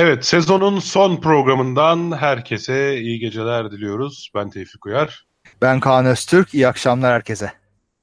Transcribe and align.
Evet, 0.00 0.24
sezonun 0.24 0.78
son 0.78 1.16
programından 1.16 2.16
herkese 2.16 2.98
iyi 2.98 3.18
geceler 3.18 3.70
diliyoruz. 3.70 4.30
Ben 4.34 4.50
Tevfik 4.50 4.86
Uyar. 4.86 5.26
Ben 5.62 5.80
Kaan 5.80 6.06
Öztürk. 6.06 6.54
İyi 6.54 6.68
akşamlar 6.68 7.12
herkese. 7.12 7.52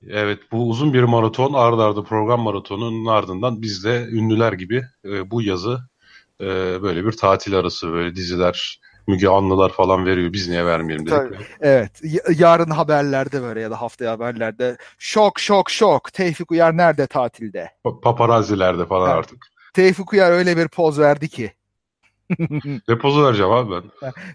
Evet, 0.09 0.39
bu 0.51 0.69
uzun 0.69 0.93
bir 0.93 1.03
maraton, 1.03 1.53
ardarda 1.53 1.85
arda 1.85 2.03
program 2.03 2.41
maratonunun 2.41 3.05
ardından 3.05 3.61
biz 3.61 3.83
de 3.83 4.07
ünlüler 4.11 4.53
gibi 4.53 4.83
e, 5.05 5.31
bu 5.31 5.41
yazı 5.41 5.79
e, 6.41 6.45
böyle 6.81 7.05
bir 7.05 7.11
tatil 7.11 7.55
arası, 7.55 7.91
böyle 7.91 8.15
diziler, 8.15 8.79
Müge 9.07 9.27
Anlılar 9.27 9.69
falan 9.69 10.05
veriyor. 10.05 10.33
Biz 10.33 10.47
niye 10.47 10.65
vermeyelim 10.65 11.05
dedik. 11.05 11.17
Tabii. 11.17 11.37
Evet. 11.61 12.01
yarın 12.39 12.69
haberlerde 12.69 13.41
böyle 13.41 13.61
ya 13.61 13.71
da 13.71 13.81
haftaya 13.81 14.11
haberlerde 14.11 14.77
şok 14.97 15.39
şok 15.39 15.69
şok. 15.71 16.13
Tevfik 16.13 16.51
Uyar 16.51 16.77
nerede 16.77 17.07
tatilde? 17.07 17.71
Pa 17.83 17.99
paparazzilerde 17.99 18.85
falan 18.85 19.09
evet. 19.09 19.19
artık. 19.19 19.37
Tevfik 19.73 20.13
Uyar 20.13 20.31
öyle 20.31 20.57
bir 20.57 20.67
poz 20.67 20.99
verdi 20.99 21.29
ki. 21.29 21.53
Ne 22.87 22.97
pozu 22.97 23.25
vereceğim 23.25 23.51
abi 23.51 23.71
ben? 23.71 23.83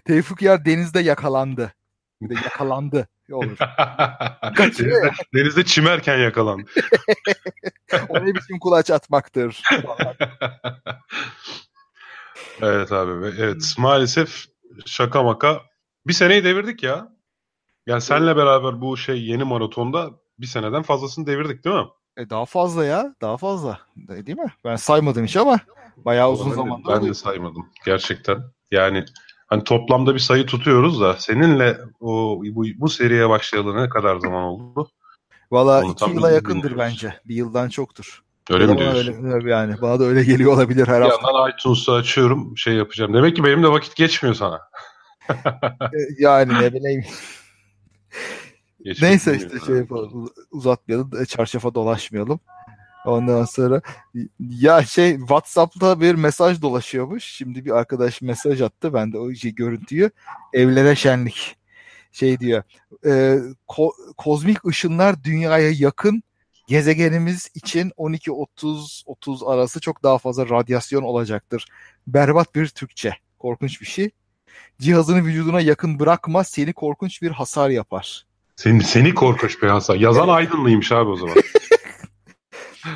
Tevfik 0.05 0.41
Uyar 0.41 0.65
denizde 0.65 0.99
yakalandı. 0.99 1.73
Bir 2.21 2.29
de 2.29 2.33
yakalandı. 2.43 3.07
Olur. 3.31 3.57
denizde, 4.57 5.11
denizde 5.33 5.65
çimerken 5.65 6.17
yakalandı. 6.17 6.69
o 8.09 8.25
ne 8.25 8.35
biçim 8.35 8.59
kulaç 8.59 8.91
atmaktır. 8.91 9.61
evet 12.61 12.91
abi. 12.91 13.35
Evet 13.39 13.75
maalesef 13.77 14.45
şaka 14.85 15.23
maka 15.23 15.61
bir 16.07 16.13
seneyi 16.13 16.43
devirdik 16.43 16.83
ya. 16.83 17.13
Yani 17.87 18.01
senle 18.01 18.37
beraber 18.37 18.81
bu 18.81 18.97
şey 18.97 19.25
yeni 19.25 19.43
maratonda 19.43 20.11
bir 20.39 20.47
seneden 20.47 20.81
fazlasını 20.81 21.27
devirdik 21.27 21.65
değil 21.65 21.75
mi? 21.75 21.87
E 22.17 22.29
daha 22.29 22.45
fazla 22.45 22.85
ya. 22.85 23.15
Daha 23.21 23.37
fazla. 23.37 23.79
Değil 23.95 24.37
mi? 24.37 24.53
Ben 24.65 24.75
saymadım 24.75 25.25
hiç 25.25 25.37
ama 25.37 25.59
bayağı 25.97 26.31
uzun. 26.31 26.57
Ben 26.57 26.69
oluyor. 26.69 27.01
de 27.01 27.13
saymadım. 27.13 27.69
Gerçekten. 27.85 28.37
Yani 28.71 29.05
hani 29.47 29.63
toplamda 29.63 30.13
bir 30.13 30.19
sayı 30.19 30.45
tutuyoruz 30.45 31.01
da 31.01 31.15
seninle 31.19 31.77
o 31.99 32.41
bu, 32.45 32.65
bu 32.77 32.89
seriye 32.89 33.29
başlayalı 33.29 33.83
ne 33.83 33.89
kadar 33.89 34.19
zaman 34.19 34.43
oldu? 34.43 34.89
Valla 35.51 35.83
iki 35.91 36.09
yıla 36.09 36.31
yakındır 36.31 36.69
bilmiyoruz. 36.69 36.93
bence. 36.93 37.19
Bir 37.25 37.35
yıldan 37.35 37.69
çoktur. 37.69 38.23
Öyle 38.49 38.67
mi 38.67 38.77
diyorsun? 38.77 39.25
Öyle, 39.25 39.51
yani 39.51 39.75
bana 39.81 39.99
da 39.99 40.03
öyle 40.03 40.23
geliyor 40.23 40.53
olabilir 40.53 40.87
her 40.87 41.01
bir 41.01 41.09
hafta. 41.09 41.27
Bir 41.27 41.33
yandan 41.33 41.51
iTunes'u 41.51 41.93
açıyorum 41.93 42.57
şey 42.57 42.73
yapacağım. 42.73 43.13
Demek 43.13 43.35
ki 43.35 43.43
benim 43.43 43.63
de 43.63 43.67
vakit 43.67 43.95
geçmiyor 43.95 44.35
sana. 44.35 44.61
E, 45.81 45.97
yani 46.19 46.53
ne 46.53 46.73
bileyim. 46.73 47.03
Neyse 49.01 49.35
işte 49.37 49.65
şey 49.65 49.75
yapalım 49.75 50.29
uzatmayalım 50.51 51.25
çarşafa 51.25 51.75
dolaşmayalım. 51.75 52.39
Ondan 53.05 53.45
sonra 53.45 53.81
ya 54.39 54.83
şey 54.83 55.17
WhatsApp'ta 55.17 56.01
bir 56.01 56.15
mesaj 56.15 56.61
dolaşıyormuş. 56.61 57.23
Şimdi 57.23 57.65
bir 57.65 57.71
arkadaş 57.71 58.21
mesaj 58.21 58.61
attı. 58.61 58.93
Ben 58.93 59.13
de 59.13 59.17
o 59.17 59.33
şey 59.33 59.55
görüntüyü 59.55 60.11
evlere 60.53 60.95
şenlik 60.95 61.55
şey 62.11 62.39
diyor. 62.39 62.63
E, 63.05 63.09
ko- 63.67 64.13
kozmik 64.17 64.65
ışınlar 64.65 65.23
dünyaya 65.23 65.71
yakın 65.71 66.23
gezegenimiz 66.67 67.49
için 67.55 67.89
12-30-30 67.89 69.53
arası 69.53 69.79
çok 69.79 70.03
daha 70.03 70.17
fazla 70.17 70.49
radyasyon 70.49 71.03
olacaktır. 71.03 71.65
Berbat 72.07 72.55
bir 72.55 72.67
Türkçe. 72.67 73.15
Korkunç 73.39 73.81
bir 73.81 73.85
şey. 73.85 74.09
Cihazını 74.79 75.25
vücuduna 75.25 75.61
yakın 75.61 75.99
bırakma 75.99 76.43
seni 76.43 76.73
korkunç 76.73 77.21
bir 77.21 77.31
hasar 77.31 77.69
yapar. 77.69 78.25
Seni, 78.55 78.83
seni 78.83 79.13
korkunç 79.13 79.61
bir 79.61 79.67
hasar. 79.67 79.95
Yazan 79.95 80.27
Aydınlıymış 80.27 80.91
abi 80.91 81.09
o 81.09 81.15
zaman. 81.15 81.35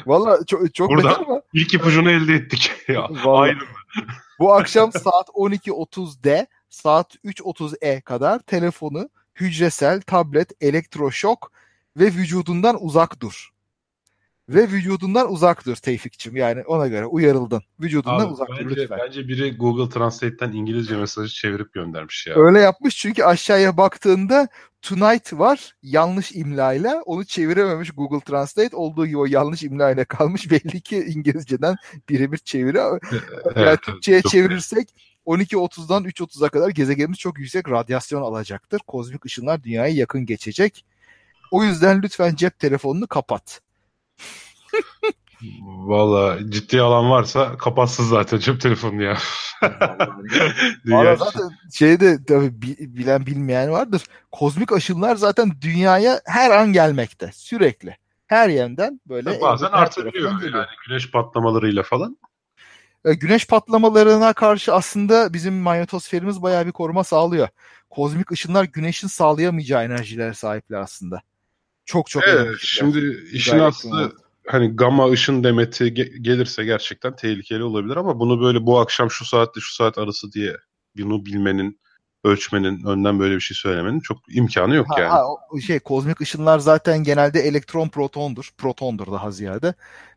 Valla 0.05 0.45
çok, 0.45 0.75
çok 0.75 0.89
Burada 0.89 1.17
ama. 1.17 1.41
ilk 1.53 1.73
ipucunu 1.73 2.11
elde 2.11 2.33
ettik. 2.33 2.71
Aydın. 3.25 3.67
Bu 4.39 4.53
akşam 4.53 4.91
saat 4.91 5.27
12.30'de 5.27 6.47
saat 6.69 7.15
3.30'e 7.15 8.01
kadar 8.01 8.39
telefonu 8.39 9.09
hücresel, 9.35 10.01
tablet, 10.01 10.51
elektroşok 10.61 11.51
ve 11.97 12.05
vücudundan 12.05 12.83
uzak 12.83 13.21
dur 13.21 13.49
ve 14.49 14.67
vücudundan 14.67 15.31
uzak 15.31 15.65
dur 15.65 15.75
Tevfik'cim. 15.75 16.35
Yani 16.35 16.63
ona 16.63 16.87
göre 16.87 17.05
uyarıldın. 17.05 17.61
Vücudundan 17.79 18.25
Abi, 18.25 18.33
uzak 18.33 18.49
bence, 18.49 18.63
dur 18.63 18.69
lütfen. 18.69 18.99
Bence 19.05 19.27
biri 19.27 19.57
Google 19.57 19.89
Translate'ten 19.93 20.51
İngilizce 20.51 20.97
mesajı 20.97 21.33
çevirip 21.33 21.73
göndermiş 21.73 22.27
ya. 22.27 22.35
Öyle 22.35 22.59
yapmış 22.59 22.97
çünkü 22.97 23.23
aşağıya 23.23 23.77
baktığında 23.77 24.47
tonight 24.81 25.33
var 25.33 25.75
yanlış 25.83 26.31
imlayla. 26.31 27.01
Onu 27.05 27.25
çevirememiş 27.25 27.91
Google 27.91 28.19
Translate. 28.19 28.75
Olduğu 28.75 29.07
gibi 29.07 29.17
o 29.17 29.25
yanlış 29.25 29.63
imlayla 29.63 30.05
kalmış. 30.05 30.51
Belli 30.51 30.81
ki 30.81 31.05
İngilizceden 31.07 31.75
birebir 32.09 32.37
çeviri. 32.37 32.77
yani 33.55 33.77
Türkçe'ye 33.77 34.21
çevirirsek 34.21 34.89
12.30'dan 35.25 36.03
3.30'a 36.03 36.49
kadar 36.49 36.69
gezegenimiz 36.69 37.17
çok 37.17 37.39
yüksek 37.39 37.69
radyasyon 37.69 38.21
alacaktır. 38.21 38.79
Kozmik 38.87 39.25
ışınlar 39.25 39.63
dünyaya 39.63 39.93
yakın 39.93 40.25
geçecek. 40.25 40.85
O 41.51 41.63
yüzden 41.63 42.01
lütfen 42.01 42.35
cep 42.35 42.59
telefonunu 42.59 43.07
kapat. 43.07 43.61
Valla 45.67 46.49
ciddi 46.49 46.81
alan 46.81 47.09
varsa 47.09 47.57
kapatsın 47.57 48.03
zaten 48.03 48.37
cep 48.37 48.61
telefonu 48.61 49.03
ya. 49.03 49.17
Valla 50.85 51.15
zaten 51.15 51.49
şeyde 51.73 52.25
tabii 52.27 52.61
bilen 52.79 53.25
bilmeyen 53.25 53.71
vardır. 53.71 54.03
Kozmik 54.31 54.71
aşınlar 54.71 55.15
zaten 55.15 55.51
dünyaya 55.61 56.21
her 56.25 56.51
an 56.51 56.73
gelmekte. 56.73 57.31
Sürekli. 57.33 57.97
Her 58.27 58.49
yerden 58.49 59.01
böyle. 59.05 59.33
Ya 59.33 59.41
bazen 59.41 59.67
artabiliyor 59.67 60.31
yani 60.41 60.65
güneş 60.87 61.11
patlamalarıyla 61.11 61.83
falan. 61.83 62.17
E, 63.05 63.13
güneş 63.13 63.47
patlamalarına 63.47 64.33
karşı 64.33 64.73
aslında 64.73 65.33
bizim 65.33 65.53
manyetosferimiz 65.53 66.41
bayağı 66.41 66.65
bir 66.65 66.71
koruma 66.71 67.03
sağlıyor. 67.03 67.47
Kozmik 67.89 68.31
ışınlar 68.31 68.63
güneşin 68.63 69.07
sağlayamayacağı 69.07 69.83
enerjiler 69.83 70.33
sahipler 70.33 70.79
aslında. 70.79 71.21
Çok 71.87 72.09
çok 72.09 72.23
evet, 72.27 72.55
Şimdi 72.59 73.27
işin 73.31 73.59
aslı 73.59 74.15
hani 74.47 74.75
gamma 74.75 75.09
ışın 75.09 75.43
demeti 75.43 75.83
ge- 75.83 76.17
gelirse 76.17 76.65
gerçekten 76.65 77.15
tehlikeli 77.15 77.63
olabilir 77.63 77.97
ama 77.97 78.19
bunu 78.19 78.41
böyle 78.41 78.65
bu 78.65 78.79
akşam 78.79 79.11
şu 79.11 79.25
saatte 79.25 79.59
şu 79.59 79.73
saat 79.73 79.97
arası 79.97 80.31
diye 80.31 80.53
bunu 80.97 81.25
bilmenin 81.25 81.79
ölçmenin 82.23 82.85
önden 82.85 83.19
böyle 83.19 83.35
bir 83.35 83.41
şey 83.41 83.55
söylemenin 83.55 83.99
çok 83.99 84.17
imkanı 84.29 84.75
yok 84.75 84.87
ha, 84.89 85.01
yani. 85.01 85.09
Ha, 85.09 85.25
şey 85.67 85.79
kozmik 85.79 86.21
ışınlar 86.21 86.59
zaten 86.59 87.03
genelde 87.03 87.39
elektron 87.39 87.89
protondur. 87.89 88.49
Protondur 88.57 89.11
daha 89.11 89.31
ziyade. 89.31 89.73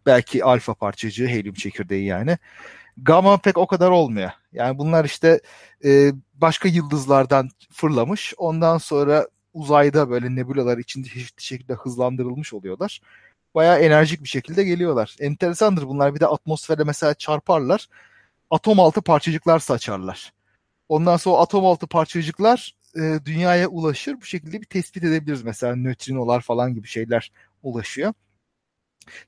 Belki 0.06 0.44
alfa 0.44 0.74
parçacığı 0.74 1.26
helyum 1.26 1.54
çekirdeği 1.54 2.04
yani. 2.04 2.38
Gamma 2.96 3.38
pek 3.38 3.58
o 3.58 3.66
kadar 3.66 3.90
olmuyor. 3.90 4.30
Yani 4.52 4.78
bunlar 4.78 5.04
işte 5.04 5.40
e, 5.84 6.12
başka 6.34 6.68
yıldızlardan 6.68 7.48
fırlamış. 7.72 8.34
Ondan 8.36 8.78
sonra 8.78 9.26
uzayda 9.54 10.10
böyle 10.10 10.34
nebulalar 10.34 10.78
içinde 10.78 11.08
çeşitli 11.08 11.42
şekilde 11.42 11.74
hızlandırılmış 11.74 12.54
oluyorlar 12.54 13.00
bayağı 13.54 13.78
enerjik 13.78 14.22
bir 14.22 14.28
şekilde 14.28 14.64
geliyorlar. 14.64 15.16
Enteresandır 15.20 15.88
bunlar. 15.88 16.14
Bir 16.14 16.20
de 16.20 16.26
atmosfere 16.26 16.84
mesela 16.84 17.14
çarparlar. 17.14 17.88
Atom 18.50 18.80
altı 18.80 19.02
parçacıklar 19.02 19.58
saçarlar. 19.58 20.32
Ondan 20.88 21.16
sonra 21.16 21.38
atom 21.38 21.66
altı 21.66 21.86
parçacıklar 21.86 22.74
e, 22.96 23.18
dünyaya 23.24 23.68
ulaşır. 23.68 24.20
Bu 24.20 24.24
şekilde 24.24 24.60
bir 24.60 24.66
tespit 24.66 25.04
edebiliriz. 25.04 25.42
Mesela 25.42 25.76
nötrinolar 25.76 26.40
falan 26.40 26.74
gibi 26.74 26.86
şeyler 26.86 27.32
ulaşıyor. 27.62 28.12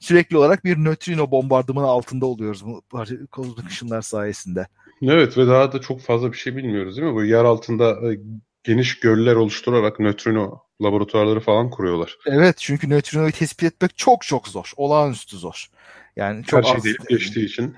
Sürekli 0.00 0.36
olarak 0.36 0.64
bir 0.64 0.76
nötrino 0.76 1.30
bombardımanı 1.30 1.86
altında 1.86 2.26
oluyoruz 2.26 2.66
bu 2.66 2.82
kozmik 3.30 3.70
ışınlar 3.70 4.02
sayesinde. 4.02 4.66
Evet 5.02 5.38
ve 5.38 5.46
daha 5.46 5.72
da 5.72 5.80
çok 5.80 6.00
fazla 6.00 6.32
bir 6.32 6.36
şey 6.36 6.56
bilmiyoruz 6.56 6.96
değil 6.96 7.08
mi? 7.08 7.14
Bu 7.14 7.25
yer 7.25 7.44
altında 7.44 8.12
e, 8.12 8.18
geniş 8.64 9.00
göller 9.00 9.35
oluşturarak 9.35 10.00
nötrino 10.00 10.62
laboratuvarları 10.82 11.41
falan 11.41 11.70
kuruyorlar. 11.70 12.19
Evet 12.26 12.56
çünkü 12.59 12.91
nötrinoyu 12.91 13.32
tespit 13.32 13.73
etmek 13.73 13.97
çok 13.97 14.23
çok 14.23 14.49
zor. 14.49 14.73
Olağanüstü 14.76 15.37
zor. 15.37 15.70
Yani 16.17 16.44
çok 16.44 16.59
Her 16.59 16.62
şey 16.62 16.76
az, 16.76 16.85
delip 16.85 17.09
geçtiği 17.09 17.47
için. 17.47 17.76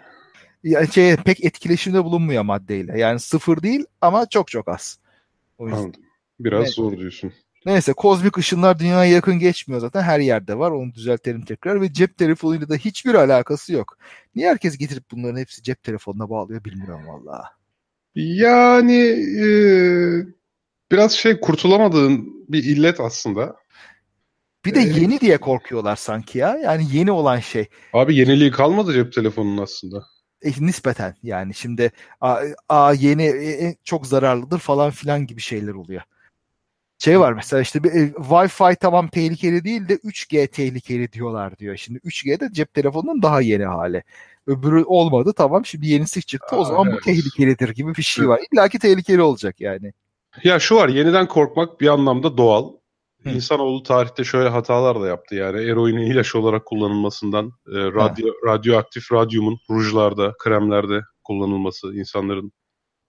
Yani 0.63 0.93
şey, 0.93 1.17
pek 1.17 1.45
etkileşimde 1.45 2.05
bulunmuyor 2.05 2.43
maddeyle. 2.43 2.99
Yani 2.99 3.21
sıfır 3.21 3.63
değil 3.63 3.85
ama 4.01 4.29
çok 4.29 4.49
çok 4.49 4.69
az. 4.69 4.99
O 5.59 5.67
yüzden. 5.67 5.83
Anladım. 5.83 6.03
Biraz 6.41 6.61
Neyse. 6.61 6.73
zor 6.73 6.97
diyorsun. 6.99 7.33
Neyse 7.67 7.93
kozmik 7.93 8.39
ışınlar 8.39 8.79
dünyaya 8.79 9.11
yakın 9.11 9.39
geçmiyor 9.39 9.81
zaten. 9.81 10.03
Her 10.03 10.21
yerde 10.21 10.59
var. 10.59 10.71
Onu 10.71 10.95
düzeltelim 10.95 11.45
tekrar. 11.45 11.81
Ve 11.81 11.93
cep 11.93 12.17
telefonuyla 12.19 12.69
da 12.69 12.75
hiçbir 12.75 13.15
alakası 13.15 13.73
yok. 13.73 13.99
Niye 14.35 14.49
herkes 14.49 14.79
getirip 14.79 15.05
bunların 15.11 15.41
hepsi 15.41 15.63
cep 15.63 15.83
telefonuna 15.83 16.31
bağlıyor 16.31 16.65
bilmiyorum 16.65 17.07
valla. 17.09 17.51
Yani 18.15 19.03
e, 19.43 19.47
biraz 20.93 21.13
şey 21.13 21.41
kurtulamadığın 21.41 22.45
bir 22.49 22.65
illet 22.65 23.01
aslında. 23.01 23.57
Bir 24.65 24.75
de 24.75 24.81
ee, 24.81 25.01
yeni 25.01 25.21
diye 25.21 25.39
korkuyorlar 25.39 25.97
sanki 25.97 26.39
ya. 26.39 26.57
Yani 26.57 26.87
yeni 26.93 27.13
olan 27.13 27.41
şey. 27.41 27.67
Abi 27.93 28.17
yeniliği 28.17 28.51
kalmadı 28.51 28.93
cep 28.93 29.13
telefonunun 29.13 29.63
aslında. 29.63 30.05
E, 30.43 30.51
nispeten 30.67 31.17
yani 31.23 31.55
şimdi 31.55 31.93
a, 32.21 32.41
a 32.69 32.93
yeni 32.93 33.23
e, 33.23 33.67
e 33.67 33.77
çok 33.85 34.07
zararlıdır 34.07 34.59
falan 34.59 34.91
filan 34.91 35.27
gibi 35.27 35.41
şeyler 35.41 35.73
oluyor. 35.73 36.03
Şey 36.99 37.21
var 37.21 37.33
mesela 37.33 37.63
işte 37.63 37.85
bir, 37.85 37.91
e, 37.91 38.13
Wi-Fi 38.13 38.77
tamam 38.77 39.09
tehlikeli 39.09 39.65
değil 39.65 39.89
de 39.89 39.95
3G 39.95 40.47
tehlikeli 40.47 41.13
diyorlar 41.13 41.59
diyor. 41.59 41.77
Şimdi 41.77 41.99
3G 41.99 42.41
de 42.41 42.49
cep 42.53 42.75
telefonunun 42.75 43.23
daha 43.23 43.41
yeni 43.41 43.65
hali. 43.65 44.03
Öbürü 44.47 44.85
olmadı 44.85 45.33
tamam 45.37 45.67
şimdi 45.67 45.87
yenisi 45.87 46.23
çıktı. 46.23 46.57
O 46.57 46.65
zaman 46.65 46.89
evet. 46.89 46.97
bu 46.97 47.05
tehlikelidir 47.05 47.69
gibi 47.69 47.95
bir 47.95 48.03
şey 48.03 48.29
var. 48.29 48.41
İlla 48.53 48.69
ki 48.69 48.79
tehlikeli 48.79 49.23
olacak 49.23 49.61
yani. 49.61 49.93
Ya 50.43 50.59
şu 50.59 50.77
var 50.77 50.89
yeniden 50.89 51.29
korkmak 51.29 51.81
bir 51.81 51.89
anlamda 51.89 52.37
doğal. 52.37 52.73
Hı. 53.23 53.31
İnsanoğlu 53.31 53.83
tarihte 53.83 54.25
şöyle 54.25 54.49
hatalar 54.49 55.01
da 55.01 55.07
yaptı 55.07 55.35
yani 55.35 55.63
eroinin 55.63 56.11
ilaç 56.11 56.35
olarak 56.35 56.67
kullanılmasından 56.67 57.47
e, 57.47 57.79
radyo, 57.79 58.33
radyoaktif 58.47 59.13
radyumun 59.13 59.59
rujlarda, 59.71 60.33
kremlerde 60.39 61.01
kullanılması, 61.25 61.95
insanların 61.95 62.53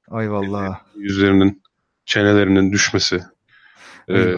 Ay 0.09 0.31
vallahi. 0.31 0.77
yüzlerinin 0.95 1.63
çenelerinin 2.05 2.71
düşmesi. 2.71 3.23
Ay 4.09 4.15
ee, 4.21 4.37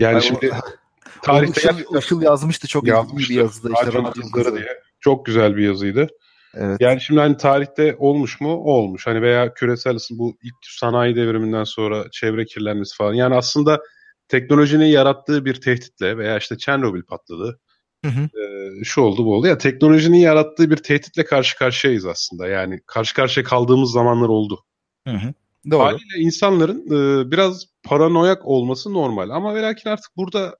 yani 0.00 0.14
Ay, 0.14 0.20
şimdi 0.20 0.50
tarihte 1.22 1.60
Işıl, 1.60 1.98
Işıl 1.98 2.22
yazmıştı 2.22 2.68
çok 2.68 2.86
yazmıştı. 2.86 3.32
iyi 3.32 3.36
bir 3.36 3.42
yazıda 3.42 3.68
işte 3.72 3.86
radyo 3.86 4.56
diye. 4.56 4.82
Çok 5.00 5.26
güzel 5.26 5.56
bir 5.56 5.62
yazıydı. 5.62 6.08
Evet. 6.54 6.76
Yani 6.80 7.00
şimdi 7.00 7.20
hani 7.20 7.36
tarihte 7.36 7.96
olmuş 7.98 8.40
mu? 8.40 8.54
Olmuş. 8.54 9.06
Hani 9.06 9.22
veya 9.22 9.54
küresel 9.54 9.94
ısın 9.94 10.18
bu 10.18 10.36
ilk 10.42 10.54
sanayi 10.62 11.16
devriminden 11.16 11.64
sonra 11.64 12.04
çevre 12.12 12.44
kirlenmesi 12.44 12.96
falan. 12.96 13.14
Yani 13.14 13.34
aslında 13.34 13.80
teknolojinin 14.28 14.86
yarattığı 14.86 15.44
bir 15.44 15.60
tehditle 15.60 16.18
veya 16.18 16.38
işte 16.38 16.58
Çernobil 16.58 17.02
patladı. 17.02 17.60
Hı 18.04 18.10
hı. 18.10 18.20
E, 18.22 18.84
şu 18.84 19.00
oldu 19.00 19.24
bu 19.24 19.34
oldu. 19.34 19.46
Ya 19.46 19.58
teknolojinin 19.58 20.18
yarattığı 20.18 20.70
bir 20.70 20.76
tehditle 20.76 21.24
karşı 21.24 21.58
karşıyayız 21.58 22.06
aslında. 22.06 22.48
Yani 22.48 22.80
karşı 22.86 23.14
karşıya 23.14 23.44
kaldığımız 23.44 23.92
zamanlar 23.92 24.28
oldu. 24.28 24.64
Hı 25.06 25.14
hı. 25.14 25.34
Doğru. 25.70 25.82
Haliyle 25.82 26.18
insanların 26.18 26.86
e, 26.86 27.30
biraz 27.30 27.64
paranoyak 27.82 28.46
olması 28.46 28.94
normal. 28.94 29.30
Ama 29.30 29.54
ve 29.54 29.62
lakin 29.62 29.90
artık 29.90 30.16
burada 30.16 30.56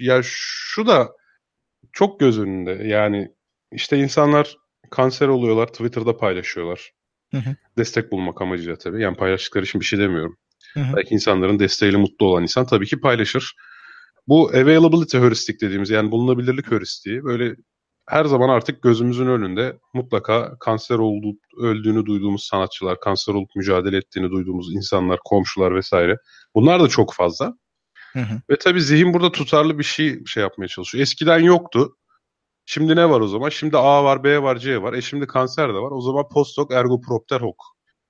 ya 0.00 0.20
şu 0.24 0.86
da 0.86 1.08
çok 1.92 2.20
göz 2.20 2.38
önünde. 2.38 2.70
Yani 2.70 3.32
işte 3.72 3.98
insanlar 3.98 4.56
kanser 4.90 5.28
oluyorlar, 5.28 5.66
Twitter'da 5.66 6.16
paylaşıyorlar. 6.16 6.92
Hı 7.30 7.36
hı. 7.36 7.56
Destek 7.78 8.12
bulmak 8.12 8.42
amacıyla 8.42 8.76
tabii. 8.76 9.02
Yani 9.02 9.16
paylaştıkları 9.16 9.64
için 9.64 9.80
bir 9.80 9.86
şey 9.86 9.98
demiyorum. 9.98 10.36
Hı 10.74 10.80
hı. 10.80 10.96
Belki 10.96 11.14
insanların 11.14 11.58
desteğiyle 11.58 11.96
mutlu 11.96 12.26
olan 12.26 12.42
insan 12.42 12.66
tabii 12.66 12.86
ki 12.86 13.00
paylaşır. 13.00 13.54
Bu 14.28 14.48
availability 14.48 15.18
heuristik 15.18 15.60
dediğimiz 15.60 15.90
yani 15.90 16.10
bulunabilirlik 16.10 16.70
heuristiği 16.70 17.24
böyle 17.24 17.56
her 18.08 18.24
zaman 18.24 18.48
artık 18.48 18.82
gözümüzün 18.82 19.26
önünde 19.26 19.78
mutlaka 19.94 20.58
kanser 20.60 20.98
olduğu, 20.98 21.32
öldüğünü 21.58 22.06
duyduğumuz 22.06 22.44
sanatçılar, 22.44 23.00
kanser 23.00 23.34
olup 23.34 23.50
mücadele 23.56 23.96
ettiğini 23.96 24.30
duyduğumuz 24.30 24.74
insanlar, 24.74 25.18
komşular 25.24 25.74
vesaire. 25.74 26.16
Bunlar 26.54 26.80
da 26.80 26.88
çok 26.88 27.14
fazla. 27.14 27.54
Hı 28.12 28.18
hı. 28.18 28.40
Ve 28.50 28.56
tabii 28.56 28.80
zihin 28.80 29.14
burada 29.14 29.32
tutarlı 29.32 29.78
bir 29.78 29.84
şey 29.84 30.24
şey 30.26 30.42
yapmaya 30.42 30.68
çalışıyor. 30.68 31.02
Eskiden 31.02 31.38
yoktu. 31.38 31.96
Şimdi 32.72 32.96
ne 32.96 33.10
var 33.10 33.20
o 33.20 33.28
zaman? 33.28 33.48
Şimdi 33.48 33.76
A 33.76 34.04
var, 34.04 34.24
B 34.24 34.42
var, 34.42 34.56
C 34.56 34.82
var. 34.82 34.92
E 34.92 35.02
şimdi 35.02 35.26
kanser 35.26 35.68
de 35.68 35.72
var. 35.74 35.90
O 35.90 36.00
zaman 36.00 36.28
post 36.28 36.58
hoc 36.58 36.74
ergo 36.74 37.00
propter 37.00 37.40
hoc. 37.40 37.56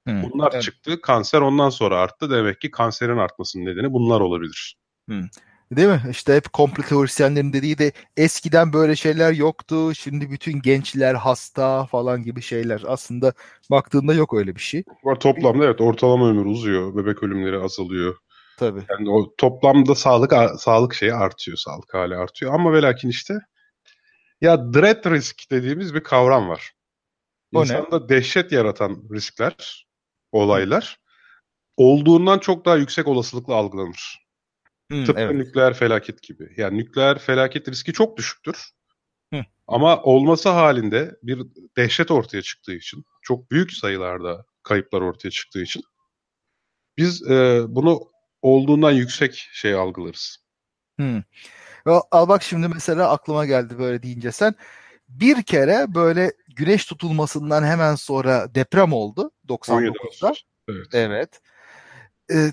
Hı, 0.08 0.22
bunlar 0.22 0.50
evet. 0.52 0.62
çıktı. 0.62 1.00
Kanser 1.00 1.40
ondan 1.40 1.70
sonra 1.70 2.00
arttı. 2.00 2.30
Demek 2.30 2.60
ki 2.60 2.70
kanserin 2.70 3.16
artmasının 3.16 3.64
nedeni 3.64 3.92
bunlar 3.92 4.20
olabilir. 4.20 4.76
Hı. 5.08 5.20
Değil 5.72 5.88
mi? 5.88 6.02
İşte 6.10 6.36
hep 6.36 6.52
komplo 6.52 6.82
teorisyenlerin 6.82 7.52
dediği 7.52 7.78
de 7.78 7.92
eskiden 8.16 8.72
böyle 8.72 8.96
şeyler 8.96 9.32
yoktu. 9.32 9.94
Şimdi 9.94 10.30
bütün 10.30 10.60
gençler 10.60 11.14
hasta 11.14 11.86
falan 11.86 12.22
gibi 12.22 12.42
şeyler. 12.42 12.82
Aslında 12.86 13.32
baktığında 13.70 14.14
yok 14.14 14.34
öyle 14.34 14.54
bir 14.54 14.60
şey. 14.60 14.84
Var 15.04 15.20
toplamda 15.20 15.64
evet 15.64 15.80
ortalama 15.80 16.30
ömür 16.30 16.46
uzuyor. 16.46 16.96
Bebek 16.96 17.22
ölümleri 17.22 17.58
azalıyor. 17.58 18.16
Tabii. 18.58 18.82
Yani 18.90 19.10
o 19.10 19.34
toplamda 19.38 19.94
sağlık 19.94 20.32
sağlık 20.58 20.94
şeyi 20.94 21.14
artıyor. 21.14 21.56
Sağlık 21.56 21.94
hali 21.94 22.16
artıyor. 22.16 22.54
Ama 22.54 22.72
ve 22.72 22.82
lakin 22.82 23.08
işte 23.08 23.34
ya 24.40 24.74
dread 24.74 25.10
risk 25.10 25.50
dediğimiz 25.50 25.94
bir 25.94 26.02
kavram 26.02 26.48
var. 26.48 26.72
O 27.54 27.62
İnsanda 27.62 27.98
ne? 27.98 28.08
dehşet 28.08 28.52
yaratan 28.52 29.02
riskler, 29.12 29.86
olaylar 30.32 31.00
olduğundan 31.80 32.38
çok 32.38 32.64
daha 32.64 32.76
yüksek 32.76 33.08
olasılıkla 33.08 33.54
algılanır. 33.54 34.26
Hmm, 34.90 35.04
Tıpkı 35.04 35.20
evet. 35.20 35.34
nükleer 35.34 35.74
felaket 35.74 36.22
gibi. 36.22 36.54
Yani 36.56 36.78
nükleer 36.78 37.18
felaket 37.18 37.68
riski 37.68 37.92
çok 37.92 38.16
düşüktür. 38.16 38.70
Hı. 39.34 39.44
Ama 39.66 40.02
olması 40.02 40.48
halinde 40.48 41.16
bir 41.22 41.42
dehşet 41.76 42.10
ortaya 42.10 42.42
çıktığı 42.42 42.74
için, 42.74 43.04
çok 43.22 43.50
büyük 43.50 43.72
sayılarda 43.72 44.44
kayıplar 44.62 45.00
ortaya 45.00 45.30
çıktığı 45.30 45.62
için 45.62 45.82
biz 46.96 47.30
e, 47.30 47.64
bunu 47.68 48.00
olduğundan 48.42 48.90
yüksek 48.90 49.48
şey 49.52 49.74
algılarız. 49.74 50.38
Hmm. 50.96 51.22
Al 51.86 52.28
bak 52.28 52.42
şimdi 52.42 52.68
mesela 52.68 53.10
aklıma 53.10 53.46
geldi 53.46 53.78
böyle 53.78 54.02
deyince 54.02 54.32
sen. 54.32 54.54
Bir 55.08 55.42
kere 55.42 55.94
böyle 55.94 56.32
güneş 56.56 56.84
tutulmasından 56.84 57.64
hemen 57.64 57.94
sonra 57.94 58.54
deprem 58.54 58.92
oldu 58.92 59.30
99'da. 59.48 60.32
Evet. 60.68 60.86
evet. 60.92 61.40
Ee, 62.32 62.50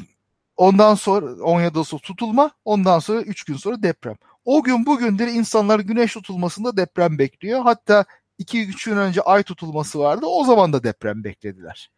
ondan 0.57 0.95
sonra 0.95 1.43
17 1.43 1.79
Ağustos 1.79 2.01
tutulma, 2.01 2.51
ondan 2.65 2.99
sonra 2.99 3.21
3 3.21 3.43
gün 3.43 3.55
sonra 3.55 3.83
deprem. 3.83 4.15
O 4.45 4.63
gün 4.63 4.85
bugündür 4.85 5.27
insanlar 5.27 5.79
güneş 5.79 6.13
tutulmasında 6.13 6.77
deprem 6.77 7.17
bekliyor. 7.17 7.61
Hatta 7.61 8.05
2-3 8.39 8.89
gün 8.89 8.97
önce 8.97 9.21
ay 9.21 9.43
tutulması 9.43 9.99
vardı. 9.99 10.25
O 10.25 10.43
zaman 10.43 10.73
da 10.73 10.83
deprem 10.83 11.23
beklediler. 11.23 11.91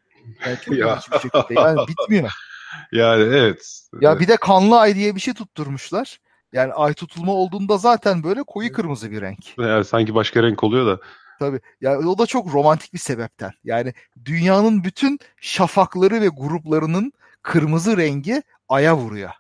Yani 0.46 0.58
çok 0.66 0.76
ya. 0.78 1.00
bir 1.12 1.20
şekilde. 1.20 1.60
Yani 1.62 1.88
bitmiyor. 1.88 2.32
Yani 2.92 3.24
evet. 3.24 3.82
Ya 4.02 4.20
bir 4.20 4.28
de 4.28 4.38
kanlı 4.38 4.80
ay 4.80 4.96
diye 4.96 5.16
bir 5.16 5.20
şey 5.20 5.34
tutturmuşlar. 5.34 6.20
Yani 6.54 6.74
ay 6.74 6.94
tutulma 6.94 7.34
olduğunda 7.34 7.78
zaten 7.78 8.24
böyle 8.24 8.44
koyu 8.44 8.72
kırmızı 8.72 9.12
bir 9.12 9.22
renk. 9.22 9.58
Yani 9.58 9.86
sanki 9.86 10.16
başka 10.16 10.44
renk 10.44 10.64
oluyor 10.64 10.88
da. 10.88 11.02
Tabii. 11.40 11.60
Yani 11.82 12.08
o 12.08 12.18
da 12.18 12.26
çok 12.26 12.54
romantik 12.54 12.94
bir 12.94 13.00
sebepten. 13.00 13.52
Yani 13.64 13.94
dünyanın 14.26 14.84
bütün 14.84 15.20
şafakları 15.42 16.22
ve 16.22 16.28
gruplarının 16.28 17.14
kırmızı 17.42 17.98
rengi 17.98 18.44
aya 18.70 18.98
vuruyor. 18.98 19.32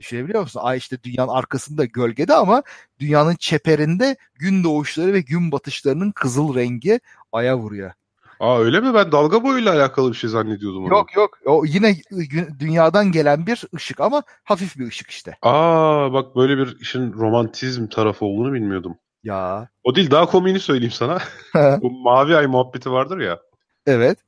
Düşünebiliyor 0.00 0.42
musun? 0.42 0.60
Ay 0.62 0.78
işte 0.78 1.02
dünyanın 1.02 1.32
arkasında 1.32 1.84
gölgede 1.84 2.34
ama 2.34 2.62
dünyanın 3.00 3.36
çeperinde 3.36 4.16
gün 4.34 4.64
doğuşları 4.64 5.12
ve 5.12 5.20
gün 5.20 5.52
batışlarının 5.52 6.10
kızıl 6.10 6.54
rengi 6.54 7.00
aya 7.32 7.58
vuruyor. 7.58 7.92
Aa 8.40 8.58
öyle 8.58 8.80
mi? 8.80 8.94
Ben 8.94 9.12
dalga 9.12 9.42
boyuyla 9.44 9.74
alakalı 9.74 10.12
bir 10.12 10.16
şey 10.16 10.30
zannediyordum. 10.30 10.84
Onu. 10.84 10.90
Yok 10.90 11.16
yok. 11.16 11.38
O 11.46 11.64
yine 11.64 11.96
dünyadan 12.58 13.12
gelen 13.12 13.46
bir 13.46 13.64
ışık 13.74 14.00
ama 14.00 14.22
hafif 14.44 14.78
bir 14.78 14.86
ışık 14.86 15.10
işte. 15.10 15.36
Aa 15.42 16.12
bak 16.12 16.36
böyle 16.36 16.58
bir 16.58 16.80
işin 16.80 17.12
romantizm 17.12 17.86
tarafı 17.86 18.24
olduğunu 18.24 18.52
bilmiyordum. 18.52 18.96
Ya. 19.24 19.68
O 19.84 19.94
değil 19.94 20.10
daha 20.10 20.26
komiğini 20.26 20.60
söyleyeyim 20.60 20.92
sana. 20.92 21.18
Bu 21.82 21.90
mavi 21.90 22.36
ay 22.36 22.46
muhabbeti 22.46 22.92
vardır 22.92 23.18
ya. 23.18 23.38
Evet. 23.86 24.18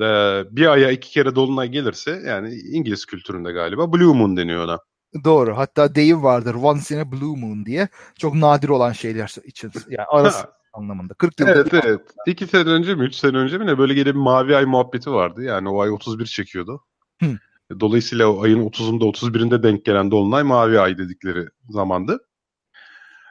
Ee, 0.00 0.42
bir 0.50 0.66
aya 0.66 0.90
iki 0.90 1.10
kere 1.10 1.34
dolunay 1.34 1.68
gelirse 1.68 2.22
yani 2.26 2.54
İngiliz 2.54 3.06
kültüründe 3.06 3.52
galiba 3.52 3.92
Blue 3.92 4.14
Moon 4.14 4.36
deniyor 4.36 4.64
ona. 4.64 4.78
Doğru. 5.24 5.56
Hatta 5.56 5.94
deyim 5.94 6.22
vardır 6.22 6.54
once 6.54 6.94
in 6.94 6.98
a 6.98 7.12
blue 7.12 7.40
moon 7.40 7.66
diye. 7.66 7.88
Çok 8.18 8.34
nadir 8.34 8.68
olan 8.68 8.92
şeyler 8.92 9.36
için. 9.44 9.72
Yani 9.88 10.06
arası 10.08 10.46
anlamında. 10.74 11.14
40 11.14 11.40
yılda 11.40 11.52
Evet 11.52 11.74
evet. 11.74 12.00
İki 12.26 12.46
sene 12.46 12.68
önce 12.68 12.94
mi? 12.94 13.04
Üç 13.04 13.14
sene 13.14 13.36
önce 13.36 13.58
mi 13.58 13.66
ne? 13.66 13.78
Böyle 13.78 13.94
gelip 13.94 14.14
bir 14.14 14.20
mavi 14.20 14.56
ay 14.56 14.64
muhabbeti 14.64 15.10
vardı. 15.10 15.42
Yani 15.42 15.68
o 15.68 15.80
ay 15.80 15.90
31 15.90 16.26
çekiyordu. 16.26 16.84
Hı. 17.22 17.38
Dolayısıyla 17.80 18.28
o 18.28 18.42
ayın 18.42 18.60
30'unda 18.60 19.04
31'inde 19.04 19.62
denk 19.62 19.84
gelen 19.84 20.10
dolunay 20.10 20.42
mavi 20.42 20.80
ay 20.80 20.98
dedikleri 20.98 21.48
zamandı. 21.68 22.18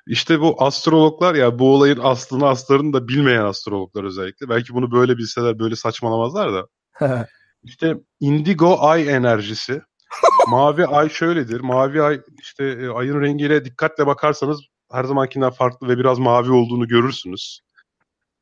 İşte 0.08 0.40
bu 0.40 0.64
astrologlar 0.64 1.36
ya 1.36 1.60
bu 1.60 1.74
olayın 1.74 2.00
aslını 2.04 2.48
aslarını 2.48 2.94
da 2.94 3.08
bilmeyen 3.08 3.46
astrologlar 3.46 4.04
özellikle. 4.04 4.50
Belki 4.50 4.74
bunu 4.74 4.92
böyle 4.92 5.18
bilseler 5.18 5.60
böyle 5.60 5.76
saçmalamazlar 5.76 6.54
da. 6.54 6.68
İşte 7.64 7.96
indigo 8.20 8.78
ay 8.80 9.10
enerjisi. 9.10 9.82
mavi 10.48 10.86
ay 10.86 11.10
şöyledir. 11.10 11.60
Mavi 11.60 12.02
ay 12.02 12.22
işte 12.42 12.64
e, 12.64 12.90
ayın 12.90 13.22
rengiyle 13.22 13.66
dikkatle 13.66 14.08
bakarsanız 14.08 14.62
her 14.94 15.04
zamankinden 15.04 15.50
farklı 15.50 15.88
ve 15.88 15.98
biraz 15.98 16.20
mavi 16.20 16.52
olduğunu 16.52 16.88
görürsünüz. 16.88 17.60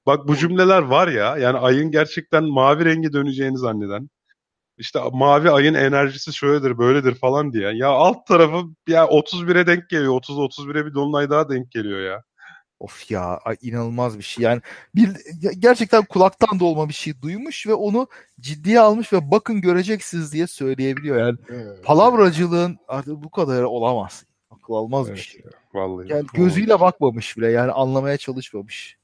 Bak 0.05 0.27
bu 0.27 0.36
cümleler 0.36 0.81
var 0.81 1.08
ya 1.08 1.38
yani 1.38 1.58
ayın 1.58 1.91
gerçekten 1.91 2.43
mavi 2.43 2.86
rengi 2.86 3.13
döneceğini 3.13 3.58
zanneden 3.58 4.10
işte 4.77 5.00
mavi 5.13 5.51
ayın 5.51 5.74
enerjisi 5.74 6.34
şöyledir 6.34 6.77
böyledir 6.77 7.15
falan 7.15 7.53
diye. 7.53 7.72
Ya 7.74 7.89
alt 7.89 8.27
tarafı 8.27 8.63
ya 8.88 9.05
31'e 9.05 9.67
denk 9.67 9.89
geliyor. 9.89 10.13
30 10.13 10.38
31'e 10.38 10.86
bir 10.86 10.93
dolunay 10.93 11.29
daha 11.29 11.50
denk 11.50 11.72
geliyor 11.72 12.00
ya. 12.00 12.24
Of 12.79 13.12
ya 13.12 13.39
inanılmaz 13.62 14.17
bir 14.17 14.24
şey. 14.24 14.43
Yani 14.43 14.62
bir 14.96 15.10
gerçekten 15.60 16.05
kulaktan 16.05 16.60
dolma 16.60 16.89
bir 16.89 16.93
şey 16.93 17.22
duymuş 17.22 17.67
ve 17.67 17.74
onu 17.74 18.08
ciddiye 18.39 18.79
almış 18.79 19.13
ve 19.13 19.31
bakın 19.31 19.62
göreceksiniz 19.62 20.34
diye 20.34 20.48
söyleyebiliyor. 20.48 21.17
Yani 21.17 21.38
evet. 21.50 21.84
palavracılığın 21.84 22.77
artık 22.88 23.24
bu 23.24 23.31
kadar 23.31 23.63
olamaz. 23.63 24.25
Akıl 24.51 24.74
almaz 24.74 25.08
evet, 25.08 25.17
bir 25.17 25.24
şey. 25.24 25.41
Vallahi. 25.74 26.12
Yani 26.12 26.25
gözüyle 26.34 26.79
bakmamış 26.79 27.38
bile 27.38 27.51
yani 27.51 27.72
anlamaya 27.72 28.17
çalışmamış. 28.17 28.98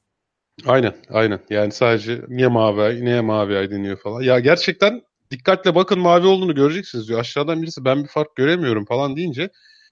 Aynen 0.66 0.96
aynen 1.10 1.40
yani 1.50 1.72
sadece 1.72 2.22
niye 2.28 2.48
mavi 2.48 2.82
ay 2.82 3.06
niye 3.06 3.22
mavi 3.22 3.58
ay 3.58 3.72
deniyor 3.72 3.98
falan. 3.98 4.22
Ya 4.22 4.40
gerçekten 4.40 5.02
dikkatle 5.32 5.76
bakın 5.76 6.00
mavi 6.00 6.28
olduğunu 6.28 6.56
göreceksiniz 6.56 7.08
diyor. 7.08 7.20
Aşağıdan 7.20 7.62
birisi 7.62 7.86
ben 7.86 8.04
bir 8.04 8.08
fark 8.08 8.36
göremiyorum 8.36 8.86
falan 8.86 9.16
deyince 9.16 9.50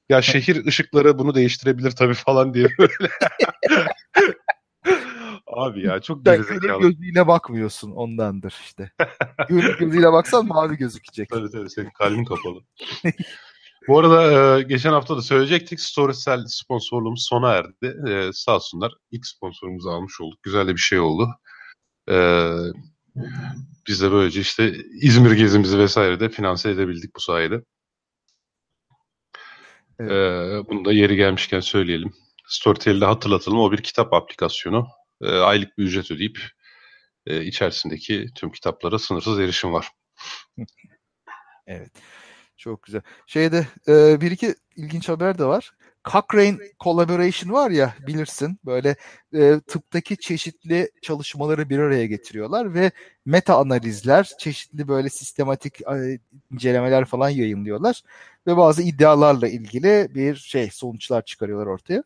ya 0.10 0.22
şehir 0.22 0.66
ışıkları 0.66 1.20
bunu 1.20 1.36
değiştirebilir 1.36 1.92
tabii 1.92 2.14
falan 2.14 2.54
diye 2.54 2.68
böyle. 2.80 3.10
Abi 5.48 5.86
ya 5.86 6.02
çok 6.02 6.26
gerizekalı. 6.26 6.82
gözüyle 6.82 7.28
bakmıyorsun 7.28 7.92
ondandır 7.92 8.56
işte. 8.64 8.92
Gönül 9.50 9.78
gözüyle 9.78 10.12
baksan 10.12 10.48
mavi 10.48 10.78
gözükecek. 10.78 11.30
Tabii 11.30 11.52
tabii 11.52 11.70
senin 11.70 11.90
kalbin 11.90 12.26
kapalı. 12.26 12.62
Bu 13.88 14.00
arada 14.00 14.32
e, 14.60 14.62
geçen 14.64 14.92
hafta 14.92 15.18
da 15.18 15.22
söyleyecektik. 15.22 15.82
Storytel 15.82 16.46
sponsorluğumuz 16.48 17.26
sona 17.30 17.52
erdi. 17.52 18.10
E, 18.10 18.30
sağ 18.34 18.56
olsunlar. 18.56 18.94
İlk 19.12 19.28
sponsorumuzu 19.28 19.90
almış 19.90 20.22
olduk. 20.22 20.44
Güzel 20.44 20.68
de 20.68 20.74
bir 20.74 20.80
şey 20.80 21.00
oldu. 21.00 21.30
E, 22.10 22.16
biz 23.88 24.02
de 24.02 24.12
böylece 24.12 24.42
işte 24.42 24.76
İzmir 25.02 25.32
gezimizi 25.32 25.80
vesaire 25.80 26.20
de 26.20 26.30
finanse 26.30 26.70
edebildik 26.70 27.16
bu 27.16 27.20
sayede. 27.20 27.62
Evet. 30.00 30.12
E, 30.12 30.70
bunu 30.70 30.86
da 30.86 30.94
yeri 30.94 31.16
gelmişken 31.16 31.60
söyleyelim. 31.60 32.14
Storytel'de 32.48 33.06
hatırlatalım. 33.06 33.60
O 33.60 33.72
bir 33.72 33.84
kitap 33.84 34.14
aplikasyonu. 34.14 34.88
E, 35.22 35.30
aylık 35.30 35.78
bir 35.78 35.84
ücret 35.84 36.12
ödeyip 36.12 36.40
e, 37.28 37.44
içerisindeki 37.44 38.28
tüm 38.36 38.52
kitaplara 38.52 39.00
sınırsız 39.00 39.40
erişim 39.40 39.74
var. 39.74 39.90
evet. 41.68 41.92
Çok 42.58 42.84
güzel. 42.84 43.02
Şeyde 43.28 43.68
e, 43.88 44.22
bir 44.22 44.32
iki 44.32 44.56
ilginç 44.76 45.10
haber 45.10 45.38
de 45.38 45.46
var. 45.46 45.74
Cochrane 46.12 46.58
Collaboration 46.80 47.54
var 47.54 47.72
ya 47.72 47.96
bilirsin 48.08 48.60
böyle 48.66 48.96
e, 49.34 49.60
tıptaki 49.68 50.18
çeşitli 50.18 50.92
çalışmaları 51.02 51.70
bir 51.70 51.80
araya 51.80 52.06
getiriyorlar 52.06 52.74
ve 52.74 52.92
meta 53.26 53.58
analizler, 53.58 54.32
çeşitli 54.40 54.88
böyle 54.88 55.10
sistematik 55.10 55.82
e, 55.82 56.20
incelemeler 56.52 57.06
falan 57.06 57.30
yayınlıyorlar 57.30 58.04
ve 58.48 58.58
bazı 58.58 58.82
iddialarla 58.82 59.48
ilgili 59.48 60.08
bir 60.16 60.36
şey 60.36 60.70
sonuçlar 60.72 61.26
çıkarıyorlar 61.26 61.68
ortaya. 61.68 62.04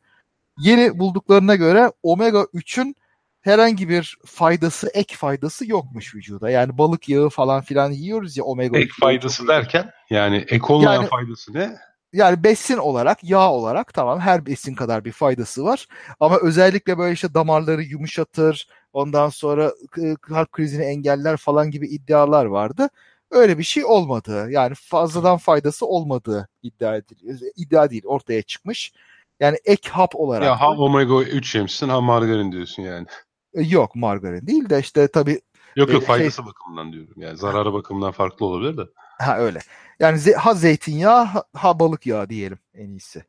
Yeni 0.58 1.00
bulduklarına 1.00 1.56
göre 1.56 1.92
omega 2.04 2.40
3'ün 2.40 2.96
herhangi 3.42 3.90
bir 3.90 4.18
faydası, 4.26 4.90
ek 4.94 5.16
faydası 5.16 5.68
yokmuş 5.68 6.16
vücuda. 6.16 6.50
Yani 6.50 6.78
balık 6.78 7.10
yağı 7.10 7.30
falan 7.30 7.62
filan 7.62 7.92
yiyoruz 7.92 8.38
ya 8.38 8.44
omega 8.44 8.78
Ek 8.78 8.92
faydası 9.02 9.48
derken 9.48 9.92
yani 10.10 10.46
ek 10.48 10.66
olmayan 10.70 10.94
yani, 10.94 11.08
faydası 11.08 11.54
ne? 11.54 11.78
Yani 12.14 12.44
besin 12.44 12.78
olarak, 12.78 13.24
yağ 13.24 13.52
olarak 13.52 13.94
tamam 13.94 14.20
her 14.20 14.46
besin 14.46 14.76
kadar 14.76 15.06
bir 15.06 15.12
faydası 15.12 15.66
var. 15.66 15.88
Ama 16.20 16.38
özellikle 16.38 16.98
böyle 16.98 17.14
işte 17.14 17.34
damarları 17.34 17.84
yumuşatır, 17.84 18.68
ondan 18.94 19.30
sonra 19.30 19.74
kalp 20.22 20.52
krizini 20.52 20.84
engeller 20.84 21.38
falan 21.38 21.72
gibi 21.72 21.88
iddialar 21.88 22.46
vardı. 22.46 22.90
Öyle 23.32 23.58
bir 23.58 23.64
şey 23.64 23.86
olmadı. 23.86 24.48
Yani 24.50 24.76
fazladan 24.76 25.38
faydası 25.38 25.86
olmadığı 25.86 26.50
iddia 26.64 26.96
ediliyor. 26.96 27.40
İddia 27.56 27.90
değil 27.90 28.04
ortaya 28.06 28.42
çıkmış. 28.42 28.92
Yani 29.40 29.58
ek 29.66 29.90
hap 29.90 30.16
olarak. 30.16 30.46
Ya 30.46 30.62
ha 30.62 30.70
omega 30.70 31.22
3 31.22 31.56
yemişsin 31.56 31.90
ha 31.90 32.02
margarin 32.02 32.52
diyorsun 32.52 32.84
yani. 32.84 33.08
E, 33.54 33.62
yok 33.62 33.96
margarin 33.96 34.48
değil 34.48 34.70
de 34.70 34.80
işte 34.80 35.08
tabii. 35.08 35.42
Yok 35.76 35.94
yok 35.94 36.04
e, 36.04 36.06
faydası 36.06 36.36
şey, 36.36 36.46
bakımından 36.46 36.94
diyorum. 36.94 37.14
Yani 37.18 37.38
zararı 37.38 37.74
bakımından 37.74 38.12
farklı 38.12 38.46
olabilir 38.46 38.78
de. 38.78 38.82
Ha 39.20 39.38
öyle. 39.40 39.60
Yani 40.00 40.34
ha 40.34 40.54
zeytinyağı 40.54 41.26
ha, 41.26 41.44
ha 41.54 41.80
balık 41.80 42.08
yağı 42.08 42.30
diyelim 42.30 42.60
en 42.74 42.90
iyisi. 42.90 43.24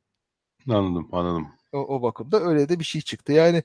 Anladım 0.69 1.09
anladım. 1.13 1.49
O, 1.73 1.79
o 1.79 2.03
bakımda 2.03 2.41
öyle 2.41 2.69
de 2.69 2.79
bir 2.79 2.85
şey 2.85 3.01
çıktı. 3.01 3.33
Yani 3.33 3.63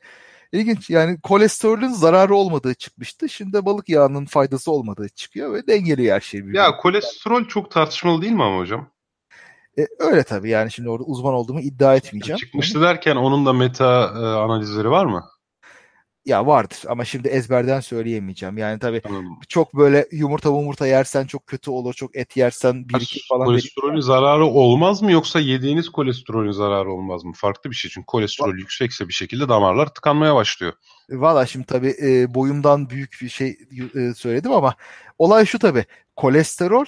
ilginç 0.52 0.90
yani 0.90 1.22
kolesterolün 1.22 1.90
zararı 1.90 2.36
olmadığı 2.36 2.74
çıkmıştı. 2.74 3.30
Şimdi 3.30 3.66
balık 3.66 3.90
yağının 3.90 4.26
faydası 4.26 4.72
olmadığı 4.72 5.10
çıkıyor 5.10 5.54
ve 5.54 5.68
dengeliyor 5.68 6.16
her 6.16 6.22
şeyi. 6.22 6.42
Ya 6.42 6.48
birbirine. 6.48 6.78
kolesterol 6.78 7.46
çok 7.46 7.72
tartışmalı 7.72 8.22
değil 8.22 8.34
mi 8.34 8.44
ama 8.44 8.58
hocam? 8.58 8.90
E, 9.80 9.88
öyle 10.00 10.24
tabii 10.24 10.50
yani 10.50 10.72
şimdi 10.72 10.90
orada 10.90 11.04
uzman 11.04 11.34
olduğumu 11.34 11.60
iddia 11.60 11.96
etmeyeceğim. 11.96 12.38
Çıkmıştı 12.38 12.82
derken 12.82 13.16
onun 13.16 13.46
da 13.46 13.54
meta 13.54 14.14
e, 14.16 14.18
analizleri 14.18 14.90
var 14.90 15.06
mı? 15.06 15.24
Ya 16.26 16.48
vardır 16.48 16.78
ama 16.88 17.06
şimdi 17.06 17.28
ezberden 17.28 17.80
söyleyemeyeceğim. 17.80 18.58
Yani 18.58 18.80
tabii 18.80 19.02
Anladım. 19.06 19.40
çok 19.50 19.74
böyle 19.74 20.08
yumurta 20.12 20.50
yumurta 20.50 20.88
yersen 20.88 21.26
çok 21.26 21.48
kötü 21.48 21.72
olur. 21.72 21.94
Çok 21.94 22.16
et 22.16 22.38
yersen 22.38 22.90
bir 22.90 22.96
iki 23.02 23.20
falan. 23.30 23.46
Kolesterolün 23.46 24.00
zararı 24.00 24.46
olmaz 24.46 25.02
mı 25.02 25.12
yoksa 25.12 25.40
yediğiniz 25.40 25.90
kolesterolün 25.90 26.52
zararı 26.52 26.92
olmaz 26.92 27.24
mı? 27.24 27.34
Farklı 27.36 27.70
bir 27.72 27.76
şey 27.76 27.92
çünkü 27.92 28.06
kolesterol 28.06 28.50
Va- 28.54 28.60
yüksekse 28.60 29.08
bir 29.08 29.14
şekilde 29.14 29.50
damarlar 29.50 29.94
tıkanmaya 29.94 30.36
başlıyor. 30.36 30.74
Valla 31.10 31.46
şimdi 31.46 31.66
tabii 31.66 31.96
e, 32.02 32.34
boyumdan 32.34 32.90
büyük 32.90 33.18
bir 33.22 33.30
şey 33.30 33.58
e, 33.96 34.14
söyledim 34.14 34.52
ama 34.52 34.76
olay 35.18 35.46
şu 35.46 35.60
tabii. 35.60 35.86
Kolesterol 36.16 36.86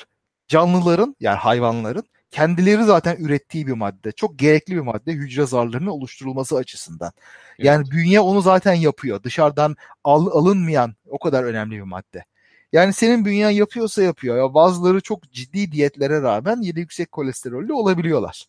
canlıların 0.47 1.15
yani 1.19 1.37
hayvanların 1.37 2.03
kendileri 2.31 2.83
zaten 2.83 3.15
ürettiği 3.15 3.67
bir 3.67 3.73
madde. 3.73 4.11
Çok 4.11 4.39
gerekli 4.39 4.75
bir 4.75 4.81
madde 4.81 5.11
hücre 5.11 5.45
zarlarının 5.45 5.89
oluşturulması 5.89 6.55
açısından. 6.55 7.11
Yani 7.57 7.83
evet. 7.83 7.91
bünye 7.91 8.19
onu 8.19 8.41
zaten 8.41 8.73
yapıyor. 8.73 9.23
Dışarıdan 9.23 9.75
al, 10.03 10.27
alınmayan 10.27 10.95
o 11.09 11.19
kadar 11.19 11.43
önemli 11.43 11.75
bir 11.75 11.81
madde. 11.81 12.25
Yani 12.71 12.93
senin 12.93 13.25
bünyen 13.25 13.49
yapıyorsa 13.49 14.03
yapıyor. 14.03 14.37
Ya 14.37 14.53
bazıları 14.53 15.01
çok 15.01 15.31
ciddi 15.31 15.71
diyetlere 15.71 16.21
rağmen 16.21 16.61
yine 16.61 16.79
yüksek 16.79 17.11
kolesterollü 17.11 17.73
olabiliyorlar. 17.73 18.45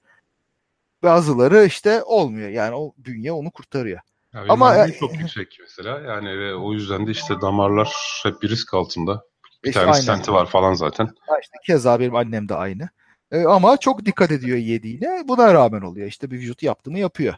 Bazıları 1.02 1.64
işte 1.64 2.02
olmuyor. 2.02 2.48
Yani 2.48 2.74
o 2.74 2.92
bünye 2.98 3.32
onu 3.32 3.50
kurtarıyor. 3.50 4.00
Ya 4.34 4.44
Ama 4.48 4.92
çok 4.92 5.20
yüksek 5.20 5.58
mesela. 5.60 6.00
Yani 6.00 6.38
ve 6.38 6.54
o 6.54 6.72
yüzden 6.72 7.06
de 7.06 7.10
işte 7.10 7.40
damarlar 7.40 7.96
hep 8.22 8.42
bir 8.42 8.48
risk 8.48 8.74
altında. 8.74 9.22
Bir 9.64 9.68
işte 9.68 9.84
tane 9.84 9.94
stenti 9.94 10.32
var 10.32 10.46
falan 10.46 10.74
zaten. 10.74 11.08
Ha 11.20 11.38
işte 11.42 11.56
keza 11.66 12.00
benim 12.00 12.16
annem 12.16 12.48
de 12.48 12.54
aynı. 12.54 12.88
E, 13.32 13.44
ama 13.44 13.76
çok 13.76 14.04
dikkat 14.06 14.30
ediyor 14.30 14.58
yediğine. 14.58 15.24
Buna 15.28 15.54
rağmen 15.54 15.80
oluyor. 15.80 16.06
İşte 16.06 16.30
bir 16.30 16.38
vücut 16.38 16.62
yaptı 16.62 16.90
mı 16.90 16.98
yapıyor. 16.98 17.34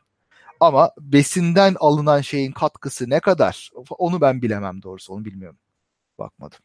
Ama 0.61 0.91
besinden 1.01 1.77
alınan 1.81 2.21
şeyin 2.21 2.53
katkısı 2.53 3.11
ne 3.11 3.21
kadar 3.21 3.71
onu 3.99 4.21
ben 4.21 4.43
bilemem 4.43 4.83
doğrusu 4.83 5.13
onu 5.13 5.25
bilmiyorum. 5.25 5.59
Bakmadım. 6.19 6.59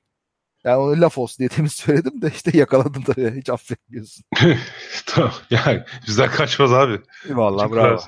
Yani 0.63 0.77
onu 0.77 1.01
laf 1.01 1.17
olsun 1.17 1.37
diye 1.39 1.49
temiz 1.49 1.73
söyledim 1.73 2.21
de 2.21 2.31
işte 2.35 2.57
yakaladın 2.57 3.05
da 3.05 3.35
hiç 3.35 3.49
affetmiyorsun. 3.49 4.25
tamam 5.05 5.33
yani 5.49 5.83
bizden 6.07 6.29
kaçmaz 6.29 6.73
abi. 6.73 7.01
Vallahi 7.29 7.71
bravo. 7.71 7.99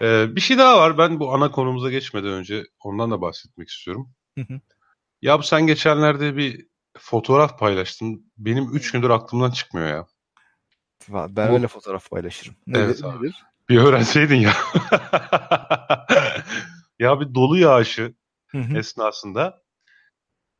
ee, 0.00 0.36
bir 0.36 0.40
şey 0.40 0.58
daha 0.58 0.78
var 0.78 0.98
ben 0.98 1.20
bu 1.20 1.34
ana 1.34 1.50
konumuza 1.50 1.90
geçmeden 1.90 2.32
önce 2.32 2.64
ondan 2.80 3.10
da 3.10 3.20
bahsetmek 3.20 3.68
istiyorum. 3.68 4.10
ya 5.22 5.38
bu 5.38 5.42
sen 5.42 5.66
geçenlerde 5.66 6.36
bir 6.36 6.66
fotoğraf 6.98 7.58
paylaştın. 7.58 8.32
Benim 8.36 8.76
üç 8.76 8.92
gündür 8.92 9.10
aklımdan 9.10 9.50
çıkmıyor 9.50 9.88
ya. 9.88 10.06
Ben 11.08 11.50
bu... 11.50 11.54
öyle 11.54 11.68
fotoğraf 11.68 12.10
paylaşırım. 12.10 12.56
Nedir? 12.66 12.84
Evet 12.84 13.04
abi. 13.04 13.26
Nedir? 13.26 13.44
Bir 13.68 13.78
öğrenseydin 13.78 14.36
ya. 14.36 14.52
ya 16.98 17.20
bir 17.20 17.34
dolu 17.34 17.58
yağışı 17.58 18.14
hı 18.50 18.58
hı. 18.58 18.78
esnasında 18.78 19.62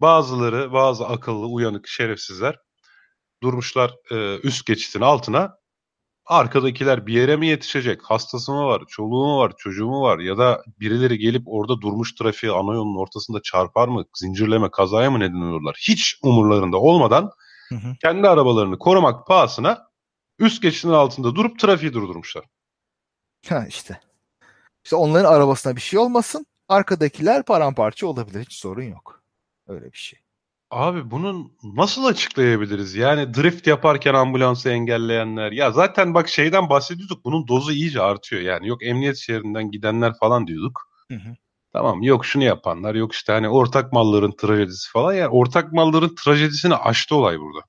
bazıları, 0.01 0.73
bazı 0.73 1.07
akıllı, 1.07 1.47
uyanık 1.47 1.89
şerefsizler 1.89 2.59
durmuşlar 3.43 3.95
e, 4.11 4.39
üst 4.39 4.67
geçitin 4.67 5.01
altına. 5.01 5.59
Arkadakiler 6.27 7.07
bir 7.07 7.15
yere 7.15 7.37
mi 7.37 7.47
yetişecek? 7.47 8.03
Hastası 8.03 8.53
mı 8.53 8.67
var? 8.67 8.83
Çoluğu 8.89 9.27
mu 9.27 9.39
var? 9.39 9.53
Çocuğu 9.59 9.87
mu 9.87 10.01
var? 10.03 10.19
Ya 10.19 10.39
da 10.39 10.63
birileri 10.81 11.19
gelip 11.19 11.43
orada 11.47 11.81
durmuş 11.81 12.15
trafiği 12.15 12.53
ana 12.53 12.75
yolun 12.75 12.97
ortasında 12.97 13.43
çarpar 13.43 13.89
mı? 13.89 14.05
Zincirleme 14.17 14.71
kazaya 14.71 15.11
mı 15.11 15.21
neden 15.21 15.41
olurlar? 15.41 15.77
Hiç 15.89 16.19
umurlarında 16.23 16.77
olmadan 16.77 17.31
hı 17.69 17.75
hı. 17.75 17.97
kendi 18.03 18.29
arabalarını 18.29 18.79
korumak 18.79 19.27
pahasına 19.27 19.89
üst 20.39 20.63
geçitin 20.63 20.91
altında 20.91 21.35
durup 21.35 21.59
trafiği 21.59 21.93
durdurmuşlar. 21.93 22.45
Ha 23.49 23.67
işte. 23.69 24.01
İşte 24.85 24.97
onların 24.97 25.33
arabasına 25.33 25.77
bir 25.77 25.81
şey 25.81 25.99
olmasın. 25.99 26.47
Arkadakiler 26.69 27.45
paramparça 27.45 28.07
olabilir. 28.07 28.41
Hiç 28.45 28.53
sorun 28.53 28.83
yok. 28.83 29.23
Öyle 29.67 29.93
bir 29.93 29.99
şey. 29.99 30.24
Abi 30.75 31.11
bunu 31.11 31.51
nasıl 31.63 32.05
açıklayabiliriz? 32.05 32.95
Yani 32.95 33.35
drift 33.35 33.67
yaparken 33.67 34.15
ambulansı 34.15 34.71
engelleyenler. 34.71 35.53
Ya 35.53 35.71
zaten 35.71 36.15
bak 36.15 36.29
şeyden 36.29 36.69
bahsediyorduk. 36.69 37.25
Bunun 37.25 37.49
dozu 37.49 37.73
iyice 37.73 38.03
artıyor. 38.03 38.43
Yani 38.43 38.69
yok 38.69 38.83
emniyet 38.83 39.17
şeridinden 39.17 39.71
gidenler 39.71 40.13
falan 40.21 40.47
diyorduk. 40.47 40.81
Hı 41.09 41.15
hı. 41.15 41.37
Tamam 41.73 42.03
yok 42.03 42.27
şunu 42.27 42.45
yapanlar 42.45 42.95
yok 42.95 43.13
işte 43.13 43.33
hani 43.33 43.49
ortak 43.49 43.93
malların 43.93 44.33
trajedisi 44.37 44.91
falan. 44.91 45.15
Yani 45.15 45.29
ortak 45.29 45.73
malların 45.73 46.15
trajedisini 46.25 46.75
aştı 46.75 47.17
olay 47.17 47.39
burada. 47.41 47.61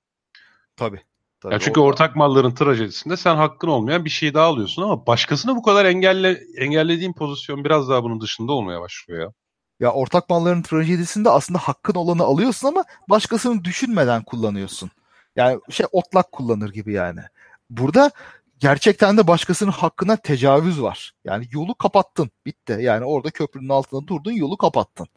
Tabii. 0.75 1.01
Tabii 1.39 1.53
ya 1.53 1.59
çünkü 1.59 1.79
orada... 1.79 1.93
ortak 1.93 2.15
malların 2.15 2.55
trajedisinde 2.55 3.17
sen 3.17 3.35
hakkın 3.35 3.67
olmayan 3.67 4.05
bir 4.05 4.09
şey 4.09 4.33
daha 4.33 4.45
alıyorsun 4.45 4.81
ama 4.81 5.07
başkasını 5.07 5.55
bu 5.55 5.63
kadar 5.63 5.85
engelle 5.85 6.39
engellediğin 6.57 7.13
pozisyon 7.13 7.63
biraz 7.63 7.89
daha 7.89 8.03
bunun 8.03 8.21
dışında 8.21 8.51
olmaya 8.51 8.81
başlıyor 8.81 9.21
ya. 9.21 9.31
Ya 9.79 9.91
ortak 9.91 10.29
malların 10.29 10.61
trajedisinde 10.61 11.29
aslında 11.29 11.59
hakkın 11.59 11.95
olanı 11.95 12.23
alıyorsun 12.23 12.67
ama 12.67 12.83
başkasını 13.09 13.63
düşünmeden 13.63 14.23
kullanıyorsun. 14.23 14.91
Yani 15.35 15.59
şey 15.69 15.85
otlak 15.91 16.31
kullanır 16.31 16.69
gibi 16.69 16.93
yani. 16.93 17.21
Burada 17.69 18.11
gerçekten 18.59 19.17
de 19.17 19.27
başkasının 19.27 19.71
hakkına 19.71 20.17
tecavüz 20.17 20.81
var. 20.81 21.13
Yani 21.25 21.47
yolu 21.51 21.75
kapattın. 21.75 22.31
Bitti. 22.45 22.77
Yani 22.81 23.05
orada 23.05 23.29
köprünün 23.31 23.69
altında 23.69 24.07
durdun 24.07 24.31
yolu 24.31 24.57
kapattın. 24.57 25.07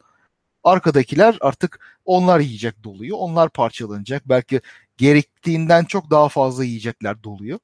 Arkadakiler 0.63 1.37
artık 1.41 1.99
onlar 2.05 2.39
yiyecek 2.39 2.83
doluyor. 2.83 3.17
Onlar 3.19 3.49
parçalanacak. 3.49 4.29
Belki 4.29 4.61
gerektiğinden 4.97 5.85
çok 5.85 6.11
daha 6.11 6.29
fazla 6.29 6.63
yiyecekler 6.63 7.23
doluyor. 7.23 7.59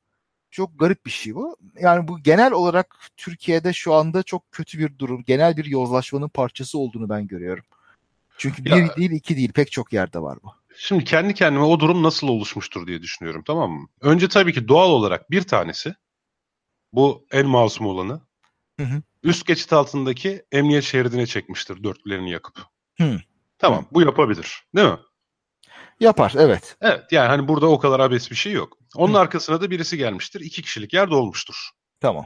Çok 0.56 0.80
garip 0.80 1.06
bir 1.06 1.12
şey 1.12 1.36
bu. 1.36 1.58
Yani 1.80 2.08
bu 2.08 2.20
genel 2.20 2.52
olarak 2.52 2.96
Türkiye'de 3.18 3.74
şu 3.74 3.94
anda 3.94 4.24
çok 4.24 4.52
kötü 4.52 4.80
bir 4.80 5.00
durum. 5.00 5.24
Genel 5.24 5.58
bir 5.58 5.66
yozlaşmanın 5.66 6.30
parçası 6.30 6.78
olduğunu 6.78 7.10
ben 7.10 7.28
görüyorum. 7.28 7.64
Çünkü 8.38 8.66
bir 8.66 8.70
ya, 8.70 8.96
değil 8.96 9.12
iki 9.12 9.38
değil 9.38 9.52
pek 9.52 9.72
çok 9.72 9.94
yerde 9.94 10.20
var 10.20 10.38
bu. 10.44 10.52
Şimdi 10.78 11.04
kendi 11.04 11.34
kendime 11.34 11.64
o 11.66 11.80
durum 11.80 12.04
nasıl 12.04 12.28
oluşmuştur 12.28 12.88
diye 12.88 13.02
düşünüyorum 13.02 13.44
tamam 13.48 13.72
mı? 13.72 13.88
Önce 14.02 14.28
tabii 14.28 14.54
ki 14.54 14.68
doğal 14.68 14.90
olarak 14.90 15.32
bir 15.32 15.42
tanesi 15.42 15.96
bu 16.94 17.26
en 17.32 17.48
masum 17.48 17.86
olanı 17.86 18.22
hı 18.80 18.84
hı. 18.86 19.02
üst 19.24 19.46
geçit 19.46 19.74
altındaki 19.74 20.46
emniyet 20.52 20.84
şeridine 20.84 21.26
çekmiştir 21.26 21.84
dörtlerini 21.84 22.32
yakıp. 22.32 22.60
Hı. 22.98 23.20
Tamam 23.58 23.82
hı. 23.82 23.88
bu 23.92 24.02
yapabilir 24.02 24.64
değil 24.76 24.88
mi? 24.88 25.00
Yapar 26.00 26.34
evet. 26.38 26.78
Evet 26.82 27.12
yani 27.12 27.28
hani 27.28 27.48
burada 27.48 27.68
o 27.68 27.80
kadar 27.80 28.00
abes 28.00 28.32
bir 28.32 28.36
şey 28.36 28.54
yok. 28.54 28.78
Onun 28.96 29.14
Hı. 29.14 29.20
arkasına 29.20 29.62
da 29.62 29.72
birisi 29.72 29.98
gelmiştir. 29.98 30.42
iki 30.42 30.62
kişilik 30.62 30.94
yer 30.94 31.10
dolmuştur. 31.10 31.56
Tamam. 32.00 32.26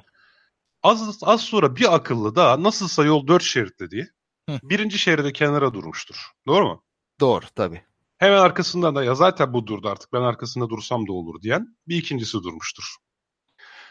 Az, 0.83 1.19
az 1.23 1.41
sonra 1.41 1.75
bir 1.75 1.95
akıllı 1.95 2.35
daha 2.35 2.63
nasılsa 2.63 3.05
yol 3.05 3.27
dört 3.27 3.43
şeritli 3.43 3.91
diye 3.91 4.07
Hı. 4.49 4.59
birinci 4.63 4.97
şeride 4.97 5.33
kenara 5.33 5.73
durmuştur. 5.73 6.31
Doğru 6.47 6.65
mu? 6.65 6.83
Doğru 7.19 7.45
tabii. 7.55 7.81
Hemen 8.17 8.37
arkasından 8.37 8.95
da 8.95 9.03
ya 9.03 9.15
zaten 9.15 9.53
bu 9.53 9.67
durdu 9.67 9.89
artık 9.89 10.13
ben 10.13 10.21
arkasında 10.21 10.69
dursam 10.69 11.07
da 11.07 11.13
olur 11.13 11.41
diyen 11.41 11.77
bir 11.87 11.97
ikincisi 11.97 12.37
durmuştur. 12.37 12.83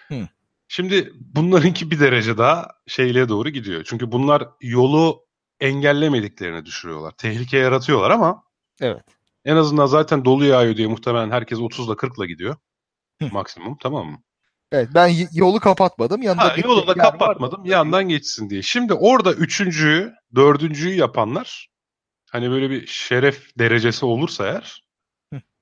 Hı. 0.09 0.29
Şimdi 0.69 1.13
bunlarınki 1.15 1.91
bir 1.91 2.01
derece 2.01 2.39
daha 2.39 2.69
şeyliğe 2.87 3.29
doğru 3.29 3.49
gidiyor. 3.49 3.85
Çünkü 3.85 4.13
bunlar 4.13 4.49
yolu 4.61 5.27
engellemediklerini 5.61 6.67
düşürüyorlar. 6.67 7.13
Tehlike 7.13 7.59
yaratıyorlar 7.59 8.11
ama 8.11 8.43
evet. 8.81 9.18
En 9.45 9.57
azından 9.57 9.87
zaten 9.87 10.25
dolu 10.25 10.45
yağıyor 10.45 10.77
diye 10.77 10.87
muhtemelen 10.87 11.31
herkes 11.31 11.59
30'la 11.59 11.97
40'la 11.97 12.27
gidiyor. 12.27 12.57
Maksimum 13.33 13.77
tamam 13.81 14.07
mı? 14.07 14.23
Evet 14.73 14.89
ben 14.95 15.13
yolu 15.33 15.61
kapatmadım. 15.61 16.23
Yanında 16.23 16.45
ha, 16.45 16.55
yolu 16.65 16.87
da 16.87 16.95
kapatmadım 16.95 17.61
var. 17.61 17.69
yandan 17.69 18.09
geçsin 18.09 18.51
diye. 18.51 18.63
Şimdi 18.63 18.95
orada 18.95 19.33
üçüncüyü, 19.33 20.13
dördüncüyü 20.35 20.95
yapanlar 20.95 21.69
hani 22.31 22.51
böyle 22.51 22.71
bir 22.71 22.87
şeref 22.87 23.59
derecesi 23.59 24.07
olursa 24.07 24.47
eğer 24.47 24.83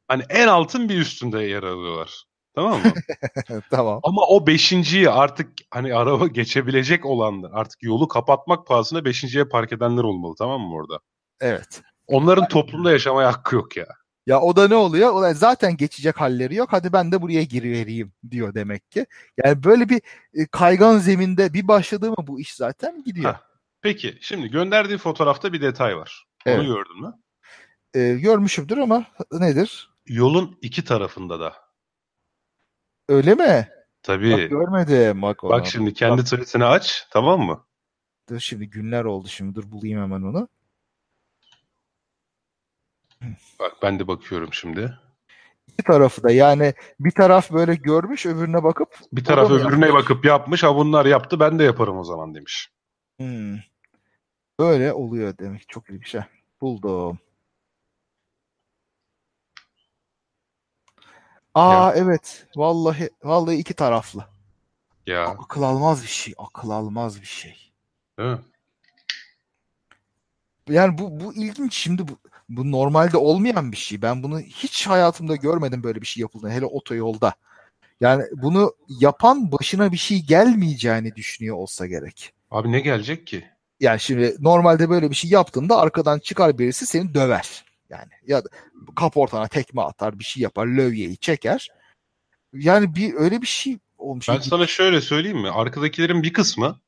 hani 0.09 0.23
en 0.29 0.49
altın 0.49 0.89
bir 0.89 0.99
üstünde 0.99 1.43
yer 1.43 1.63
alıyorlar. 1.63 2.25
Tamam 2.55 2.81
mı? 2.81 2.93
tamam. 3.71 4.01
Ama 4.03 4.23
o 4.27 4.47
beşinciyi 4.47 5.11
artık 5.11 5.53
hani 5.71 5.95
araba 5.95 6.27
geçebilecek 6.33 7.07
olanlar 7.07 7.51
artık 7.55 7.83
yolu 7.83 8.09
kapatmak 8.09 8.67
pahasına 8.67 9.05
beşinciye 9.05 9.45
park 9.45 9.73
edenler 9.73 10.03
olmalı 10.03 10.35
tamam 10.39 10.61
mı 10.61 10.75
orada? 10.75 11.01
Evet. 11.41 11.83
Onların 12.07 12.49
toplumda 12.49 12.93
yaşamaya 12.93 13.33
hakkı 13.33 13.55
yok 13.55 13.77
ya. 13.77 13.87
Ya 14.27 14.41
o 14.41 14.57
da 14.57 14.69
ne 14.69 14.75
oluyor? 14.75 15.13
O 15.15 15.35
zaten 15.35 15.77
geçecek 15.77 16.21
halleri 16.21 16.55
yok. 16.55 16.69
Hadi 16.73 16.93
ben 16.93 17.13
de 17.13 17.23
buraya 17.23 17.43
girivereyim 17.43 18.13
diyor 18.31 18.55
demek 18.55 18.91
ki. 18.91 19.07
Yani 19.45 19.65
böyle 19.65 19.89
bir 19.89 20.03
e, 20.35 20.47
kaygan 20.47 20.99
zeminde 20.99 21.53
bir 21.53 21.69
başladı 21.69 22.11
mı 22.11 22.17
bu 22.27 22.41
iş 22.41 22.55
zaten 22.55 23.05
gidiyor. 23.05 23.33
Ha. 23.33 23.41
Peki 23.83 24.19
şimdi 24.21 24.51
gönderdiği 24.51 24.99
fotoğrafta 24.99 25.53
bir 25.53 25.61
detay 25.63 25.97
var. 25.97 26.27
Evet. 26.47 26.59
Onu 26.59 26.67
gördün 26.67 27.01
mü? 27.01 27.15
Ee, 27.95 28.15
görmüşümdür 28.15 28.79
ama 28.79 29.07
nedir? 29.33 29.91
Yolun 30.07 30.59
iki 30.63 30.85
tarafında 30.85 31.41
da. 31.41 31.55
Öyle 33.09 33.35
mi? 33.35 33.69
Tabii. 34.03 34.33
Bak 34.33 34.51
görmedim. 34.51 35.23
Bak, 35.23 35.43
Bak 35.43 35.67
şimdi 35.67 35.95
kendi 35.95 36.25
tweetini 36.25 36.65
aç 36.65 37.07
tamam 37.11 37.41
mı? 37.41 37.67
Dur 38.29 38.41
şimdi 38.41 38.71
günler 38.71 39.05
oldu 39.05 39.29
şimdi 39.29 39.55
dur 39.55 39.71
bulayım 39.71 40.03
hemen 40.03 40.23
onu. 40.23 40.49
Bak 43.61 43.73
ben 43.83 43.99
de 43.99 44.09
bakıyorum 44.09 44.53
şimdi. 44.53 44.99
İki 45.69 45.83
tarafı 45.83 46.23
da 46.23 46.31
yani 46.31 46.75
bir 47.01 47.11
taraf 47.11 47.53
böyle 47.53 47.75
görmüş 47.75 48.27
öbürüne 48.27 48.63
bakıp 48.63 48.99
bir 49.13 49.25
taraf 49.25 49.51
öbürüne 49.51 49.87
yapmış. 49.87 50.03
bakıp 50.03 50.25
yapmış. 50.25 50.63
Ha 50.63 50.77
bunlar 50.77 51.07
yaptı 51.07 51.41
ben 51.41 51.59
de 51.59 51.65
yaparım 51.65 51.99
o 51.99 52.05
zaman 52.05 52.35
demiş. 52.35 52.71
Hmm. 53.19 53.57
Böyle 54.61 54.93
oluyor 54.93 55.39
demek. 55.39 55.69
Çok 55.69 55.91
iyi 55.91 56.01
bir 56.01 56.07
şey. 56.07 56.21
Buldum. 56.61 57.19
Aa 61.55 61.73
ya. 61.73 61.93
evet. 61.97 62.47
Vallahi 62.57 63.11
vallahi 63.25 63.57
iki 63.57 63.75
taraflı. 63.75 64.25
Ya. 65.07 65.27
Akıl 65.27 65.63
almaz 65.63 66.03
bir 66.03 66.09
şey. 66.09 66.35
Akıl 66.39 66.71
almaz 66.71 67.21
bir 67.21 67.27
şey. 67.27 67.73
Değil 68.19 68.31
mi? 68.31 68.39
Yani 70.69 70.99
bu 70.99 71.21
bu 71.21 71.35
ilginç. 71.35 71.75
Şimdi 71.75 72.09
bu 72.09 72.19
bu 72.49 72.73
normalde 72.73 73.17
olmayan 73.17 73.73
bir 73.73 73.77
şey. 73.77 74.03
Ben 74.03 74.23
bunu 74.23 74.41
hiç 74.41 74.87
hayatımda 74.87 75.37
görmedim 75.37 75.83
böyle 75.83 76.01
bir 76.01 76.07
şey 76.07 76.21
yapıldığını. 76.21 76.51
Hele 76.53 76.67
otoyolda. 76.67 77.35
Yani 78.01 78.25
bunu 78.33 78.75
yapan 78.89 79.53
başına 79.53 79.93
bir 79.93 79.97
şey 79.97 80.23
gelmeyeceğini 80.23 81.17
düşünüyor 81.17 81.57
olsa 81.57 81.87
gerek. 81.87 82.33
Abi 82.51 82.73
ne 82.73 82.81
gelecek 82.81 83.27
ki? 83.27 83.45
Yani 83.81 84.01
şimdi 84.01 84.37
normalde 84.41 84.91
böyle 84.91 85.11
bir 85.11 85.15
şey 85.15 85.31
yaptığında 85.31 85.77
arkadan 85.77 86.19
çıkar 86.19 86.59
birisi 86.59 86.87
seni 86.87 87.15
döver. 87.15 87.65
Yani 87.91 88.11
ya 88.27 88.45
da 88.45 88.49
kaportana 88.97 89.49
tekme 89.49 89.83
atar, 89.83 90.19
bir 90.19 90.25
şey 90.25 90.43
yapar, 90.43 90.67
lövyeyi 90.67 91.17
çeker. 91.17 91.69
Yani 92.53 92.95
bir 92.95 93.15
öyle 93.15 93.43
bir 93.43 93.47
şey 93.47 93.79
olmuş. 93.99 94.29
Ben 94.29 94.39
sana 94.39 94.67
şöyle 94.67 95.01
söyleyeyim 95.01 95.39
mi? 95.39 95.51
Arkadakilerin 95.51 96.23
bir 96.23 96.33
kısmı 96.33 96.81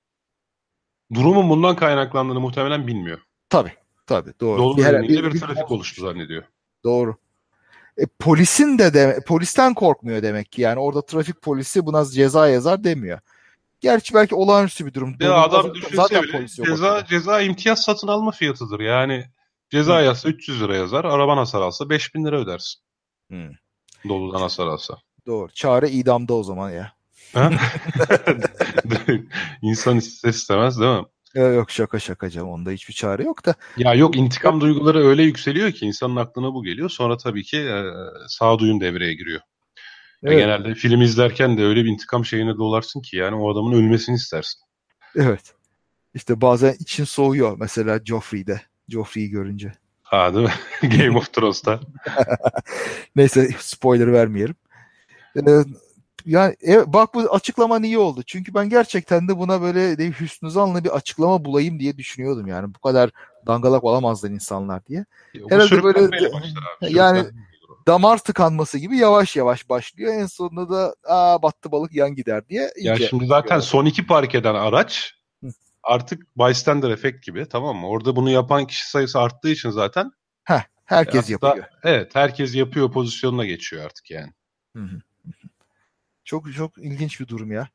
durumun 1.15 1.51
bundan 1.51 1.77
kaynaklandığını 1.77 2.41
muhtemelen 2.41 2.87
bilmiyor. 2.87 3.19
Tabii. 3.51 3.73
Tabii 4.09 4.33
doğru. 4.41 4.59
Dolu 4.59 4.77
bir, 4.77 5.09
bir, 5.09 5.35
bir 5.35 5.41
trafik 5.41 5.71
oluştu 5.71 6.03
zannediyor. 6.03 6.43
Doğru. 6.85 7.17
E, 7.99 8.07
polisin 8.19 8.79
de, 8.79 8.95
de 8.95 9.21
polisten 9.27 9.75
korkmuyor 9.75 10.23
demek 10.23 10.53
ki. 10.53 10.63
Yani 10.63 10.81
orada 10.81 11.07
trafik 11.07 11.43
polisi 11.43 11.87
buna 11.87 12.05
ceza 12.05 12.49
yazar 12.49 12.85
demiyor. 12.85 13.21
Gerçi 13.81 14.15
belki 14.15 14.35
olağanüstü 14.35 14.87
bir 14.87 14.95
durum. 14.95 15.17
Ya 15.21 15.35
adam 15.35 15.75
düşünse 15.75 16.23
bile 16.23 16.47
ceza, 16.47 17.05
ceza 17.07 17.41
imtiyaz 17.41 17.83
satın 17.83 18.09
alma 18.09 18.31
fiyatıdır. 18.31 18.81
Yani 18.81 19.25
ceza 19.71 20.01
yazsa 20.01 20.29
300 20.29 20.63
lira 20.63 20.77
yazar. 20.77 21.05
Araban 21.05 21.37
hasar 21.37 21.61
alsa 21.61 21.91
5000 21.91 22.25
lira 22.25 22.41
ödersin. 22.41 22.81
Hmm. 23.29 23.51
Doludan 24.09 24.41
hasar 24.41 24.67
alsa. 24.67 24.99
Doğru. 25.27 25.53
Çare 25.53 25.91
idamda 25.91 26.35
o 26.35 26.43
zaman 26.43 26.71
ya. 26.71 26.93
İnsan 29.63 29.97
ister 29.97 30.31
istemez 30.31 30.81
değil 30.81 30.99
mi? 30.99 31.05
Yok 31.39 31.71
şaka 31.71 31.99
şaka 31.99 32.31
canım 32.31 32.49
onda 32.49 32.71
hiçbir 32.71 32.95
çare 32.95 33.23
yok 33.23 33.47
da. 33.47 33.55
Ya 33.77 33.95
yok 33.95 34.17
intikam 34.17 34.61
duyguları 34.61 35.07
öyle 35.07 35.23
yükseliyor 35.23 35.73
ki 35.73 35.87
insanın 35.87 36.17
aklına 36.17 36.55
bu 36.55 36.65
geliyor. 36.65 36.89
Sonra 36.89 37.17
tabii 37.17 37.43
ki 37.43 37.59
e, 37.59 37.83
sağduyun 38.29 38.81
devreye 38.81 39.15
giriyor. 39.15 39.41
Evet. 40.23 40.39
genelde 40.39 40.75
film 40.75 41.03
izlerken 41.03 41.59
de 41.59 41.65
öyle 41.65 41.85
bir 41.85 41.91
intikam 41.91 42.25
şeyine 42.25 42.57
dolarsın 42.57 43.01
ki 43.01 43.17
yani 43.17 43.37
o 43.37 43.53
adamın 43.53 43.73
ölmesini 43.73 44.17
istersin. 44.17 44.61
Evet. 45.17 45.55
İşte 46.15 46.41
bazen 46.41 46.73
için 46.73 47.05
soğuyor 47.05 47.57
mesela 47.61 48.01
Joffrey'de. 48.05 48.61
Joffrey'i 48.89 49.31
görünce. 49.31 49.73
Ha 50.03 50.35
değil 50.35 50.47
mi? 50.47 50.53
Game 50.99 51.19
of 51.19 51.33
Thrones'ta. 51.33 51.81
Neyse 53.17 53.49
spoiler 53.59 54.13
vermeyelim. 54.13 54.55
Ee, 55.37 55.41
yani 56.29 56.57
e, 56.69 56.93
bak 56.93 57.15
bu 57.15 57.21
açıklaman 57.21 57.83
iyi 57.83 57.99
oldu. 57.99 58.23
Çünkü 58.27 58.55
ben 58.55 58.69
gerçekten 58.69 59.29
de 59.29 59.39
buna 59.39 59.63
böyle 59.63 59.99
de 59.99 60.07
hüsnü 60.11 60.51
zanlı 60.51 60.85
bir 60.85 60.97
açıklama 60.97 61.45
bulayım 61.45 61.81
diye 61.81 61.99
düşünüyordum 61.99 62.47
yani. 62.47 62.75
Bu 62.75 62.79
kadar 62.79 63.11
dangalak 63.47 63.85
olamazlar 63.85 64.31
insanlar 64.31 64.87
diye. 64.87 65.05
Ya, 65.35 65.43
Herhalde 65.51 65.83
böyle 65.83 66.13
de, 66.13 66.31
yani 66.81 67.25
damar 67.87 68.19
tıkanması 68.19 68.79
gibi 68.79 68.97
yavaş 68.97 69.37
yavaş 69.37 69.69
başlıyor. 69.69 70.15
En 70.15 70.27
sonunda 70.27 70.71
da 70.71 70.95
aa 71.05 71.43
battı 71.43 71.73
balık 71.73 71.95
yan 71.95 72.15
gider 72.15 72.49
diye. 72.49 72.71
Ya 72.77 72.97
şimdi 72.97 73.27
zaten 73.27 73.61
son 73.61 73.85
iki 73.85 74.07
park 74.07 74.35
eden 74.35 74.55
araç 74.55 75.15
artık 75.83 76.39
bystander 76.39 76.91
efekt 76.91 77.27
gibi 77.27 77.49
tamam 77.49 77.77
mı? 77.77 77.89
Orada 77.89 78.17
bunu 78.17 78.31
yapan 78.31 78.67
kişi 78.67 78.91
sayısı 78.91 79.19
arttığı 79.19 79.49
için 79.51 79.71
zaten 79.71 80.11
Heh, 80.45 80.63
herkes 80.85 81.31
yapıyor. 81.31 81.65
Evet 81.83 82.15
herkes 82.15 82.55
yapıyor 82.55 82.93
pozisyonuna 82.93 83.45
geçiyor 83.45 83.85
artık 83.85 84.11
yani. 84.11 84.33
Hı 84.77 84.83
hı. 84.83 85.01
Çok 86.29 86.55
çok 86.55 86.79
ilginç 86.79 87.21
bir 87.21 87.29
durum 87.29 87.53
ya. 87.53 87.69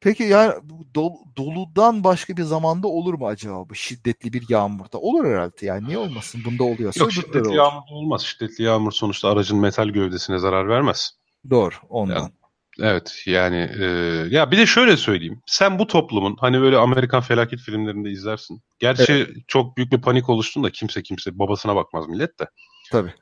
Peki 0.00 0.22
yani 0.22 0.52
dol, 0.94 1.12
doludan 1.36 2.04
başka 2.04 2.36
bir 2.36 2.42
zamanda 2.42 2.88
olur 2.88 3.14
mu 3.14 3.26
acaba 3.26 3.68
bu 3.68 3.74
şiddetli 3.74 4.32
bir 4.32 4.44
yağmurda? 4.48 4.98
Olur 4.98 5.24
herhalde 5.24 5.66
yani 5.66 5.88
niye 5.88 5.98
olmasın 5.98 6.42
bunda 6.44 6.64
oluyorsa. 6.64 7.00
Yok 7.00 7.12
şiddetli 7.12 7.40
olur. 7.40 7.54
yağmur 7.54 7.82
olmaz. 7.90 8.22
Şiddetli 8.22 8.64
yağmur 8.64 8.92
sonuçta 8.92 9.28
aracın 9.28 9.58
metal 9.58 9.88
gövdesine 9.88 10.38
zarar 10.38 10.68
vermez. 10.68 11.10
Doğru 11.50 11.74
ondan. 11.88 12.14
Yani, 12.14 12.30
evet 12.80 13.22
yani 13.26 13.70
e, 13.80 13.84
ya 14.30 14.50
bir 14.50 14.58
de 14.58 14.66
şöyle 14.66 14.96
söyleyeyim. 14.96 15.42
Sen 15.46 15.78
bu 15.78 15.86
toplumun 15.86 16.36
hani 16.40 16.60
böyle 16.60 16.76
Amerikan 16.76 17.20
felaket 17.20 17.60
filmlerinde 17.60 18.10
izlersin. 18.10 18.62
Gerçi 18.78 19.12
evet. 19.12 19.28
çok 19.48 19.76
büyük 19.76 19.92
bir 19.92 20.00
panik 20.00 20.28
oluştuğunda 20.28 20.70
kimse 20.70 21.02
kimse 21.02 21.38
babasına 21.38 21.76
bakmaz 21.76 22.08
millet 22.08 22.38
de. 22.40 22.46
Tabii. 22.92 23.14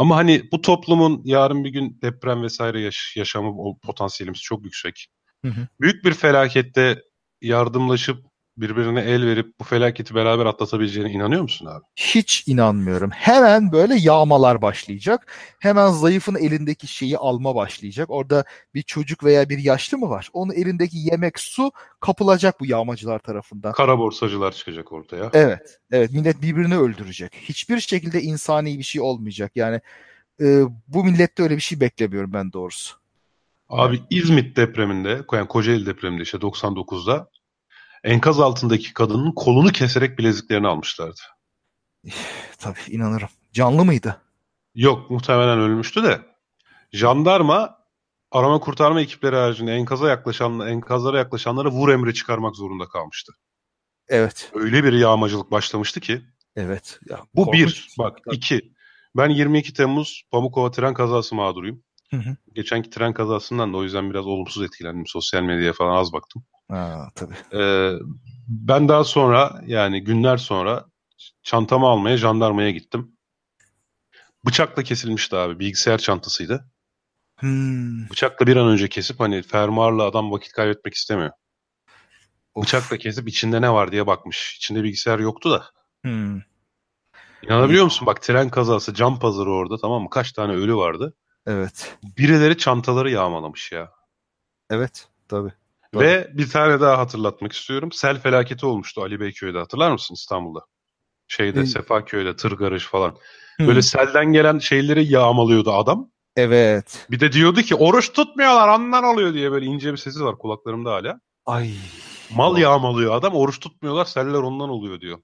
Ama 0.00 0.16
hani 0.16 0.42
bu 0.52 0.60
toplumun 0.60 1.22
yarın 1.24 1.64
bir 1.64 1.70
gün 1.70 1.98
deprem 2.02 2.42
vesaire 2.42 2.80
yaş- 2.80 3.16
yaşamı 3.16 3.78
potansiyelimiz 3.82 4.40
çok 4.40 4.64
yüksek. 4.64 5.06
Hı 5.44 5.48
hı. 5.48 5.68
Büyük 5.80 6.04
bir 6.04 6.14
felakette 6.14 7.02
yardımlaşıp 7.40 8.24
birbirine 8.60 9.00
el 9.00 9.26
verip 9.26 9.60
bu 9.60 9.64
felaketi 9.64 10.14
beraber 10.14 10.46
atlatabileceğine 10.46 11.10
inanıyor 11.10 11.42
musun 11.42 11.66
abi? 11.66 11.84
Hiç 11.96 12.44
inanmıyorum. 12.46 13.10
Hemen 13.10 13.72
böyle 13.72 13.94
yağmalar 13.94 14.62
başlayacak. 14.62 15.32
Hemen 15.58 15.88
zayıfın 15.88 16.34
elindeki 16.34 16.86
şeyi 16.86 17.18
alma 17.18 17.54
başlayacak. 17.54 18.10
Orada 18.10 18.44
bir 18.74 18.82
çocuk 18.82 19.24
veya 19.24 19.48
bir 19.48 19.58
yaşlı 19.58 19.98
mı 19.98 20.10
var? 20.10 20.28
Onun 20.32 20.52
elindeki 20.52 20.98
yemek, 20.98 21.38
su 21.38 21.72
kapılacak 22.00 22.60
bu 22.60 22.66
yağmacılar 22.66 23.18
tarafından. 23.18 23.72
Kara 23.72 23.98
borsacılar 23.98 24.52
çıkacak 24.52 24.92
ortaya. 24.92 25.30
Evet. 25.32 25.78
Evet. 25.92 26.12
Millet 26.12 26.42
birbirini 26.42 26.76
öldürecek. 26.78 27.34
Hiçbir 27.34 27.80
şekilde 27.80 28.22
insani 28.22 28.78
bir 28.78 28.84
şey 28.84 29.02
olmayacak. 29.02 29.52
Yani 29.54 29.80
e, 30.40 30.62
bu 30.88 31.04
millette 31.04 31.42
öyle 31.42 31.56
bir 31.56 31.62
şey 31.62 31.80
beklemiyorum 31.80 32.32
ben 32.32 32.52
doğrusu. 32.52 32.94
Abi 33.68 34.02
İzmit 34.10 34.56
depreminde, 34.56 35.20
yani 35.32 35.48
Kocaeli 35.48 35.86
depreminde 35.86 36.22
işte 36.22 36.38
99'da 36.38 37.30
enkaz 38.04 38.40
altındaki 38.40 38.94
kadının 38.94 39.32
kolunu 39.32 39.72
keserek 39.72 40.18
bileziklerini 40.18 40.66
almışlardı. 40.68 41.20
Tabii 42.58 42.80
inanırım. 42.88 43.28
Canlı 43.52 43.84
mıydı? 43.84 44.20
Yok 44.74 45.10
muhtemelen 45.10 45.58
ölmüştü 45.58 46.02
de. 46.02 46.20
Jandarma 46.92 47.78
arama 48.30 48.60
kurtarma 48.60 49.00
ekipleri 49.00 49.36
haricinde 49.36 49.72
enkaza 49.72 50.08
yaklaşan, 50.08 50.60
enkazlara 50.60 51.18
yaklaşanlara 51.18 51.70
vur 51.70 51.88
emri 51.88 52.14
çıkarmak 52.14 52.56
zorunda 52.56 52.88
kalmıştı. 52.88 53.32
Evet. 54.08 54.50
Öyle 54.54 54.84
bir 54.84 54.92
yağmacılık 54.92 55.50
başlamıştı 55.50 56.00
ki. 56.00 56.22
Evet. 56.56 57.00
Ya, 57.08 57.20
bu 57.34 57.44
korkunç. 57.44 57.58
bir. 57.58 57.94
Bak 57.98 58.18
iki. 58.32 58.72
Ben 59.16 59.28
22 59.28 59.72
Temmuz 59.72 60.22
Pamukova 60.30 60.70
tren 60.70 60.94
kazası 60.94 61.34
mağduruyum. 61.34 61.82
Hı 62.10 62.16
hı. 62.16 62.36
Geçenki 62.54 62.90
tren 62.90 63.12
kazasından 63.12 63.72
da 63.72 63.76
o 63.76 63.82
yüzden 63.82 64.10
biraz 64.10 64.26
olumsuz 64.26 64.62
etkilendim. 64.62 65.06
Sosyal 65.06 65.42
medyaya 65.42 65.72
falan 65.72 65.96
az 65.96 66.12
baktım. 66.12 66.44
Ha, 66.70 67.10
tabii. 67.14 67.34
Ee, 67.62 67.92
ben 68.48 68.88
daha 68.88 69.04
sonra 69.04 69.60
yani 69.66 70.04
günler 70.04 70.36
sonra 70.36 70.84
çantamı 71.42 71.86
almaya 71.86 72.16
jandarmaya 72.16 72.70
gittim. 72.70 73.16
Bıçakla 74.46 74.82
kesilmişti 74.82 75.36
abi. 75.36 75.58
Bilgisayar 75.58 75.98
çantasıydı. 75.98 76.70
Hmm. 77.38 78.10
Bıçakla 78.10 78.46
bir 78.46 78.56
an 78.56 78.68
önce 78.68 78.88
kesip 78.88 79.20
hani 79.20 79.42
fermuarla 79.42 80.02
adam 80.02 80.32
vakit 80.32 80.52
kaybetmek 80.52 80.94
istemiyor. 80.94 81.30
Of. 82.54 82.64
Bıçakla 82.64 82.96
kesip 82.96 83.28
içinde 83.28 83.60
ne 83.60 83.72
var 83.72 83.92
diye 83.92 84.06
bakmış. 84.06 84.56
İçinde 84.56 84.82
bilgisayar 84.82 85.18
yoktu 85.18 85.50
da. 85.50 85.64
Hmm. 86.04 86.40
İnanabiliyor 87.42 87.84
musun? 87.84 88.06
Bak 88.06 88.22
tren 88.22 88.48
kazası, 88.48 88.94
cam 88.94 89.18
pazarı 89.18 89.50
orada 89.50 89.76
tamam 89.78 90.02
mı? 90.02 90.10
Kaç 90.10 90.32
tane 90.32 90.52
ölü 90.52 90.74
vardı. 90.76 91.14
Evet. 91.46 91.96
Birileri 92.18 92.58
çantaları 92.58 93.10
yağmalamış 93.10 93.72
ya. 93.72 93.90
Evet. 94.70 95.08
Tabii. 95.28 95.52
Ve 95.94 96.30
bir 96.34 96.48
tane 96.48 96.80
daha 96.80 96.98
hatırlatmak 96.98 97.52
istiyorum. 97.52 97.92
Sel 97.92 98.20
felaketi 98.20 98.66
olmuştu 98.66 99.02
Ali 99.02 99.20
Beyköy'de 99.20 99.58
hatırlar 99.58 99.92
mısın 99.92 100.14
İstanbul'da? 100.14 100.60
Şeyde 101.28 101.60
Hı. 101.60 101.66
Sefaköy'de 101.66 102.36
tır 102.36 102.52
garaj 102.52 102.84
falan. 102.84 103.16
Hmm. 103.56 103.66
Böyle 103.68 103.82
selden 103.82 104.32
gelen 104.32 104.58
şeyleri 104.58 105.12
yağmalıyordu 105.12 105.72
adam. 105.72 106.10
Evet. 106.36 107.06
Bir 107.10 107.20
de 107.20 107.32
diyordu 107.32 107.62
ki 107.62 107.74
oruç 107.74 108.12
tutmuyorlar 108.12 108.68
ondan 108.68 109.04
oluyor 109.04 109.34
diye 109.34 109.52
böyle 109.52 109.66
ince 109.66 109.92
bir 109.92 109.96
sesi 109.96 110.24
var 110.24 110.38
kulaklarımda 110.38 110.90
hala. 110.90 111.20
Ay. 111.46 111.70
Mal 112.34 112.58
yağmalıyor 112.58 113.14
adam 113.14 113.34
oruç 113.34 113.60
tutmuyorlar 113.60 114.04
seller 114.04 114.38
ondan 114.38 114.68
oluyor 114.68 115.00
diyor. 115.00 115.18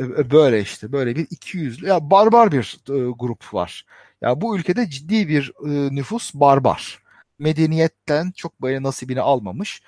E, 0.00 0.30
Böyle 0.30 0.60
işte 0.60 0.92
böyle 0.92 1.16
bir 1.16 1.26
iki 1.30 1.58
yüzlü 1.58 1.86
ya 1.86 2.10
barbar 2.10 2.52
bir 2.52 2.78
e, 2.88 3.10
grup 3.18 3.54
var. 3.54 3.84
Ya 4.20 4.40
bu 4.40 4.58
ülkede 4.58 4.90
ciddi 4.90 5.28
bir 5.28 5.52
e, 5.64 5.94
nüfus 5.94 6.34
barbar. 6.34 6.98
Medeniyetten 7.38 8.32
çok 8.36 8.62
böyle 8.62 8.82
nasibini 8.82 9.20
almamış. 9.20 9.82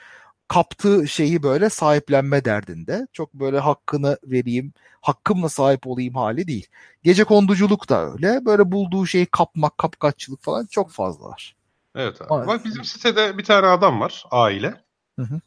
Kaptığı 0.48 1.08
şeyi 1.08 1.42
böyle 1.42 1.70
sahiplenme 1.70 2.44
derdinde. 2.44 3.06
Çok 3.12 3.34
böyle 3.34 3.58
hakkını 3.58 4.18
vereyim, 4.24 4.72
hakkımla 5.00 5.48
sahip 5.48 5.86
olayım 5.86 6.14
hali 6.14 6.46
değil. 6.46 6.66
Gece 7.02 7.24
konduculuk 7.24 7.88
da 7.88 8.12
öyle. 8.12 8.44
Böyle 8.44 8.72
bulduğu 8.72 9.06
şeyi 9.06 9.26
kapmak, 9.26 9.78
kapkaççılık 9.78 10.42
falan 10.42 10.66
çok 10.66 10.90
fazla 10.90 11.28
var. 11.28 11.56
Evet 11.94 12.22
abi. 12.22 12.34
Evet. 12.34 12.48
Bak 12.48 12.64
bizim 12.64 12.84
sitede 12.84 13.38
bir 13.38 13.44
tane 13.44 13.66
adam 13.66 14.00
var 14.00 14.24
aile. 14.30 14.74
Hı 15.16 15.22
hı. 15.22 15.40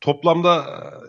Toplamda 0.00 0.64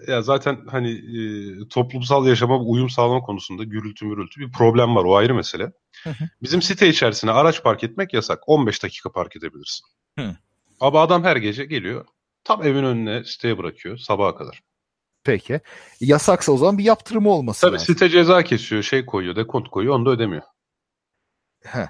ya 0.07 0.21
zaten 0.21 0.59
hani 0.71 0.91
e, 0.91 1.67
toplumsal 1.67 2.27
yaşama 2.27 2.59
uyum 2.59 2.89
sağlama 2.89 3.21
konusunda 3.21 3.63
gürültü 3.63 4.05
mürültü 4.05 4.41
bir 4.41 4.51
problem 4.51 4.95
var 4.95 5.03
o 5.03 5.15
ayrı 5.15 5.35
mesele. 5.35 5.71
Hı 6.03 6.09
hı. 6.09 6.29
Bizim 6.41 6.61
site 6.61 6.87
içerisine 6.87 7.31
araç 7.31 7.63
park 7.63 7.83
etmek 7.83 8.13
yasak. 8.13 8.39
15 8.47 8.83
dakika 8.83 9.11
park 9.11 9.35
edebilirsin. 9.35 9.85
Hı. 10.19 10.36
Ama 10.80 11.02
adam 11.02 11.24
her 11.24 11.36
gece 11.36 11.65
geliyor. 11.65 12.06
Tam 12.43 12.63
evin 12.63 12.84
önüne 12.84 13.24
siteye 13.24 13.58
bırakıyor 13.58 13.98
sabaha 13.98 14.36
kadar. 14.36 14.62
Peki. 15.24 15.60
Yasaksa 16.00 16.52
o 16.52 16.58
zaman 16.58 16.78
bir 16.78 16.84
yaptırımı 16.84 17.30
olması 17.30 17.62
Tabii 17.62 17.74
lazım. 17.74 17.86
site 17.95 18.10
ceza 18.10 18.43
kesiyor, 18.43 18.84
şey 18.84 19.06
koyuyor, 19.06 19.36
dekont 19.36 19.69
koyuyor, 19.69 19.95
onu 19.95 20.06
da 20.06 20.10
ödemiyor. 20.10 20.41
He. 21.65 21.89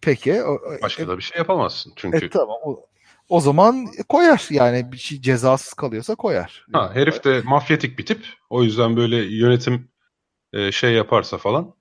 Peki. 0.00 0.42
o- 0.42 0.52
o- 0.54 0.82
Başka 0.82 1.08
da 1.08 1.18
bir 1.18 1.22
şey 1.22 1.38
yapamazsın 1.38 1.92
çünkü. 1.96 2.26
E, 2.26 2.30
tamam. 2.30 2.56
O, 2.64 2.86
o 3.28 3.40
zaman 3.40 3.86
koyar 4.08 4.46
yani 4.50 4.92
bir 4.92 4.96
şey 4.96 5.20
cezasız 5.20 5.74
kalıyorsa 5.74 6.14
koyar. 6.14 6.66
Ha, 6.72 6.90
herif 6.94 7.24
de 7.24 7.42
mafyatik 7.44 7.98
bir 7.98 8.06
tip. 8.06 8.26
O 8.50 8.62
yüzden 8.62 8.96
böyle 8.96 9.16
yönetim 9.16 9.88
e, 10.52 10.72
şey 10.72 10.92
yaparsa 10.92 11.38
falan 11.38 11.74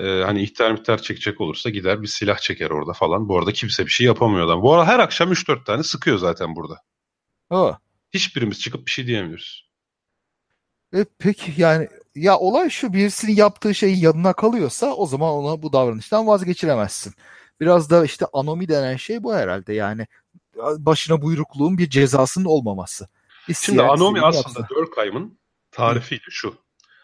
e, 0.00 0.24
hani 0.24 0.42
ihtar 0.42 0.72
miktar 0.72 1.02
çekecek 1.02 1.40
olursa 1.40 1.70
gider 1.70 2.02
bir 2.02 2.06
silah 2.06 2.38
çeker 2.38 2.70
orada 2.70 2.92
falan. 2.92 3.28
Bu 3.28 3.38
arada 3.38 3.52
kimse 3.52 3.86
bir 3.86 3.90
şey 3.90 4.06
yapamıyor 4.06 4.46
adam. 4.46 4.62
Bu 4.62 4.74
arada 4.74 4.86
her 4.86 4.98
akşam 4.98 5.32
3-4 5.32 5.64
tane 5.64 5.82
sıkıyor 5.82 6.18
zaten 6.18 6.56
burada. 6.56 6.82
Ha. 7.48 7.78
Hiçbirimiz 8.14 8.60
çıkıp 8.60 8.86
bir 8.86 8.90
şey 8.90 9.06
diyemiyoruz. 9.06 9.70
E, 10.94 11.04
peki 11.18 11.52
yani 11.56 11.88
ya 12.14 12.38
olay 12.38 12.70
şu 12.70 12.92
birisinin 12.92 13.36
yaptığı 13.36 13.74
şey 13.74 13.94
yanına 13.94 14.32
kalıyorsa 14.32 14.94
o 14.94 15.06
zaman 15.06 15.30
ona 15.30 15.62
bu 15.62 15.72
davranıştan 15.72 16.26
vazgeçiremezsin. 16.26 17.14
Biraz 17.60 17.90
da 17.90 18.04
işte 18.04 18.26
anomi 18.32 18.68
denen 18.68 18.96
şey 18.96 19.22
bu 19.22 19.34
herhalde 19.34 19.74
yani 19.74 20.06
başına 20.78 21.22
buyrukluğun 21.22 21.78
bir 21.78 21.90
cezasının 21.90 22.44
olmaması. 22.44 23.08
Şimdi 23.46 23.58
İsteyen 23.58 23.78
anomi 23.78 24.18
istediğini 24.18 24.26
aslında 24.26 24.60
yapsın. 24.60 24.76
Durkheim'ın 24.76 25.38
tarifiyle 25.70 26.22
şu. 26.30 26.54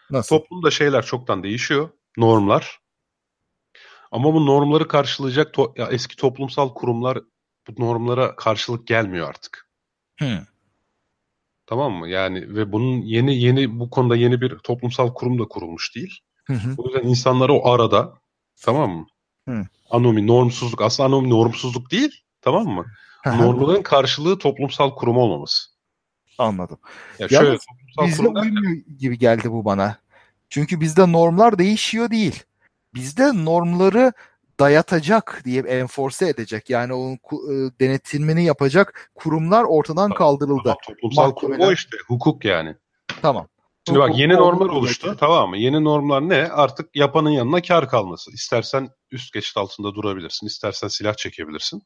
Nasıl? 0.09 0.37
Toplumda 0.37 0.71
şeyler 0.71 1.05
çoktan 1.05 1.43
değişiyor. 1.43 1.89
Normlar. 2.17 2.79
Ama 4.11 4.33
bu 4.33 4.45
normları 4.45 4.87
karşılayacak 4.87 5.55
to- 5.55 5.81
ya 5.81 5.87
eski 5.87 6.15
toplumsal 6.15 6.73
kurumlar 6.73 7.19
bu 7.67 7.81
normlara 7.81 8.35
karşılık 8.35 8.87
gelmiyor 8.87 9.29
artık. 9.29 9.69
Hı. 10.19 10.45
Tamam 11.65 11.93
mı? 11.93 12.09
Yani 12.09 12.55
ve 12.55 12.71
bunun 12.71 13.01
yeni 13.01 13.37
yeni 13.37 13.79
bu 13.79 13.89
konuda 13.89 14.15
yeni 14.15 14.41
bir 14.41 14.57
toplumsal 14.57 15.13
kurum 15.13 15.39
da 15.39 15.45
kurulmuş 15.45 15.95
değil. 15.95 16.19
Hı 16.45 16.53
hı. 16.53 16.75
O 16.77 16.87
yüzden 16.87 17.09
insanları 17.09 17.53
o 17.53 17.69
arada 17.69 18.13
tamam 18.61 18.91
mı? 18.91 19.07
Hı. 19.47 19.67
Anomi, 19.89 20.27
normsuzluk. 20.27 20.81
Aslında 20.81 21.07
anomi 21.07 21.29
normsuzluk 21.29 21.91
değil. 21.91 22.23
Tamam 22.41 22.67
mı? 22.67 22.85
Normların 23.25 23.83
karşılığı 23.83 24.37
toplumsal 24.37 24.95
kurum 24.95 25.17
olmaması. 25.17 25.69
Anladım. 26.37 26.77
Ya 27.19 27.27
Yalnız 27.29 27.47
şöyle 27.47 28.07
Bizde 28.07 28.27
uymuyor 28.27 28.85
gibi 28.99 29.17
geldi 29.17 29.51
bu 29.51 29.65
bana. 29.65 29.97
Çünkü 30.49 30.81
bizde 30.81 31.11
normlar 31.11 31.59
değişiyor 31.59 32.11
değil. 32.11 32.43
Bizde 32.93 33.45
normları 33.45 34.13
dayatacak 34.59 35.41
diye 35.45 35.61
enforce 35.61 36.25
edecek. 36.27 36.69
Yani 36.69 36.93
onun 36.93 37.13
e, 37.13 37.79
denetimini 37.79 38.45
yapacak 38.45 39.11
kurumlar 39.15 39.63
ortadan 39.63 40.11
kaldırıldı. 40.13 40.69
Ama 40.69 40.75
toplumsal 40.87 41.31
kurum 41.35 41.53
o 41.53 41.57
Mahkemeler- 41.57 41.73
işte. 41.73 41.97
Hukuk 42.07 42.45
yani. 42.45 42.75
Tamam. 43.21 43.47
Şimdi 43.87 43.99
bak 43.99 44.07
Hukuk 44.09 44.19
yeni 44.19 44.33
normlar 44.33 44.69
oluştu 44.69 45.07
zaten. 45.07 45.19
tamam 45.19 45.49
mı? 45.49 45.57
Yeni 45.57 45.83
normlar 45.83 46.29
ne? 46.29 46.47
Artık 46.47 46.95
yapanın 46.95 47.29
yanına 47.29 47.61
kar 47.61 47.89
kalması. 47.89 48.31
İstersen 48.31 48.89
üst 49.11 49.33
geçit 49.33 49.57
altında 49.57 49.95
durabilirsin. 49.95 50.47
istersen 50.47 50.87
silah 50.87 51.13
çekebilirsin. 51.13 51.81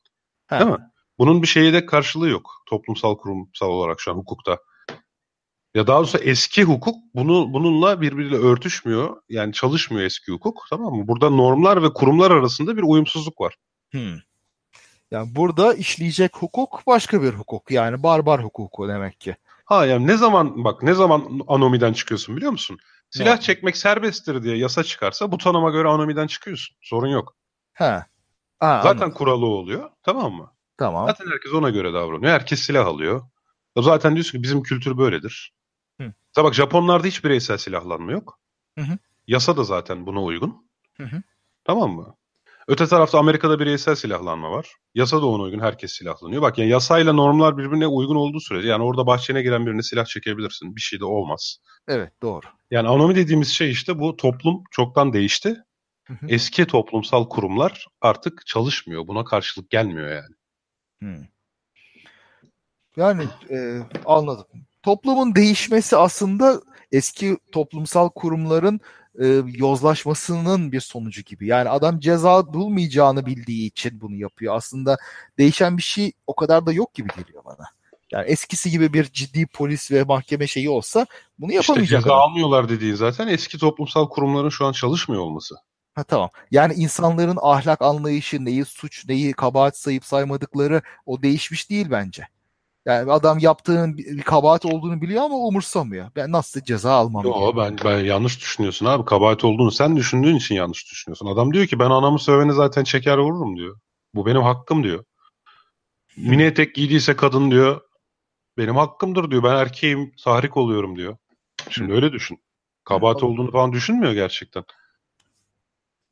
Ha. 0.48 0.60
Değil 0.60 0.72
mi? 0.72 0.78
Bunun 1.20 1.42
bir 1.42 1.48
şeyi 1.48 1.74
de 1.74 1.86
karşılığı 1.86 2.30
yok. 2.30 2.52
Toplumsal 2.70 3.18
kurumsal 3.18 3.68
olarak 3.68 4.00
şu 4.02 4.12
an 4.12 4.16
hukukta. 4.16 4.58
Ya 5.76 5.88
daha 5.88 5.98
doğrusu 5.98 6.18
eski 6.18 6.64
hukuk 6.64 6.96
bunu 7.16 7.54
bununla 7.54 8.02
birbiriyle 8.02 8.36
örtüşmüyor. 8.36 9.22
Yani 9.30 9.54
çalışmıyor 9.54 10.06
eski 10.06 10.32
hukuk. 10.32 10.66
Tamam 10.70 10.94
mı? 10.94 11.08
Burada 11.08 11.30
normlar 11.30 11.84
ve 11.84 11.94
kurumlar 11.94 12.32
arasında 12.32 12.78
bir 12.78 12.84
uyumsuzluk 12.84 13.42
var. 13.42 13.56
Hmm. 13.92 14.16
Yani 15.12 15.36
burada 15.36 15.74
işleyecek 15.74 16.38
hukuk 16.38 16.84
başka 16.88 17.22
bir 17.22 17.34
hukuk. 17.34 17.72
Yani 17.72 18.04
barbar 18.04 18.44
hukuku 18.44 18.88
demek 18.88 19.20
ki. 19.22 19.36
Ha 19.66 19.86
yani 19.86 20.08
ne 20.08 20.18
zaman 20.18 20.64
bak 20.64 20.84
ne 20.84 20.94
zaman 20.94 21.42
anomiden 21.48 21.94
çıkıyorsun 21.94 22.38
biliyor 22.38 22.52
musun? 22.52 22.78
Silah 23.10 23.36
Ne? 23.36 23.42
çekmek 23.42 23.78
serbesttir 23.78 24.44
diye 24.44 24.58
yasa 24.58 24.84
çıkarsa 24.84 25.32
bu 25.32 25.38
tanıma 25.38 25.70
göre 25.70 25.88
anomiden 25.88 26.28
çıkıyorsun. 26.28 26.76
Sorun 26.82 27.08
yok. 27.08 27.36
Ha. 27.74 28.06
Ha, 28.60 28.82
Zaten 28.84 28.98
anladım. 28.98 29.14
kuralı 29.14 29.46
oluyor. 29.46 29.90
Tamam 30.04 30.34
mı? 30.34 30.52
Tamam. 30.78 31.08
Zaten 31.08 31.32
herkes 31.32 31.54
ona 31.54 31.70
göre 31.70 31.94
davranıyor. 31.94 32.32
Herkes 32.32 32.60
silah 32.60 32.86
alıyor. 32.88 33.22
Zaten 33.78 34.14
diyorsun 34.14 34.32
ki 34.38 34.44
bizim 34.44 34.64
kültür 34.64 34.98
böyledir. 34.98 35.54
Mesela 36.32 36.48
bak 36.48 36.54
Japonlarda 36.54 37.08
hiç 37.08 37.24
bireysel 37.24 37.58
silahlanma 37.58 38.12
yok. 38.12 38.40
Hı 38.78 38.86
hı. 38.86 38.98
Yasa 39.28 39.58
da 39.58 39.64
zaten 39.64 40.06
buna 40.06 40.24
uygun. 40.24 40.68
Hı 40.98 41.04
hı. 41.04 41.22
Tamam 41.64 41.92
mı? 41.92 42.16
Öte 42.68 42.88
tarafta 42.88 43.20
Amerika'da 43.20 43.60
bireysel 43.60 43.96
silahlanma 43.96 44.52
var. 44.52 44.76
Yasa 44.96 45.22
da 45.22 45.26
ona 45.26 45.44
uygun 45.44 45.60
herkes 45.60 45.92
silahlanıyor. 45.92 46.42
Bak 46.42 46.58
yani 46.58 46.70
yasayla 46.70 47.14
normlar 47.14 47.58
birbirine 47.58 47.88
uygun 47.88 48.16
olduğu 48.16 48.40
sürece 48.40 48.68
yani 48.68 48.84
orada 48.84 49.08
bahçene 49.08 49.42
giren 49.42 49.66
birine 49.66 49.84
silah 49.84 50.06
çekebilirsin. 50.06 50.76
Bir 50.76 50.82
şey 50.82 51.00
de 51.00 51.06
olmaz. 51.06 51.58
Evet 51.88 52.14
doğru. 52.22 52.46
Yani 52.72 52.88
anomi 52.88 53.16
dediğimiz 53.16 53.48
şey 53.48 53.72
işte 53.72 54.00
bu 54.00 54.18
toplum 54.18 54.64
çoktan 54.72 55.14
değişti. 55.14 55.64
Hı 56.08 56.14
hı. 56.14 56.26
Eski 56.30 56.68
toplumsal 56.68 57.30
kurumlar 57.30 57.88
artık 58.02 58.46
çalışmıyor. 58.46 59.08
Buna 59.08 59.24
karşılık 59.24 59.70
gelmiyor 59.70 60.10
yani. 60.10 60.36
Hı. 61.04 61.28
Yani 62.98 63.24
e, 63.50 63.80
anladım. 64.06 64.46
Toplumun 64.84 65.36
değişmesi 65.36 65.98
aslında 65.98 66.62
eski 66.92 67.38
toplumsal 67.52 68.10
kurumların 68.10 68.80
e, 69.22 69.42
yozlaşmasının 69.46 70.72
bir 70.72 70.80
sonucu 70.80 71.22
gibi. 71.22 71.48
Yani 71.48 71.70
adam 71.70 72.00
ceza 72.00 72.54
bulmayacağını 72.54 73.26
bildiği 73.26 73.68
için 73.68 74.02
bunu 74.02 74.16
yapıyor. 74.16 74.56
Aslında 74.56 74.98
değişen 75.38 75.78
bir 75.78 75.82
şey 75.84 76.12
o 76.28 76.36
kadar 76.36 76.66
da 76.66 76.72
yok 76.72 76.94
gibi 76.94 77.10
geliyor 77.18 77.46
bana. 77.46 77.66
Yani 78.12 78.26
eskisi 78.26 78.72
gibi 78.72 78.94
bir 78.94 79.04
ciddi 79.04 79.48
polis 79.48 79.92
ve 79.92 80.04
mahkeme 80.04 80.48
şeyi 80.48 80.70
olsa 80.70 81.06
bunu 81.40 81.54
yapamayacak. 81.54 82.00
İşte 82.00 82.02
ceza 82.02 82.16
almıyorlar 82.16 82.70
dediğin 82.70 82.96
zaten 82.96 83.28
eski 83.28 83.58
toplumsal 83.58 84.10
kurumların 84.10 84.50
şu 84.50 84.66
an 84.66 84.72
çalışmıyor 84.72 85.22
olması. 85.22 85.56
Ha 85.94 86.04
tamam. 86.04 86.30
Yani 86.52 86.74
insanların 86.74 87.38
ahlak 87.42 87.82
anlayışı, 87.82 88.46
neyi 88.46 88.66
suç, 88.66 89.08
neyi 89.08 89.34
kabahat 89.34 89.78
sayıp 89.78 90.06
saymadıkları 90.06 90.82
o 91.06 91.22
değişmiş 91.22 91.70
değil 91.70 91.88
bence. 91.92 92.28
Yani 92.86 93.12
adam 93.12 93.40
yaptığın 93.40 93.98
bir 93.98 94.22
kabahat 94.22 94.66
olduğunu 94.66 95.02
biliyor 95.02 95.24
ama 95.24 95.36
umursamıyor. 95.36 96.12
Ben 96.16 96.32
nasıl 96.32 96.62
ceza 96.62 96.92
almam 96.92 97.26
Yo, 97.26 97.58
ben, 97.58 97.78
ben 97.86 97.98
yanlış 97.98 98.40
düşünüyorsun 98.42 98.86
abi. 98.86 99.06
Kabahat 99.06 99.44
olduğunu 99.44 99.72
sen 99.72 99.96
düşündüğün 99.96 100.36
için 100.36 100.56
yanlış 100.56 100.92
düşünüyorsun. 100.92 101.28
Adam 101.28 101.54
diyor 101.54 101.68
ki 101.68 101.80
ben 101.80 101.90
anamı 101.90 102.20
söveni 102.20 102.54
zaten 102.54 102.84
çeker 102.84 103.18
vururum 103.18 103.58
diyor. 103.58 103.80
Bu 104.16 104.26
benim 104.26 104.42
hakkım 104.42 104.84
diyor. 104.84 105.04
Mini 106.18 106.44
etek 106.44 106.76
giydiyse 106.76 107.16
kadın 107.16 107.52
diyor. 107.52 107.82
Benim 108.58 108.76
hakkımdır 108.76 109.32
diyor. 109.32 109.44
Ben 109.44 109.56
erkeğim, 109.56 110.12
tahrik 110.24 110.58
oluyorum 110.58 110.96
diyor. 110.96 111.18
Şimdi 111.70 111.94
öyle 111.94 112.12
düşün. 112.12 112.44
Kabahat 112.84 113.24
olduğunu 113.24 113.52
falan 113.52 113.72
düşünmüyor 113.72 114.14
gerçekten. 114.14 114.64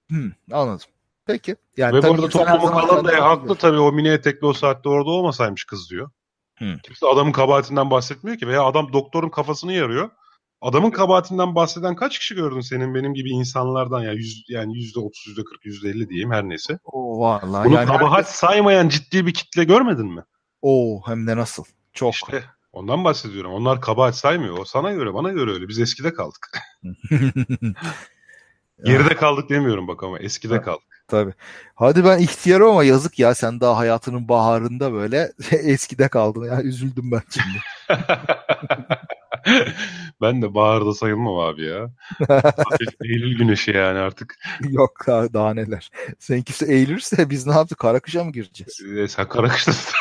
Hmm, 0.10 0.32
anladım. 0.51 0.88
Peki. 1.25 1.55
Yani 1.77 1.97
Ve 1.97 2.03
bu 2.03 2.13
arada 2.13 2.29
toplumu 2.29 2.71
kalan 2.71 3.05
da 3.05 3.29
haklı 3.29 3.55
tabii 3.55 3.79
o 3.79 3.91
mini 3.91 4.08
etekli 4.08 4.47
o 4.47 4.53
saatte 4.53 4.89
orada 4.89 5.10
olmasaymış 5.10 5.65
kız 5.65 5.89
diyor. 5.89 6.10
Hmm. 6.60 6.78
Kimse 6.84 7.08
adamın 7.08 7.32
kabahatinden 7.32 7.91
bahsetmiyor 7.91 8.38
ki 8.38 8.48
veya 8.48 8.63
adam 8.63 8.93
doktorun 8.93 9.30
kafasını 9.30 9.74
yarıyor. 9.74 10.10
Adamın 10.62 10.91
kabahatinden 10.91 11.56
bahseden 11.56 11.95
kaç 11.95 12.19
kişi 12.19 12.36
gördün 12.36 12.60
senin 12.60 12.95
benim 12.95 13.13
gibi 13.13 13.30
insanlardan 13.30 14.02
ya 14.02 14.13
yüz, 14.13 14.45
yani 14.50 14.78
yüzde 14.78 15.00
otuz, 15.00 15.24
yüzde 15.28 15.43
kırk, 15.43 15.65
yüzde 15.65 15.89
elli 15.89 16.10
diyeyim 16.10 16.32
her 16.32 16.43
neyse. 16.43 16.80
Oo, 16.84 17.19
vallahi 17.19 17.65
Bunu 17.65 17.76
yani 17.76 17.88
kabahat 17.88 18.17
herkes... 18.17 18.36
saymayan 18.36 18.89
ciddi 18.89 19.26
bir 19.26 19.34
kitle 19.34 19.63
görmedin 19.63 20.08
mi? 20.08 20.24
Oo 20.62 21.02
hem 21.06 21.28
de 21.28 21.38
nasıl? 21.38 21.63
Çok. 21.93 22.13
İşte 22.13 22.43
ondan 22.72 23.04
bahsediyorum. 23.04 23.52
Onlar 23.52 23.82
kabahat 23.82 24.15
saymıyor. 24.15 24.58
O 24.58 24.65
sana 24.65 24.91
göre 24.91 25.13
bana 25.13 25.30
göre 25.30 25.52
öyle. 25.52 25.67
Biz 25.67 25.80
eskide 25.80 26.13
kaldık. 26.13 26.52
Geride 28.84 29.15
kaldık 29.15 29.50
demiyorum 29.50 29.88
bak 29.88 30.04
ama 30.04 30.19
eskide 30.19 30.62
kaldık. 30.62 30.98
Tabii. 31.10 31.34
Hadi 31.76 32.06
ben 32.06 32.19
ihtiyarım 32.19 32.67
ama 32.67 32.84
yazık 32.84 33.19
ya 33.19 33.36
sen 33.36 33.62
daha 33.62 33.78
hayatının 33.78 34.30
baharında 34.30 34.93
böyle 34.93 35.32
eskide 35.52 36.08
kaldın. 36.08 36.43
Ya 36.43 36.62
üzüldüm 36.62 37.12
ben 37.12 37.22
şimdi. 37.30 37.60
ben 40.22 40.41
de 40.41 40.54
baharda 40.54 40.93
sayılmam 40.93 41.38
abi 41.38 41.65
ya. 41.65 41.89
Eylül 43.04 43.38
güneşi 43.38 43.72
yani 43.72 44.00
artık. 44.00 44.36
Yok 44.69 45.06
daha 45.08 45.54
neler. 45.54 45.91
Seninkisi 46.19 46.65
Eylül'se 46.65 47.30
biz 47.30 47.48
ne 47.48 47.54
yaptık? 47.54 47.80
Karakışa 47.80 48.24
mı 48.24 48.32
gireceğiz? 48.32 48.82
Ee, 48.98 49.08
sen 49.08 49.28
Karakış'tasın. 49.28 49.93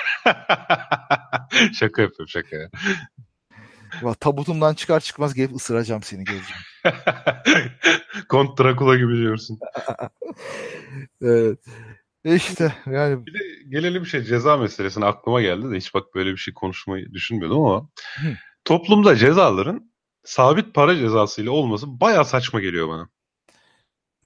şaka 1.73 2.03
yapıyorum 2.03 2.29
şaka 2.29 2.57
ya. 2.57 2.71
Tabutumdan 4.21 4.75
çıkar 4.75 5.01
çıkmaz 5.01 5.35
gelip 5.35 5.57
ısıracağım 5.57 6.03
seni 6.03 6.25
göreceğim. 6.25 6.63
Kont 8.29 8.59
Dracula 8.59 8.97
gibi 8.97 9.17
diyorsun. 9.17 9.59
evet. 11.23 11.59
E 12.25 12.35
işte 12.35 12.75
yani. 12.87 13.27
Bir 13.27 13.35
de 13.35 13.39
gelelim 13.69 14.07
şey 14.07 14.23
ceza 14.23 14.57
meselesine 14.57 15.05
aklıma 15.05 15.43
geldi 15.43 15.71
de 15.71 15.77
hiç 15.77 15.95
bak 15.95 16.15
böyle 16.15 16.33
bir 16.33 16.37
şey 16.37 16.55
konuşmayı 16.55 17.13
düşünmüyordum 17.13 17.65
ama 17.65 17.89
toplumda 18.65 19.17
cezaların 19.17 19.93
sabit 20.25 20.75
para 20.75 20.97
cezasıyla 20.97 21.53
olması 21.53 22.01
baya 22.01 22.25
saçma 22.25 22.61
geliyor 22.61 22.89
bana. 22.89 23.09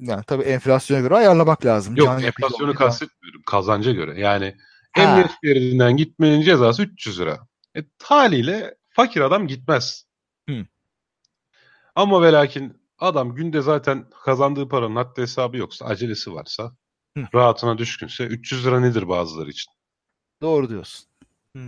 Yani 0.00 0.24
tabii 0.26 0.42
enflasyona 0.42 1.00
göre 1.00 1.14
ayarlamak 1.14 1.66
lazım. 1.66 1.96
Yok 1.96 2.06
Can 2.06 2.22
enflasyonu 2.22 2.74
kastetmiyorum. 2.74 3.42
Kazanca 3.46 3.92
göre. 3.92 4.20
Yani 4.20 4.56
ha. 4.92 5.02
emniyet 5.02 5.30
şeridinden 5.44 5.96
gitmenin 5.96 6.42
cezası 6.42 6.82
300 6.82 7.20
lira. 7.20 7.38
E, 7.76 7.80
haliyle 8.02 8.74
fakir 8.92 9.20
adam 9.20 9.46
gitmez. 9.46 10.04
Hı. 10.48 10.66
Ama 11.94 12.22
ve 12.22 12.32
lakin 12.32 12.82
adam 12.98 13.34
günde 13.34 13.60
zaten 13.60 14.06
kazandığı 14.24 14.68
paranın 14.68 14.96
haddi 14.96 15.20
hesabı 15.22 15.56
yoksa, 15.56 15.84
acelesi 15.84 16.34
varsa, 16.34 16.76
Hı. 17.16 17.24
rahatına 17.34 17.78
düşkünse 17.78 18.24
300 18.24 18.66
lira 18.66 18.80
nedir 18.80 19.08
bazıları 19.08 19.50
için? 19.50 19.72
Doğru 20.42 20.68
diyorsun. 20.68 21.08
Hı. 21.56 21.62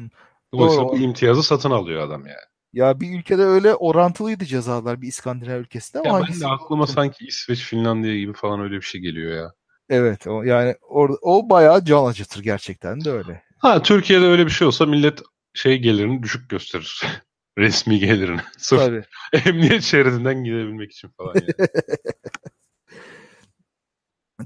Oysa 0.53 0.77
Doğru. 0.83 0.93
bu 0.93 0.99
imtiyazı 0.99 1.43
satın 1.43 1.71
alıyor 1.71 2.03
adam 2.03 2.27
yani. 2.27 2.39
Ya 2.73 3.01
bir 3.01 3.19
ülkede 3.19 3.43
öyle 3.43 3.75
orantılıydı 3.75 4.45
cezalar 4.45 5.03
bir 5.03 5.09
İskandinav 5.09 5.61
ülkesinde 5.61 6.09
ama 6.09 6.19
ya 6.19 6.27
ben 6.29 6.41
de 6.41 6.47
aklıma 6.47 6.87
sanki 6.87 7.25
İsveç, 7.25 7.63
Finlandiya 7.63 8.19
gibi 8.19 8.33
falan 8.33 8.61
öyle 8.61 8.77
bir 8.77 8.83
şey 8.83 9.01
geliyor 9.01 9.35
ya. 9.37 9.53
Evet 9.89 10.27
o 10.27 10.43
yani 10.43 10.75
or, 10.81 11.11
o 11.23 11.51
bayağı 11.51 11.85
can 11.85 12.05
acıtır 12.05 12.43
gerçekten 12.43 13.05
de 13.05 13.11
öyle. 13.11 13.43
Ha 13.59 13.83
Türkiye'de 13.83 14.25
öyle 14.25 14.47
bir 14.47 14.51
şey 14.51 14.67
olsa 14.67 14.87
millet 14.87 15.23
şey 15.55 15.79
gelirini 15.79 16.23
düşük 16.23 16.51
gösterir. 16.51 17.03
Resmi 17.59 17.99
gelirini. 17.99 18.41
Sırf 18.59 18.81
Tabii. 18.81 19.05
emniyet 19.49 19.83
şeridinden 19.83 20.45
gidebilmek 20.45 20.93
için 20.93 21.09
falan. 21.09 21.35
Yani. 21.35 21.69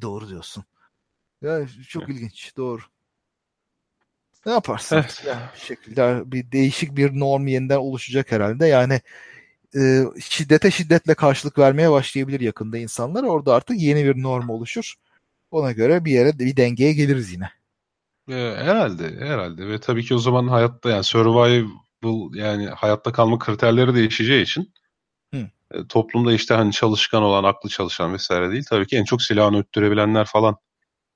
Doğru 0.02 0.28
diyorsun. 0.28 0.64
Ya 1.42 1.66
çok 1.88 2.02
evet. 2.02 2.16
ilginç. 2.16 2.56
Doğru. 2.56 2.82
Ne 4.46 4.52
yaparsın? 4.52 4.96
Evet. 4.96 5.22
Yani 5.26 5.42
bir 5.54 5.60
şekilde 5.60 6.32
bir 6.32 6.52
değişik 6.52 6.96
bir 6.96 7.18
norm 7.20 7.46
yeniden 7.46 7.76
oluşacak 7.76 8.32
herhalde. 8.32 8.66
Yani 8.66 9.00
e, 9.76 10.04
şiddete 10.20 10.70
şiddetle 10.70 11.14
karşılık 11.14 11.58
vermeye 11.58 11.90
başlayabilir 11.90 12.40
yakında 12.40 12.78
insanlar. 12.78 13.22
Orada 13.22 13.54
artık 13.54 13.80
yeni 13.80 14.04
bir 14.04 14.22
norm 14.22 14.48
oluşur. 14.48 14.94
Ona 15.50 15.72
göre 15.72 16.04
bir 16.04 16.12
yere 16.12 16.38
bir 16.38 16.56
dengeye 16.56 16.92
geliriz 16.92 17.32
yine. 17.32 17.50
E, 18.28 18.34
herhalde, 18.56 19.26
herhalde 19.26 19.68
ve 19.68 19.80
tabii 19.80 20.04
ki 20.04 20.14
o 20.14 20.18
zaman 20.18 20.48
hayatta 20.48 20.90
yani 20.90 21.04
survival 21.04 21.68
yani 22.34 22.66
hayatta 22.66 23.12
kalma 23.12 23.38
kriterleri 23.38 23.94
değişeceği 23.94 24.42
için 24.42 24.72
Hı. 25.34 25.48
E, 25.70 25.86
toplumda 25.88 26.32
işte 26.32 26.54
hani 26.54 26.72
çalışkan 26.72 27.22
olan, 27.22 27.44
aklı 27.44 27.68
çalışan 27.68 28.12
vesaire 28.12 28.50
değil. 28.50 28.64
Tabii 28.68 28.86
ki 28.86 28.96
en 28.96 29.04
çok 29.04 29.22
silahını 29.22 29.58
öttürebilenler 29.58 30.24
falan 30.24 30.56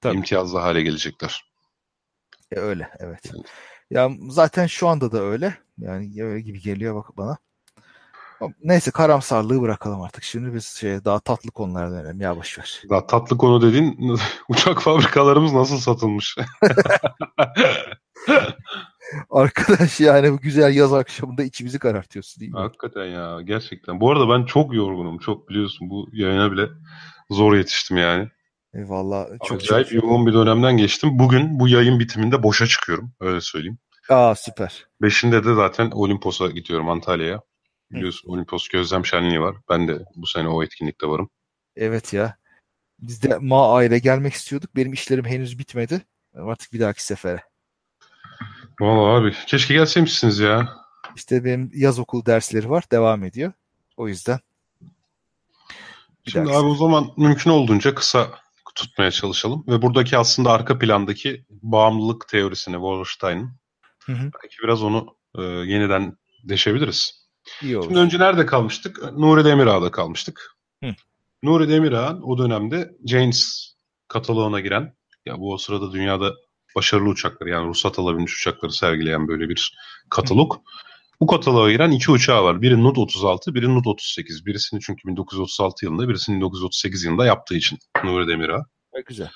tabii. 0.01 0.17
imtiyazlı 0.17 0.59
hale 0.59 0.83
gelecekler. 0.83 1.45
E, 2.53 2.61
öyle, 2.61 2.91
evet. 2.99 3.21
evet. 3.35 3.47
Ya 3.91 4.11
zaten 4.29 4.67
şu 4.67 4.89
anda 4.89 5.13
da 5.13 5.23
öyle. 5.23 5.59
Yani 5.79 6.25
öyle 6.25 6.41
gibi 6.41 6.61
geliyor 6.61 6.95
bak 6.95 7.17
bana. 7.17 7.39
Neyse 8.63 8.91
karamsarlığı 8.91 9.63
bırakalım 9.63 10.03
artık. 10.03 10.25
Şimdi 10.25 10.55
biz 10.55 10.67
şey 10.67 11.05
daha 11.05 11.21
tatlı 11.21 11.51
konulara 11.51 11.91
dönelim. 11.91 12.21
Ya 12.21 12.37
boş 12.37 12.59
ver. 12.59 12.83
Daha 12.91 13.07
tatlı 13.07 13.39
konu 13.39 13.63
dediğin 13.63 14.19
uçak 14.49 14.83
fabrikalarımız 14.83 15.53
nasıl 15.53 15.79
satılmış? 15.79 16.37
Arkadaş 19.31 20.01
yani 20.01 20.33
bu 20.33 20.39
güzel 20.39 20.77
yaz 20.77 20.93
akşamında 20.93 21.43
içimizi 21.43 21.79
karartıyorsun 21.79 22.41
değil 22.41 22.53
mi? 22.53 22.59
Hakikaten 22.59 23.05
ya 23.05 23.41
gerçekten. 23.45 24.01
Bu 24.01 24.11
arada 24.11 24.29
ben 24.29 24.45
çok 24.45 24.75
yorgunum. 24.75 25.19
Çok 25.19 25.49
biliyorsun 25.49 25.91
bu 25.91 26.09
yayına 26.13 26.53
bile 26.53 26.69
zor 27.31 27.55
yetiştim 27.55 27.97
yani. 27.97 28.29
E 28.75 28.89
valla 28.89 29.29
çok 29.45 29.57
Acayip 29.57 29.89
çok 29.89 30.03
yoğun 30.03 30.27
bir 30.27 30.35
dönemden 30.35 30.77
geçtim. 30.77 31.19
Bugün 31.19 31.61
bu 31.61 31.69
yayın 31.69 31.99
bitiminde 31.99 32.43
boşa 32.43 32.67
çıkıyorum. 32.67 33.13
Öyle 33.21 33.41
söyleyeyim. 33.41 33.79
Aa 34.09 34.35
süper. 34.35 34.87
Beşinde 35.03 35.45
de 35.45 35.55
zaten 35.55 35.91
Olimpos'a 35.91 36.47
gidiyorum 36.47 36.89
Antalya'ya. 36.89 37.41
Biliyorsun. 37.93 38.29
Olimpos 38.29 38.69
Gözlem 38.69 39.07
Şenliği 39.07 39.41
var. 39.41 39.57
Ben 39.69 39.89
de 39.89 39.99
bu 40.17 40.27
sene 40.27 40.49
o 40.49 40.63
etkinlikte 40.63 41.07
varım. 41.07 41.31
Evet 41.77 42.13
ya. 42.13 42.37
Biz 42.99 43.23
de 43.23 43.39
Ma 43.39 43.77
aile 43.77 43.99
gelmek 43.99 44.33
istiyorduk. 44.33 44.77
Benim 44.77 44.93
işlerim 44.93 45.25
henüz 45.25 45.59
bitmedi. 45.59 46.03
Artık 46.35 46.73
bir 46.73 46.81
dahaki 46.81 47.05
sefere. 47.05 47.43
Valla 48.81 49.19
abi 49.19 49.33
keşke 49.47 49.75
gelseymişsiniz 49.75 50.39
ya. 50.39 50.69
İşte 51.17 51.45
benim 51.45 51.71
yaz 51.75 51.99
okulu 51.99 52.27
dersleri 52.27 52.71
var. 52.71 52.85
Devam 52.93 53.25
ediyor. 53.25 53.53
O 53.97 54.09
yüzden. 54.09 54.41
Şimdi 56.29 56.51
abi 56.51 56.67
o 56.67 56.75
zaman 56.75 57.11
mümkün 57.17 57.51
olduğunca 57.51 57.95
kısa 57.95 58.31
tutmaya 58.75 59.11
çalışalım. 59.11 59.65
Ve 59.69 59.83
buradaki 59.83 60.19
aslında 60.19 60.51
arka 60.51 60.79
plandaki 60.79 61.45
bağımlılık 61.51 62.29
teorisini 62.29 62.75
Wallerstein'in 62.75 63.51
belki 64.09 64.57
biraz 64.63 64.83
onu 64.83 65.17
e, 65.39 65.43
yeniden 65.43 66.17
deşebiliriz. 66.45 67.22
İyi 67.63 67.79
olur. 67.79 67.87
Şimdi 67.87 67.99
önce 67.99 68.19
nerede 68.19 68.47
kalmıştık? 68.47 69.13
Nuri 69.13 69.45
Demirağ'da 69.45 69.91
kalmıştık. 69.91 70.57
Hı. 70.85 70.91
Nuri 71.43 71.69
Demirağ'ın 71.69 72.23
o 72.23 72.39
dönemde 72.39 72.97
Janes 73.07 73.73
kataloğuna 74.09 74.61
giren 74.61 74.95
ya 75.27 75.39
bu 75.39 75.53
o 75.53 75.59
sırada 75.59 75.93
dünyada 75.93 76.33
başarılı 76.77 77.09
uçakları 77.09 77.51
yani 77.51 77.69
ruhsat 77.69 77.99
alabilmiş 77.99 78.41
uçakları 78.41 78.73
sergileyen 78.73 79.29
böyle 79.29 79.49
bir 79.49 79.77
katalog. 80.11 80.57
Bu 81.21 81.27
kataloğa 81.27 81.71
giren 81.71 81.91
iki 81.91 82.11
uçağı 82.11 82.45
var. 82.45 82.63
Biri 82.63 82.83
Nut 82.83 82.99
36, 82.99 83.55
biri 83.55 83.75
Nut 83.75 83.87
38. 83.87 84.47
Birisini 84.47 84.81
çünkü 84.81 85.09
1936 85.09 85.85
yılında, 85.85 86.09
birisini 86.09 86.37
1938 86.37 87.05
yılında 87.05 87.27
yaptığı 87.27 87.55
için 87.55 87.79
Nuri 88.05 88.29
Demirağ. 88.29 88.67
Güzel. 89.07 89.31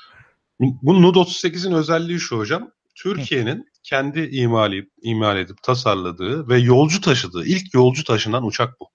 Bu 0.60 1.02
Nut 1.02 1.16
38'in 1.16 1.72
özelliği 1.72 2.20
şu 2.20 2.38
hocam. 2.38 2.70
Türkiye'nin 2.94 3.66
kendi 3.86 4.20
imal, 4.32 4.72
imal 5.02 5.38
edip 5.38 5.62
tasarladığı 5.62 6.48
ve 6.48 6.58
yolcu 6.58 7.00
taşıdığı, 7.00 7.44
ilk 7.46 7.74
yolcu 7.74 8.04
taşınan 8.04 8.46
uçak 8.46 8.80
bu. 8.80 8.88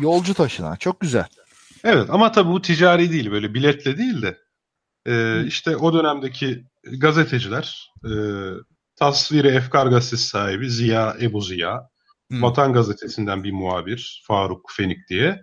Yolcu 0.00 0.34
taşınan. 0.34 0.76
Çok 0.76 1.00
güzel. 1.00 1.26
Evet 1.84 2.10
ama 2.10 2.32
tabii 2.32 2.50
bu 2.50 2.62
ticari 2.62 3.12
değil. 3.12 3.30
Böyle 3.30 3.54
biletle 3.54 3.98
değil 3.98 4.22
de 4.22 4.38
e, 5.06 5.46
işte 5.46 5.76
o 5.76 5.92
dönemdeki 5.92 6.64
gazeteciler 6.84 7.92
e, 8.04 8.10
Tasviri 8.96 9.48
Efkar 9.48 9.86
gazetesi 9.86 10.28
sahibi 10.28 10.70
Ziya 10.70 11.16
Ebu 11.20 11.40
Ziya, 11.40 11.88
hmm. 12.30 12.42
Vatan 12.42 12.72
gazetesinden 12.72 13.44
bir 13.44 13.52
muhabir 13.52 14.22
Faruk 14.26 14.70
Fenik 14.76 15.08
diye. 15.08 15.42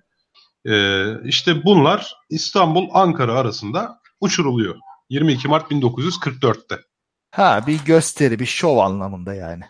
E, 0.66 1.06
işte 1.24 1.64
bunlar 1.64 2.14
İstanbul-Ankara 2.30 3.34
arasında 3.34 4.00
uçuruluyor. 4.22 4.76
22 5.10 5.48
Mart 5.48 5.72
1944'te. 5.72 6.89
Ha 7.32 7.68
bir 7.68 7.86
gösteri, 7.86 8.40
bir 8.40 8.46
şov 8.46 8.78
anlamında 8.78 9.34
yani. 9.34 9.64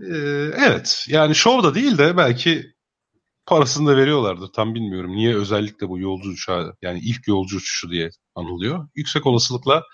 Ee, 0.00 0.16
evet. 0.66 1.06
Yani 1.08 1.34
şov 1.34 1.62
da 1.62 1.74
değil 1.74 1.98
de 1.98 2.16
belki 2.16 2.74
parasını 3.46 3.90
da 3.90 3.96
veriyorlardır. 3.96 4.52
Tam 4.52 4.74
bilmiyorum. 4.74 5.16
Niye 5.16 5.36
özellikle 5.36 5.88
bu 5.88 5.98
yolcu 5.98 6.30
uçağı 6.30 6.76
yani 6.82 6.98
ilk 6.98 7.28
yolcu 7.28 7.56
uçuşu 7.56 7.90
diye 7.90 8.10
anılıyor. 8.34 8.88
Yüksek 8.94 9.26
olasılıkla 9.26 9.84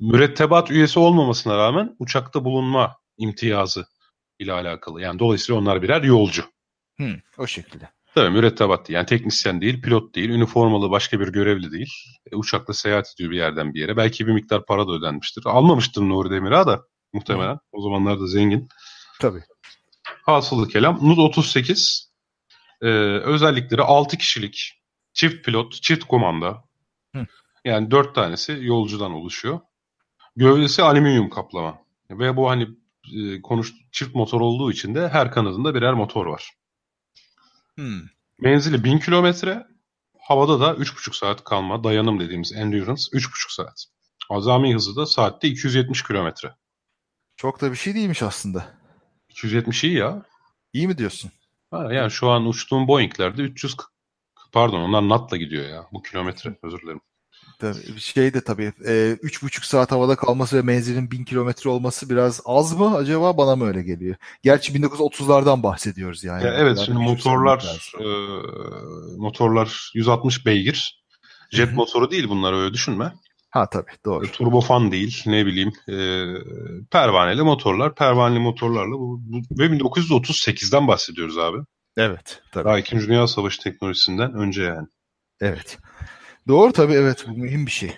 mürettebat 0.00 0.70
üyesi 0.70 0.98
olmamasına 0.98 1.58
rağmen 1.58 1.96
uçakta 1.98 2.44
bulunma 2.44 2.96
imtiyazı 3.18 3.86
ile 4.38 4.52
alakalı. 4.52 5.00
Yani 5.02 5.18
dolayısıyla 5.18 5.60
onlar 5.60 5.82
birer 5.82 6.02
yolcu. 6.02 6.44
Hı, 7.00 7.16
o 7.38 7.46
şekilde. 7.46 7.88
Tabii 8.14 8.30
mürettebat 8.30 8.88
değil. 8.88 8.94
Yani 8.94 9.06
teknisyen 9.06 9.60
değil, 9.60 9.82
pilot 9.82 10.14
değil, 10.14 10.30
üniformalı 10.30 10.90
başka 10.90 11.20
bir 11.20 11.28
görevli 11.28 11.72
değil. 11.72 11.90
E, 12.32 12.36
uçakla 12.36 12.74
seyahat 12.74 13.14
ediyor 13.14 13.30
bir 13.30 13.36
yerden 13.36 13.74
bir 13.74 13.80
yere. 13.80 13.96
Belki 13.96 14.26
bir 14.26 14.32
miktar 14.32 14.66
para 14.66 14.88
da 14.88 14.92
ödenmiştir. 14.92 15.42
Almamıştır 15.46 16.02
Nuri 16.02 16.30
Demirağ 16.30 16.66
da 16.66 16.82
muhtemelen. 17.12 17.54
Hı. 17.54 17.60
O 17.72 17.82
zamanlar 17.82 18.20
da 18.20 18.26
zengin. 18.26 18.68
Tabii. 19.20 19.42
Hasılı 20.22 20.68
kelam. 20.68 21.08
Nud 21.08 21.18
38 21.18 22.12
e, 22.82 22.86
özellikleri 23.24 23.82
6 23.82 24.18
kişilik 24.18 24.72
çift 25.12 25.44
pilot, 25.44 25.82
çift 25.82 26.04
kumanda. 26.04 26.64
Hı. 27.14 27.26
Yani 27.64 27.90
4 27.90 28.14
tanesi 28.14 28.58
yolcudan 28.60 29.12
oluşuyor. 29.12 29.60
Gövdesi 30.36 30.82
alüminyum 30.82 31.30
kaplama. 31.30 31.78
Ve 32.10 32.36
bu 32.36 32.50
hani 32.50 32.68
e, 33.14 33.42
konuş 33.42 33.72
çift 33.92 34.14
motor 34.14 34.40
olduğu 34.40 34.72
için 34.72 34.94
de 34.94 35.08
her 35.08 35.30
kanadında 35.30 35.74
birer 35.74 35.92
motor 35.92 36.26
var. 36.26 36.50
Hmm. 37.76 38.00
Menzili 38.40 38.84
1000 38.84 38.98
kilometre. 38.98 39.66
Havada 40.18 40.60
da 40.60 40.74
3,5 40.74 41.16
saat 41.16 41.44
kalma 41.44 41.84
dayanım 41.84 42.20
dediğimiz 42.20 42.52
endurance 42.52 43.02
3,5 43.02 43.54
saat. 43.54 43.84
Azami 44.30 44.74
hızı 44.74 44.96
da 44.96 45.06
saatte 45.06 45.48
270 45.48 46.02
kilometre. 46.02 46.54
Çok 47.36 47.60
da 47.60 47.70
bir 47.70 47.76
şey 47.76 47.94
değilmiş 47.94 48.22
aslında. 48.22 48.66
270 49.28 49.84
iyi 49.84 49.94
ya. 49.94 50.22
İyi 50.72 50.88
mi 50.88 50.98
diyorsun? 50.98 51.30
Ha, 51.70 51.92
yani 51.92 52.10
şu 52.10 52.30
an 52.30 52.46
uçtuğum 52.46 52.88
Boeing'lerde 52.88 53.42
300 53.42 53.76
pardon 54.52 54.80
onlar 54.80 55.08
natla 55.08 55.36
gidiyor 55.36 55.68
ya 55.68 55.86
bu 55.92 56.02
kilometre 56.02 56.58
özür 56.62 56.80
dilerim. 56.80 57.00
Tabii, 57.58 58.00
şey 58.00 58.34
de 58.34 58.40
tabii 58.40 58.72
e, 58.86 59.16
üç 59.22 59.42
buçuk 59.42 59.64
saat 59.64 59.92
havada 59.92 60.16
kalması 60.16 60.56
ve 60.56 60.62
menzilin 60.62 61.10
bin 61.10 61.24
kilometre 61.24 61.70
olması 61.70 62.10
biraz 62.10 62.40
az 62.44 62.72
mı 62.72 62.96
acaba 62.96 63.36
bana 63.36 63.56
mı 63.56 63.66
öyle 63.66 63.82
geliyor? 63.82 64.16
Gerçi 64.42 64.72
1930'lardan 64.72 65.62
bahsediyoruz 65.62 66.24
yani. 66.24 66.44
Ya 66.44 66.54
evet 66.54 66.78
şimdi 66.78 66.98
motorlar 66.98 67.92
e, 68.00 68.06
motorlar 69.16 69.90
160 69.94 70.46
beygir. 70.46 71.04
Jet 71.50 71.68
Hı-hı. 71.68 71.76
motoru 71.76 72.10
değil 72.10 72.28
bunlar 72.28 72.52
öyle 72.52 72.74
düşünme. 72.74 73.12
Ha 73.50 73.70
tabii 73.70 73.90
doğru. 74.04 74.26
E, 74.26 74.30
turbofan 74.30 74.92
değil 74.92 75.22
ne 75.26 75.46
bileyim 75.46 75.72
e, 75.88 75.96
pervaneli 76.90 77.42
motorlar. 77.42 77.94
Pervaneli 77.94 78.38
motorlarla 78.38 78.92
bu, 78.92 79.20
bu, 79.22 79.58
ve 79.58 79.66
1938'den 79.66 80.88
bahsediyoruz 80.88 81.38
abi. 81.38 81.58
Evet 81.96 82.42
tabii. 82.52 82.64
Daha 82.64 82.78
2. 82.78 82.98
Dünya 82.98 83.26
Savaşı 83.26 83.62
teknolojisinden 83.62 84.34
önce 84.34 84.62
yani. 84.62 84.86
Evet. 85.40 85.78
Doğru 86.48 86.72
tabii 86.72 86.92
evet 86.92 87.24
bu 87.28 87.32
mühim 87.38 87.66
bir 87.66 87.70
şey. 87.70 87.96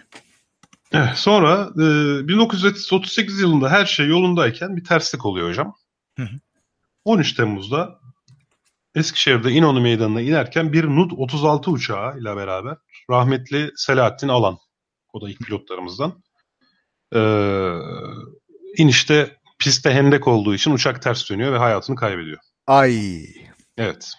sonra 1.14 1.70
e, 1.74 2.28
1938 2.28 3.40
yılında 3.40 3.70
her 3.70 3.87
şey 3.87 4.09
yolundayken 4.09 4.76
bir 4.76 4.85
terslik 4.85 5.26
oluyor 5.26 5.48
hocam. 5.48 5.76
Hı 6.16 6.22
hı. 6.22 6.40
13 7.04 7.32
Temmuz'da 7.32 8.00
Eskişehir'de 8.94 9.50
İnönü 9.50 9.80
Meydanı'na 9.80 10.20
inerken 10.20 10.72
bir 10.72 10.85
Nud 10.85 11.11
36 11.16 11.70
uçağı 11.70 12.18
ile 12.18 12.37
beraber 12.37 12.76
rahmetli 13.11 13.70
Selahattin 13.76 14.28
Alan, 14.28 14.59
o 15.12 15.20
da 15.20 15.30
ilk 15.30 15.38
pilotlarımızdan, 15.38 16.22
e, 17.14 17.20
inişte 18.76 19.37
pistte 19.59 19.90
hendek 19.90 20.28
olduğu 20.28 20.54
için 20.54 20.70
uçak 20.70 21.02
ters 21.02 21.30
dönüyor 21.30 21.52
ve 21.52 21.59
hayatını 21.59 21.96
kaybediyor. 21.96 22.38
Ay. 22.66 23.22
Evet. 23.76 24.12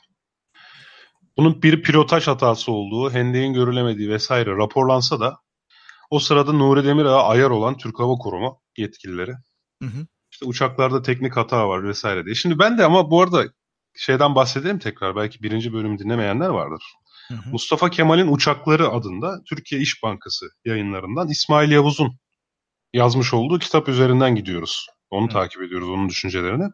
Bunun 1.37 1.61
bir 1.61 1.83
pilotaj 1.83 2.27
hatası 2.27 2.71
olduğu, 2.71 3.11
hendeğin 3.11 3.53
görülemediği 3.53 4.09
vesaire 4.09 4.57
raporlansa 4.57 5.19
da 5.19 5.37
o 6.09 6.19
sırada 6.19 6.53
Nuri 6.53 6.85
Demirağ'a 6.85 7.27
ayar 7.27 7.49
olan 7.49 7.77
Türk 7.77 7.99
Hava 7.99 8.13
Kurumu 8.15 8.61
yetkilileri. 8.77 9.31
Hı 9.81 9.87
hı. 9.87 10.07
İşte 10.31 10.45
uçaklarda 10.45 11.01
teknik 11.01 11.37
hata 11.37 11.69
var 11.69 11.83
vesaire 11.83 12.25
diye. 12.25 12.35
Şimdi 12.35 12.59
ben 12.59 12.77
de 12.77 12.85
ama 12.85 13.11
bu 13.11 13.21
arada 13.21 13.45
şeyden 13.95 14.35
bahsedelim 14.35 14.79
tekrar. 14.79 15.15
Belki 15.15 15.43
birinci 15.43 15.73
bölümü 15.73 15.99
dinlemeyenler 15.99 16.49
vardır. 16.49 16.83
Hı 17.27 17.33
hı. 17.33 17.49
Mustafa 17.51 17.89
Kemal'in 17.89 18.27
Uçakları 18.27 18.89
adında 18.89 19.41
Türkiye 19.49 19.81
İş 19.81 20.03
Bankası 20.03 20.45
yayınlarından 20.65 21.29
İsmail 21.29 21.71
Yavuz'un 21.71 22.19
yazmış 22.93 23.33
olduğu 23.33 23.59
kitap 23.59 23.89
üzerinden 23.89 24.35
gidiyoruz. 24.35 24.87
Onu 25.09 25.27
hı. 25.27 25.29
takip 25.29 25.61
ediyoruz, 25.61 25.89
onun 25.89 26.09
düşüncelerini. 26.09 26.69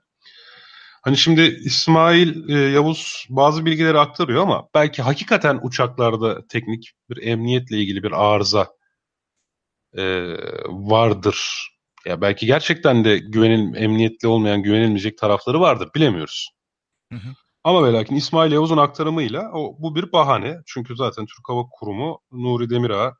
Hani 1.03 1.17
şimdi 1.17 1.41
İsmail 1.41 2.49
e, 2.49 2.53
Yavuz 2.53 3.27
bazı 3.29 3.65
bilgileri 3.65 3.99
aktarıyor 3.99 4.41
ama 4.41 4.67
belki 4.73 5.01
hakikaten 5.01 5.59
uçaklarda 5.63 6.47
teknik 6.47 6.91
bir 7.09 7.27
emniyetle 7.27 7.77
ilgili 7.77 8.03
bir 8.03 8.11
arıza 8.11 8.67
e, 9.97 10.03
vardır. 10.67 11.69
Ya 12.05 12.21
belki 12.21 12.45
gerçekten 12.45 13.05
de 13.05 13.17
güvenil 13.17 13.75
emniyetli 13.75 14.27
olmayan 14.27 14.63
güvenilmeyecek 14.63 15.17
tarafları 15.17 15.59
vardır 15.59 15.89
bilemiyoruz. 15.95 16.49
Hı 17.11 17.15
hı. 17.15 17.29
Ama 17.63 17.87
ve 17.87 17.93
lakin 17.93 18.15
İsmail 18.15 18.51
Yavuz'un 18.51 18.77
aktarımıyla 18.77 19.51
o, 19.53 19.75
bu 19.79 19.95
bir 19.95 20.11
bahane. 20.11 20.57
Çünkü 20.65 20.95
zaten 20.95 21.25
Türk 21.25 21.49
Hava 21.49 21.63
Kurumu 21.71 22.19
Nuri 22.31 22.69
Demirağ 22.69 23.15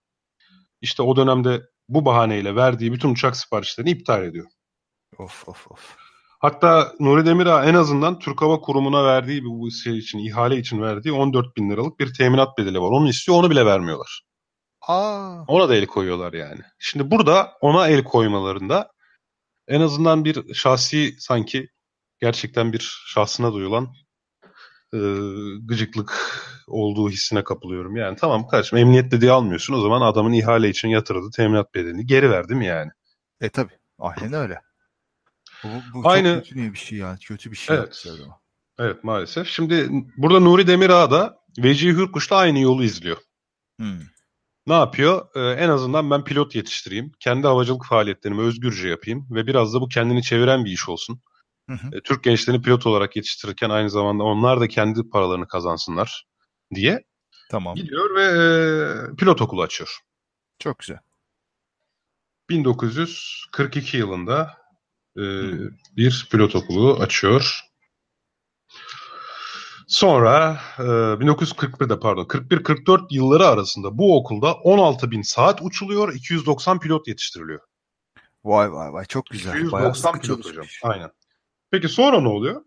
işte 0.82 1.04
o 1.04 1.16
dönemde 1.16 1.62
bu 1.90 2.06
bahaneyle 2.06 2.56
verdiği 2.56 2.94
bütün 2.94 3.10
uçak 3.10 3.38
siparişlerini 3.38 3.92
iptal 3.92 4.24
ediyor. 4.24 4.48
Of 5.18 5.48
of 5.48 5.72
of. 5.72 6.03
Hatta 6.44 6.94
Nuri 7.00 7.26
Demirağ 7.26 7.66
en 7.66 7.74
azından 7.74 8.20
Türk 8.20 8.42
Hava 8.42 8.60
Kurumu'na 8.60 9.06
verdiği 9.06 9.44
bu 9.44 9.72
şey 9.72 9.98
için, 9.98 10.20
ihale 10.20 10.58
için 10.58 10.82
verdiği 10.82 11.12
14 11.12 11.58
bin 11.58 11.70
liralık 11.70 12.00
bir 12.00 12.14
teminat 12.14 12.58
bedeli 12.58 12.82
var. 12.82 12.90
Onu 12.92 13.10
istiyor, 13.10 13.38
onu 13.38 13.50
bile 13.50 13.66
vermiyorlar. 13.66 14.22
Aa. 14.82 15.44
Ona 15.48 15.70
da 15.70 15.76
el 15.76 15.86
koyuyorlar 15.86 16.34
yani. 16.34 16.62
Şimdi 16.80 17.12
burada 17.12 17.52
ona 17.62 17.88
el 17.88 18.04
koymalarında 18.04 18.92
en 19.68 19.82
azından 19.82 20.26
bir 20.26 20.54
şahsi 20.54 21.16
sanki 21.20 21.68
gerçekten 22.20 22.74
bir 22.74 23.04
şahsına 23.08 23.54
duyulan 23.54 23.88
e, 24.94 25.00
gıcıklık 25.62 26.42
olduğu 26.68 27.10
hissine 27.10 27.44
kapılıyorum. 27.44 27.96
Yani 27.96 28.16
tamam 28.16 28.48
kardeşim 28.48 28.78
emniyet 28.78 29.12
dediği 29.12 29.32
almıyorsun 29.32 29.74
o 29.74 29.82
zaman 29.82 30.02
adamın 30.02 30.34
ihale 30.34 30.70
için 30.70 30.90
yatırdığı 30.90 31.32
teminat 31.36 31.74
bedelini 31.74 32.06
geri 32.06 32.32
verdim 32.32 32.62
yani? 32.62 32.92
E 33.42 33.50
tabi. 33.50 33.72
Aynen 34.00 34.34
öyle. 34.34 34.73
Bu, 35.64 35.68
bu 35.94 36.10
Aynı, 36.10 36.36
çok 36.36 36.44
kötü 36.44 36.74
bir 36.74 36.78
şey 36.78 36.98
yani. 36.98 37.20
Kötü 37.20 37.52
bir 37.52 37.58
şey. 37.58 37.76
Evet. 37.76 38.06
Evet 38.80 39.04
maalesef. 39.04 39.48
Şimdi 39.48 39.90
burada 40.18 40.40
Nuri 40.40 40.68
Demirağ 40.68 41.12
da 41.12 41.38
Vecihi 41.58 41.92
Hürkuş'la 41.92 42.36
aynı 42.36 42.60
yolu 42.60 42.84
izliyor. 42.84 43.18
Hmm. 43.80 44.00
Ne 44.68 44.74
yapıyor? 44.74 45.28
Ee, 45.36 45.64
en 45.64 45.70
azından 45.70 46.12
ben 46.12 46.24
pilot 46.24 46.56
yetiştireyim. 46.56 47.12
Kendi 47.20 47.48
havacılık 47.48 47.86
faaliyetlerimi 47.86 48.42
özgürce 48.42 48.90
yapayım 48.90 49.28
ve 49.32 49.48
biraz 49.48 49.74
da 49.74 49.82
bu 49.82 49.88
kendini 49.88 50.24
çeviren 50.24 50.66
bir 50.66 50.72
iş 50.72 50.90
olsun. 50.90 51.22
Hı 51.70 51.74
hı. 51.74 51.98
Ee, 51.98 52.02
Türk 52.04 52.24
gençlerini 52.24 52.62
pilot 52.62 52.86
olarak 52.86 53.16
yetiştirirken 53.16 53.70
aynı 53.70 53.90
zamanda 53.90 54.24
onlar 54.24 54.60
da 54.60 54.68
kendi 54.68 55.10
paralarını 55.10 55.48
kazansınlar 55.48 56.26
diye 56.76 57.04
tamam. 57.52 57.76
gidiyor 57.76 58.16
ve 58.16 58.24
e, 58.24 59.16
pilot 59.16 59.42
okulu 59.42 59.62
açıyor. 59.62 59.98
Çok 60.60 60.80
güzel. 60.80 60.98
1942 62.50 63.98
yılında 63.98 64.63
e, 65.18 65.24
bir 65.98 66.28
pilot 66.32 66.56
okulu 66.56 66.98
açıyor. 67.00 67.60
Sonra 69.88 70.62
e, 70.80 70.82
1941'de 70.82 72.00
pardon 72.00 72.26
41-44 72.26 73.08
yılları 73.12 73.48
arasında 73.48 73.98
bu 73.98 74.18
okulda 74.18 74.54
16 74.54 75.12
bin 75.12 75.22
saat 75.22 75.62
uçuluyor, 75.62 76.14
290 76.14 76.80
pilot 76.80 77.08
yetiştiriliyor. 77.08 77.60
Vay 78.44 78.72
vay 78.72 78.94
vay 78.94 79.06
çok 79.06 79.26
güzel. 79.26 79.56
290 79.56 80.20
pilot 80.20 80.46
hocam. 80.46 80.66
Aynen. 80.84 81.10
Peki 81.72 81.90
sonra 81.90 82.22
ne 82.22 82.28
oluyor? 82.28 82.62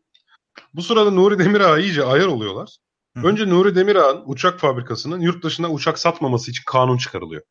Bu 0.74 0.82
sırada 0.82 1.10
Nuri 1.10 1.38
Demirağ 1.38 1.78
iyice 1.78 2.04
ayar 2.04 2.26
oluyorlar. 2.26 2.76
Hı. 3.16 3.26
Önce 3.26 3.48
Nuri 3.48 3.74
Demirağ'ın 3.74 4.22
uçak 4.26 4.60
fabrikasının 4.60 5.20
yurt 5.20 5.44
dışına 5.44 5.70
uçak 5.70 5.98
satmaması 5.98 6.50
için 6.50 6.62
kanun 6.66 6.98
çıkarılıyor. 6.98 7.42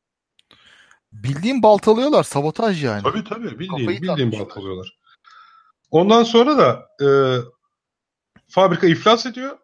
Bildiğin 1.24 1.64
baltalıyorlar. 1.64 2.24
Sabotaj 2.24 2.84
yani. 2.84 3.04
Tabii 3.04 3.24
tabii. 3.24 3.60
Bildiğin, 3.60 3.90
bildiğin 3.90 4.32
baltalıyorlar. 4.32 4.98
Ondan 5.92 6.24
sonra 6.24 6.58
da 6.58 6.88
e, 7.06 7.08
fabrika 8.48 8.88
iflas 8.88 9.26
ediyor. 9.26 9.58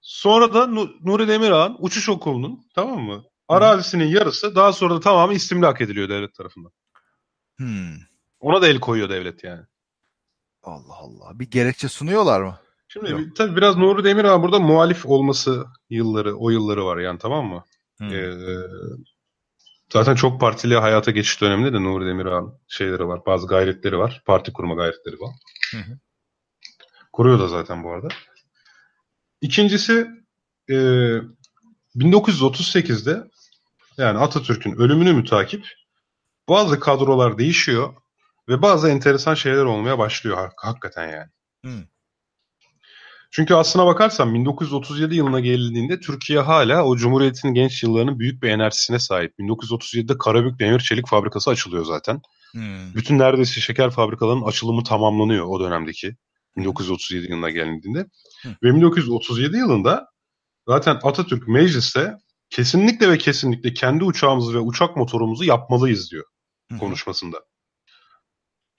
Sonra 0.00 0.54
da 0.54 0.66
Nuri 1.04 1.28
Demirağ'ın 1.28 1.76
uçuş 1.78 2.08
okulunun 2.08 2.60
tamam 2.74 3.00
mı? 3.00 3.24
Arazisinin 3.48 4.06
yarısı 4.06 4.54
daha 4.54 4.72
sonra 4.72 4.94
da 4.94 5.00
tamamı 5.00 5.34
istimlak 5.34 5.80
ediliyor 5.80 6.08
devlet 6.08 6.34
tarafından. 6.34 6.72
Hmm. 7.56 7.96
Ona 8.40 8.62
da 8.62 8.68
el 8.68 8.80
koyuyor 8.80 9.08
devlet 9.08 9.44
yani. 9.44 9.62
Allah 10.62 10.96
Allah. 10.96 11.38
Bir 11.38 11.50
gerekçe 11.50 11.88
sunuyorlar 11.88 12.40
mı? 12.40 12.58
Şimdi 12.88 13.10
Yok. 13.10 13.36
tabii 13.36 13.56
biraz 13.56 13.76
Nuri 13.76 14.04
Demirağ 14.04 14.42
burada 14.42 14.58
muhalif 14.58 15.06
olması 15.06 15.66
yılları, 15.90 16.36
o 16.36 16.50
yılları 16.50 16.84
var 16.84 16.98
yani 16.98 17.18
tamam 17.18 17.46
mı? 17.46 17.64
Hmm. 17.98 18.14
Ee, 18.14 18.34
zaten 19.92 20.14
çok 20.14 20.40
partili 20.40 20.76
hayata 20.76 21.10
geçiş 21.10 21.40
döneminde 21.40 21.72
de 21.72 21.82
Nuri 21.82 22.06
Demirağ'ın 22.06 22.54
şeyleri 22.68 23.08
var, 23.08 23.20
bazı 23.26 23.46
gayretleri 23.46 23.98
var. 23.98 24.22
Parti 24.26 24.52
kurma 24.52 24.74
gayretleri 24.74 25.20
var. 25.20 25.34
Hı 25.70 25.76
hı. 25.78 25.98
Kuruyor 27.12 27.38
da 27.38 27.48
zaten 27.48 27.84
bu 27.84 27.92
arada. 27.92 28.08
İkincisi 29.40 30.06
e, 30.70 30.74
1938'de 31.96 33.24
yani 33.96 34.18
Atatürk'ün 34.18 34.76
ölümünü 34.76 35.12
mütakip 35.12 35.66
bazı 36.48 36.80
kadrolar 36.80 37.38
değişiyor 37.38 37.94
ve 38.48 38.62
bazı 38.62 38.88
enteresan 38.88 39.34
şeyler 39.34 39.64
olmaya 39.64 39.98
başlıyor 39.98 40.36
hak- 40.36 40.64
hakikaten 40.64 41.08
yani. 41.08 41.30
Hmm. 41.64 41.84
Çünkü 43.34 43.54
aslına 43.54 43.86
bakarsan 43.86 44.34
1937 44.34 45.14
yılına 45.14 45.40
gelindiğinde 45.40 46.00
Türkiye 46.00 46.40
hala 46.40 46.84
o 46.84 46.96
Cumhuriyet'in 46.96 47.54
genç 47.54 47.82
yıllarının 47.82 48.18
büyük 48.18 48.42
bir 48.42 48.48
enerjisine 48.48 48.98
sahip. 48.98 49.34
1937'de 49.38 50.18
Karabük 50.18 50.58
Demir 50.58 50.80
Çelik 50.80 51.08
Fabrikası 51.08 51.50
açılıyor 51.50 51.84
zaten. 51.84 52.20
Hmm. 52.52 52.94
Bütün 52.94 53.18
neredeyse 53.18 53.60
şeker 53.60 53.90
fabrikalarının 53.90 54.46
açılımı 54.46 54.84
tamamlanıyor 54.84 55.46
o 55.46 55.60
dönemdeki. 55.60 56.16
1937 56.56 57.30
yılına 57.30 57.50
gelindiğinde. 57.50 58.06
Hı. 58.42 58.48
Ve 58.62 58.74
1937 58.74 59.56
yılında 59.56 60.06
zaten 60.68 60.98
Atatürk 61.02 61.48
mecliste 61.48 62.14
kesinlikle 62.50 63.10
ve 63.10 63.18
kesinlikle 63.18 63.74
kendi 63.74 64.04
uçağımızı 64.04 64.54
ve 64.54 64.58
uçak 64.58 64.96
motorumuzu 64.96 65.44
yapmalıyız 65.44 66.10
diyor 66.10 66.24
konuşmasında. 66.80 67.40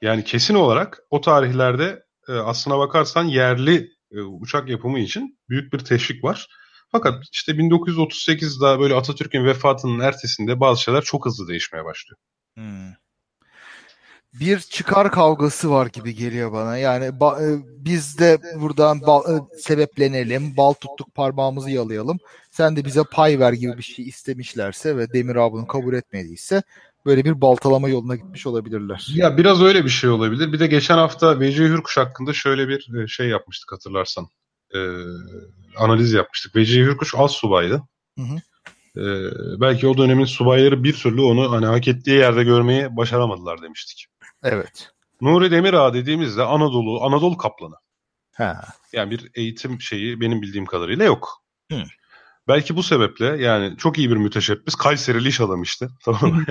Yani 0.02 0.24
kesin 0.24 0.56
olarak 0.56 1.00
o 1.10 1.22
tarihlerde 1.22 2.04
e, 2.30 2.34
aslına 2.34 2.80
bakarsan 2.80 3.24
yerli 3.24 3.93
e, 4.14 4.22
uçak 4.22 4.70
yapımı 4.70 5.00
için 5.00 5.40
büyük 5.50 5.74
bir 5.74 5.80
teşvik 5.80 6.24
var. 6.24 6.48
Fakat 6.92 7.24
işte 7.32 7.52
1938'de 7.52 8.80
böyle 8.80 8.96
Atatürk'ün 8.96 9.46
vefatının 9.46 10.00
ertesinde 10.00 10.60
bazı 10.60 10.82
şeyler 10.82 11.02
çok 11.02 11.26
hızlı 11.26 11.48
değişmeye 11.48 11.86
başlıyor. 11.86 12.18
Hmm 12.56 12.94
bir 14.34 14.60
çıkar 14.60 15.12
kavgası 15.12 15.72
var 15.72 15.88
gibi 15.88 16.16
geliyor 16.16 16.52
bana. 16.52 16.78
Yani 16.78 17.06
ba- 17.06 17.60
e, 17.60 17.64
biz 17.86 18.20
de 18.20 18.38
buradan 18.62 18.98
ba- 18.98 19.56
e, 19.56 19.60
sebeplenelim, 19.60 20.58
bal 20.58 20.74
tuttuk 20.74 21.16
parmağımızı 21.16 21.72
yalayalım. 21.72 22.18
Sen 22.52 22.76
de 22.76 22.86
bize 22.86 23.04
pay 23.12 23.40
ver 23.40 23.54
gibi 23.54 23.78
bir 23.78 23.84
şey 23.84 24.08
istemişlerse 24.08 24.98
ve 24.98 25.14
Demir 25.14 25.36
abinin 25.36 25.66
kabul 25.66 25.94
etmediyse 25.94 26.64
böyle 27.06 27.26
bir 27.26 27.42
baltalama 27.42 27.90
yoluna 27.90 28.16
gitmiş 28.16 28.48
olabilirler. 28.48 29.08
Ya 29.14 29.38
biraz 29.38 29.62
öyle 29.62 29.86
bir 29.86 29.90
şey 29.90 30.10
olabilir. 30.10 30.54
Bir 30.54 30.60
de 30.60 30.68
geçen 30.68 30.98
hafta 30.98 31.40
VC 31.40 31.64
Hürkuş 31.64 31.98
hakkında 31.98 32.34
şöyle 32.34 32.68
bir 32.68 33.04
e, 33.04 33.08
şey 33.08 33.28
yapmıştık 33.28 33.72
hatırlarsan. 33.72 34.28
Ee, 34.76 34.80
analiz 35.78 36.14
yapmıştık. 36.14 36.56
VC 36.56 36.80
Hürkuş 36.80 37.14
az 37.18 37.32
subaydı. 37.32 37.84
Hı 38.18 38.24
hı. 38.24 38.36
Ee, 38.98 39.32
belki 39.62 39.88
o 39.88 39.98
dönemin 39.98 40.26
subayları 40.26 40.84
bir 40.84 40.94
türlü 40.94 41.22
onu 41.22 41.52
hani 41.52 41.66
hak 41.66 41.88
ettiği 41.88 42.18
yerde 42.18 42.44
görmeyi 42.44 42.98
başaramadılar 42.98 43.62
demiştik. 43.62 44.06
Evet. 44.44 44.92
Nuri 45.22 45.52
Demirağ 45.52 45.94
dediğimizde 45.94 46.44
Anadolu, 46.44 47.04
Anadolu 47.04 47.38
kaplanı. 47.38 47.76
Ha. 48.34 48.62
Yani 48.94 49.12
bir 49.12 49.32
eğitim 49.36 49.82
şeyi 49.82 50.22
benim 50.22 50.42
bildiğim 50.42 50.66
kadarıyla 50.66 51.06
yok. 51.06 51.44
Hı. 51.72 51.84
Belki 52.48 52.76
bu 52.76 52.84
sebeple 52.84 53.26
yani 53.26 53.78
çok 53.78 53.98
iyi 53.98 54.10
bir 54.10 54.18
müteşebbis. 54.18 54.76
Kayserili 54.76 55.28
iş 55.28 55.42
adam 55.42 55.62
işte. 55.62 55.88
Tamam 56.06 56.34
mı? 56.34 56.46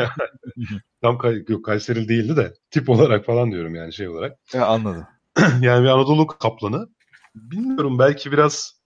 Tam 1.03 1.18
Kay 1.18 1.45
yok, 1.49 1.64
Kayserili 1.64 2.09
değildi 2.09 2.36
de 2.36 2.55
tip 2.70 2.88
olarak 2.88 3.26
falan 3.26 3.53
diyorum 3.53 3.74
yani 3.74 3.93
şey 3.93 4.09
olarak. 4.09 4.38
Ya, 4.55 4.66
anladım. 4.66 5.07
yani 5.61 5.84
bir 5.84 5.88
Anadolu 5.88 6.26
kaplanı. 6.26 6.88
Bilmiyorum 7.34 7.99
belki 7.99 8.32
biraz 8.32 8.82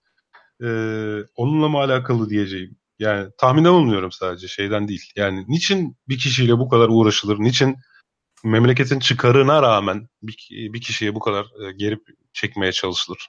e, 0.63 0.67
onunla 1.35 1.69
mı 1.69 1.77
alakalı 1.77 2.29
diyeceğim. 2.29 2.77
Yani 2.99 3.29
tahminde 3.37 3.71
bulmuyorum 3.71 4.11
sadece 4.11 4.47
şeyden 4.47 4.87
değil. 4.87 5.11
Yani 5.15 5.45
niçin 5.47 5.97
bir 6.09 6.17
kişiyle 6.17 6.57
bu 6.57 6.69
kadar 6.69 6.87
uğraşılır? 6.89 7.39
Niçin 7.39 7.75
memleketin 8.43 8.99
çıkarına 8.99 9.61
rağmen 9.61 10.07
bir, 10.21 10.47
bir 10.51 10.81
kişiye 10.81 11.15
bu 11.15 11.19
kadar 11.19 11.45
e, 11.45 11.71
gerip 11.71 12.01
çekmeye 12.33 12.71
çalışılır. 12.71 13.27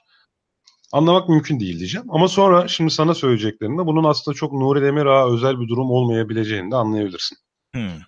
Anlamak 0.91 1.29
mümkün 1.29 1.59
değil 1.59 1.79
diyeceğim. 1.79 2.07
Ama 2.09 2.27
sonra 2.27 2.67
şimdi 2.67 2.91
sana 2.91 3.13
söyleyeceklerimde 3.13 3.85
bunun 3.85 4.03
aslında 4.03 4.35
çok 4.35 4.53
Nuri 4.53 4.81
Demirağ'a 4.81 5.33
özel 5.33 5.59
bir 5.59 5.67
durum 5.67 5.91
olmayabileceğini 5.91 6.71
de 6.71 6.75
anlayabilirsin. 6.75 7.37
Hmm. 7.73 7.99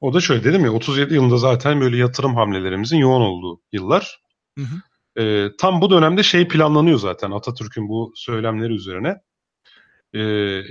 O 0.00 0.14
da 0.14 0.20
şöyle 0.20 0.44
dedim 0.44 0.64
ya 0.64 0.72
37 0.72 1.14
yılında 1.14 1.36
zaten 1.36 1.80
böyle 1.80 1.96
yatırım 1.96 2.34
hamlelerimizin 2.34 2.96
yoğun 2.96 3.20
olduğu 3.20 3.60
yıllar. 3.72 4.20
Hı 4.58 4.64
hı. 4.64 5.22
E, 5.22 5.56
tam 5.56 5.80
bu 5.80 5.90
dönemde 5.90 6.22
şey 6.22 6.48
planlanıyor 6.48 6.98
zaten 6.98 7.30
Atatürk'ün 7.30 7.88
bu 7.88 8.12
söylemleri 8.14 8.72
üzerine. 8.72 9.16
E, 10.14 10.20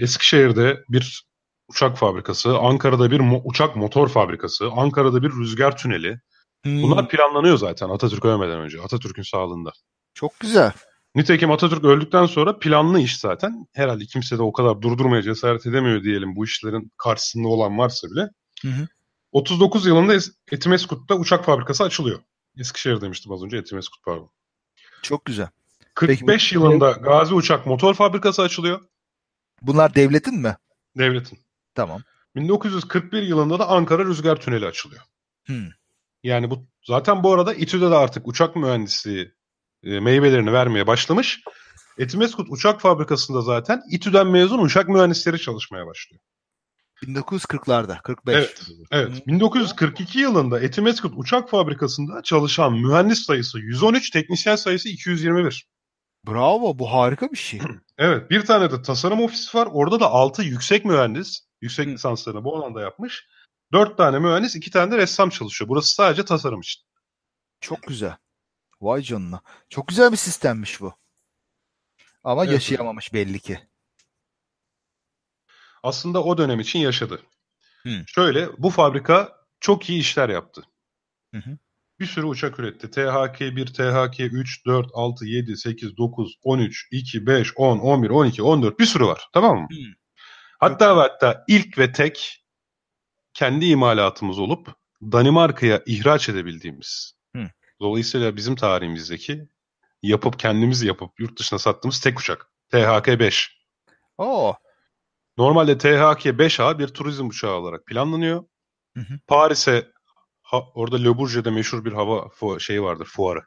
Eskişehir'de 0.04 0.84
bir 0.90 1.24
uçak 1.68 1.98
fabrikası, 1.98 2.58
Ankara'da 2.58 3.12
bir 3.12 3.20
mo- 3.20 3.42
uçak 3.46 3.76
motor 3.76 4.08
fabrikası, 4.08 4.70
Ankara'da 4.72 5.24
bir 5.24 5.32
rüzgar 5.32 5.78
tüneli. 5.78 6.20
Hmm. 6.64 6.84
Bunlar 6.84 7.10
planlanıyor 7.10 7.58
zaten 7.58 7.90
Atatürk 7.90 8.26
ölmeden 8.26 8.60
önce, 8.60 8.82
Atatürk'ün 8.82 9.24
sağlığında. 9.24 9.72
Çok 10.14 10.40
güzel. 10.40 10.72
Nitekim 11.20 11.52
Atatürk 11.52 11.84
öldükten 11.84 12.26
sonra 12.26 12.60
planlı 12.60 13.00
iş 13.00 13.20
zaten. 13.20 13.68
Herhalde 13.74 14.06
kimse 14.06 14.38
de 14.38 14.42
o 14.42 14.54
kadar 14.54 14.82
durdurmaya 14.82 15.22
cesaret 15.22 15.66
edemiyor 15.66 16.04
diyelim 16.04 16.36
bu 16.36 16.46
işlerin 16.46 16.92
karşısında 16.98 17.48
olan 17.48 17.78
varsa 17.78 18.08
bile. 18.08 18.30
Hı 18.62 18.68
hı. 18.68 18.88
39 19.32 19.86
yılında 19.86 20.14
Etimeskut'ta 20.52 21.16
uçak 21.16 21.46
fabrikası 21.46 21.84
açılıyor. 21.84 22.20
Eskişehir 22.58 23.02
demiştim 23.02 23.32
az 23.32 23.44
önce 23.44 23.58
Etimeskut 23.58 24.04
pardon. 24.04 24.32
Çok 25.02 25.26
güzel. 25.26 25.48
45 25.94 26.26
Peki, 26.26 26.56
yılında 26.56 26.92
Gazi 26.92 27.34
Uçak 27.34 27.66
Motor 27.66 27.94
Fabrikası 27.94 28.42
açılıyor. 28.42 28.82
Bunlar 29.62 29.96
devletin 29.96 30.40
mi? 30.42 30.58
Devletin. 30.98 31.40
Tamam. 31.76 32.02
1941 32.36 33.22
yılında 33.22 33.60
da 33.60 33.68
Ankara 33.68 34.06
Rüzgar 34.06 34.42
Tüneli 34.42 34.66
açılıyor. 34.66 35.02
Hmm. 35.46 35.68
Yani 36.24 36.50
bu 36.50 36.68
zaten 36.84 37.24
bu 37.24 37.34
arada 37.34 37.54
İTÜ'de 37.54 37.92
de 37.92 37.96
artık 37.96 38.28
uçak 38.28 38.56
mühendisliği 38.56 39.39
e, 39.84 40.00
meyvelerini 40.00 40.54
vermeye 40.54 40.88
başlamış. 40.88 41.40
Etimeskut 41.98 42.48
Uçak 42.50 42.82
Fabrikası'nda 42.82 43.42
zaten 43.42 43.82
İTÜ'den 43.92 44.28
mezun 44.28 44.60
uçak 44.60 44.90
mühendisleri 44.90 45.40
çalışmaya 45.40 45.88
başlıyor. 45.88 46.22
1940'larda, 47.04 48.02
45. 48.02 48.36
Evet, 48.36 48.62
evet. 48.92 49.28
1942 49.28 50.20
yılında 50.20 50.60
Etimeskut 50.60 51.14
Uçak 51.18 51.50
Fabrikası'nda 51.50 52.24
çalışan 52.24 52.74
mühendis 52.74 53.26
sayısı 53.26 53.60
113, 53.60 54.10
teknisyen 54.10 54.56
sayısı 54.56 54.90
221. 54.90 55.68
Bravo, 56.28 56.80
bu 56.80 56.94
harika 56.94 57.32
bir 57.32 57.38
şey. 57.38 57.60
evet, 57.98 58.30
bir 58.30 58.46
tane 58.46 58.72
de 58.72 58.82
tasarım 58.82 59.22
ofisi 59.22 59.58
var. 59.58 59.68
Orada 59.72 60.00
da 60.00 60.08
6 60.08 60.44
yüksek 60.44 60.86
mühendis, 60.86 61.40
yüksek 61.62 61.88
Hı. 61.88 61.92
lisanslarını 61.92 62.44
bu 62.44 62.58
alanda 62.58 62.82
yapmış. 62.82 63.28
4 63.74 63.98
tane 63.98 64.20
mühendis, 64.20 64.56
2 64.56 64.72
tane 64.72 64.92
de 64.92 64.98
ressam 64.98 65.30
çalışıyor. 65.30 65.70
Burası 65.70 65.94
sadece 65.94 66.26
tasarım 66.26 66.60
için. 66.60 66.82
Çok 67.62 67.84
güzel. 67.84 68.16
Vay 68.82 69.02
canına. 69.02 69.42
Çok 69.70 69.88
güzel 69.88 70.12
bir 70.12 70.18
sistemmiş 70.18 70.82
bu. 70.82 70.94
Ama 72.24 72.44
evet, 72.44 72.54
yaşayamamış 72.54 73.14
belli 73.14 73.40
ki. 73.40 73.60
Aslında 75.84 76.24
o 76.24 76.38
dönem 76.38 76.60
için 76.60 76.80
yaşadı. 76.80 77.22
Hı. 77.84 78.04
Şöyle, 78.08 78.50
bu 78.58 78.70
fabrika 78.70 79.46
çok 79.60 79.90
iyi 79.90 80.00
işler 80.00 80.30
yaptı. 80.30 80.64
Hı 81.34 81.38
hı 81.38 81.58
bir 82.00 82.06
sürü 82.06 82.26
uçak 82.26 82.60
üretti. 82.60 82.88
THK1, 82.88 83.74
THK3, 83.74 84.66
4, 84.66 84.88
6, 84.94 85.26
7, 85.26 85.58
8, 85.58 85.98
9, 85.98 86.36
13, 86.44 86.88
2, 86.92 87.26
5, 87.26 87.54
10, 87.56 87.80
11, 87.80 88.10
12, 88.10 88.44
14 88.44 88.80
bir 88.80 88.86
sürü 88.86 89.06
var. 89.06 89.30
Tamam 89.34 89.58
mı? 89.62 89.68
Hatta 90.60 90.98
ve 90.98 91.00
hatta 91.00 91.44
ilk 91.48 91.78
ve 91.78 91.92
tek 91.92 92.46
kendi 93.34 93.66
imalatımız 93.66 94.40
olup 94.40 94.68
Danimarka'ya 95.02 95.84
ihraç 95.86 96.30
edebildiğimiz. 96.30 97.19
Dolayısıyla 97.82 98.36
bizim 98.36 98.56
tarihimizdeki 98.56 99.48
yapıp 100.04 100.40
kendimiz 100.40 100.84
yapıp 100.84 101.20
yurt 101.20 101.40
dışına 101.40 101.60
sattığımız 101.60 102.00
tek 102.00 102.20
uçak. 102.20 102.52
THK-5. 102.72 103.48
Oo. 104.18 104.56
Normalde 105.38 105.72
THK-5A 105.78 106.80
bir 106.80 106.88
turizm 106.88 107.28
uçağı 107.28 107.54
olarak 107.54 107.86
planlanıyor. 107.86 108.44
Hı 108.98 109.00
hı. 109.02 109.20
Paris'e 109.28 109.92
ha, 110.42 110.62
orada 110.76 110.98
Le 110.98 111.18
Bourget'de 111.18 111.52
meşhur 111.52 111.86
bir 111.86 111.94
hava 111.94 112.20
fu- 112.20 112.60
şeyi 112.60 112.84
vardır 112.84 113.06
fuarı. 113.06 113.44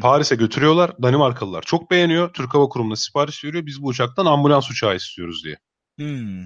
Paris'e 0.00 0.36
götürüyorlar. 0.36 1.02
Danimarkalılar 1.02 1.62
çok 1.62 1.90
beğeniyor. 1.90 2.32
Türk 2.32 2.54
Hava 2.54 2.68
Kurumu'na 2.68 2.96
sipariş 2.96 3.44
veriyor. 3.44 3.66
Biz 3.66 3.82
bu 3.82 3.86
uçaktan 3.86 4.26
ambulans 4.26 4.70
uçağı 4.70 4.96
istiyoruz 4.96 5.44
diye. 5.44 5.58
Hmm. 5.98 6.44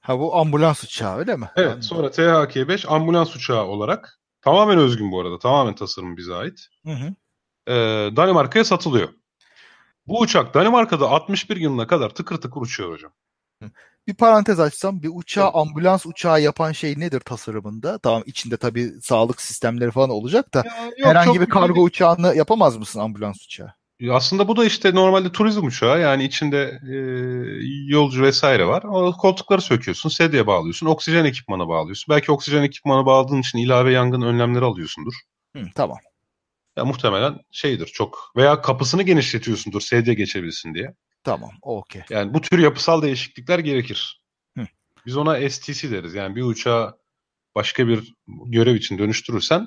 Ha 0.00 0.18
bu 0.18 0.36
ambulans 0.36 0.84
uçağı 0.84 1.16
öyle 1.16 1.36
mi? 1.36 1.50
Evet. 1.56 1.84
Sonra 1.84 2.06
THK-5 2.06 2.86
ambulans 2.86 3.36
uçağı 3.36 3.64
olarak 3.64 4.20
tamamen 4.42 4.78
özgün 4.78 5.12
bu 5.12 5.20
arada. 5.20 5.38
Tamamen 5.38 5.74
tasarım 5.74 6.16
bize 6.16 6.34
ait. 6.34 6.68
Hı 6.86 6.92
hı. 6.92 7.14
Ee, 7.66 8.16
Danimarka'ya 8.16 8.64
satılıyor. 8.64 9.08
Bu 10.06 10.20
uçak 10.20 10.54
Danimarka'da 10.54 11.10
61 11.10 11.56
yılına 11.56 11.86
kadar 11.86 12.10
tıkır 12.10 12.36
tıkır 12.36 12.60
uçuyor 12.60 12.92
hocam. 12.92 13.12
Bir 14.06 14.14
parantez 14.14 14.60
açsam 14.60 15.02
bir 15.02 15.10
uçağı 15.14 15.44
evet. 15.44 15.56
ambulans 15.56 16.06
uçağı 16.06 16.42
yapan 16.42 16.72
şey 16.72 17.00
nedir 17.00 17.20
tasarımında? 17.20 17.98
Tamam 17.98 18.22
içinde 18.26 18.56
tabii 18.56 18.92
sağlık 19.02 19.40
sistemleri 19.40 19.90
falan 19.90 20.10
olacak 20.10 20.54
da 20.54 20.62
ya, 20.66 20.84
yok, 20.84 21.08
herhangi 21.08 21.40
bir 21.40 21.48
kargo 21.48 21.74
bir... 21.74 21.80
uçağını 21.80 22.36
yapamaz 22.36 22.76
mısın 22.76 23.00
ambulans 23.00 23.44
uçağı? 23.44 23.74
Aslında 24.10 24.48
bu 24.48 24.56
da 24.56 24.64
işte 24.64 24.94
normalde 24.94 25.32
turizm 25.32 25.66
uçağı 25.66 26.00
yani 26.00 26.24
içinde 26.24 26.80
e, 26.90 26.94
yolcu 27.86 28.22
vesaire 28.22 28.66
var. 28.66 28.82
O 28.82 29.12
koltukları 29.12 29.60
söküyorsun, 29.60 30.08
sedyeye 30.08 30.46
bağlıyorsun, 30.46 30.86
oksijen 30.86 31.24
ekipmanı 31.24 31.68
bağlıyorsun. 31.68 32.14
Belki 32.14 32.32
oksijen 32.32 32.62
ekipmanı 32.62 33.06
bağladığın 33.06 33.40
için 33.40 33.58
ilave 33.58 33.92
yangın 33.92 34.22
önlemleri 34.22 34.64
alıyorsundur. 34.64 35.14
Hı, 35.56 35.64
tamam. 35.74 35.98
Ya 36.76 36.84
muhtemelen 36.84 37.38
şeydir 37.50 37.86
çok 37.86 38.32
veya 38.36 38.60
kapısını 38.60 39.02
genişletiyorsundur 39.02 39.80
sedye 39.80 40.14
geçebilsin 40.14 40.74
diye. 40.74 40.94
Tamam, 41.24 41.50
okey. 41.62 42.02
Yani 42.10 42.34
bu 42.34 42.40
tür 42.40 42.58
yapısal 42.58 43.02
değişiklikler 43.02 43.58
gerekir. 43.58 44.22
Hı. 44.58 44.66
Biz 45.06 45.16
ona 45.16 45.50
STC 45.50 45.90
deriz. 45.90 46.14
Yani 46.14 46.36
bir 46.36 46.42
uçağı 46.42 46.98
başka 47.54 47.88
bir 47.88 48.14
görev 48.46 48.74
için 48.74 48.98
dönüştürürsen. 48.98 49.66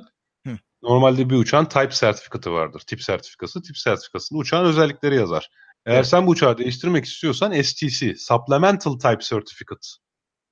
Normalde 0.86 1.29
bir 1.29 1.36
uçağın 1.36 1.65
type 1.65 1.91
sertifikatı 1.91 2.51
vardır. 2.51 2.81
Tip 2.88 3.01
sertifikası. 3.01 3.61
Tip 3.61 3.77
sertifikasında 3.77 4.39
uçağın 4.39 4.65
özellikleri 4.65 5.15
yazar. 5.15 5.49
Eğer 5.86 5.95
evet. 5.95 6.07
sen 6.07 6.27
bu 6.27 6.31
uçağı 6.31 6.57
değiştirmek 6.57 7.05
istiyorsan 7.05 7.61
STC, 7.61 8.15
Supplemental 8.15 8.93
Type 8.93 9.21
Certificate 9.21 9.88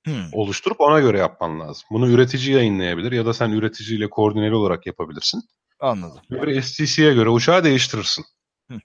hmm. 0.04 0.28
oluşturup 0.32 0.80
ona 0.80 1.00
göre 1.00 1.18
yapman 1.18 1.60
lazım. 1.60 1.82
Bunu 1.90 2.08
üretici 2.08 2.56
yayınlayabilir 2.56 3.12
ya 3.12 3.26
da 3.26 3.34
sen 3.34 3.50
üreticiyle 3.50 4.10
koordineli 4.10 4.54
olarak 4.54 4.86
yapabilirsin. 4.86 5.42
Anladım. 5.80 6.20
Göre 6.30 6.62
STC'ye 6.62 7.14
göre 7.14 7.28
uçağı 7.28 7.64
değiştirirsin. 7.64 8.24
Hmm. 8.68 8.78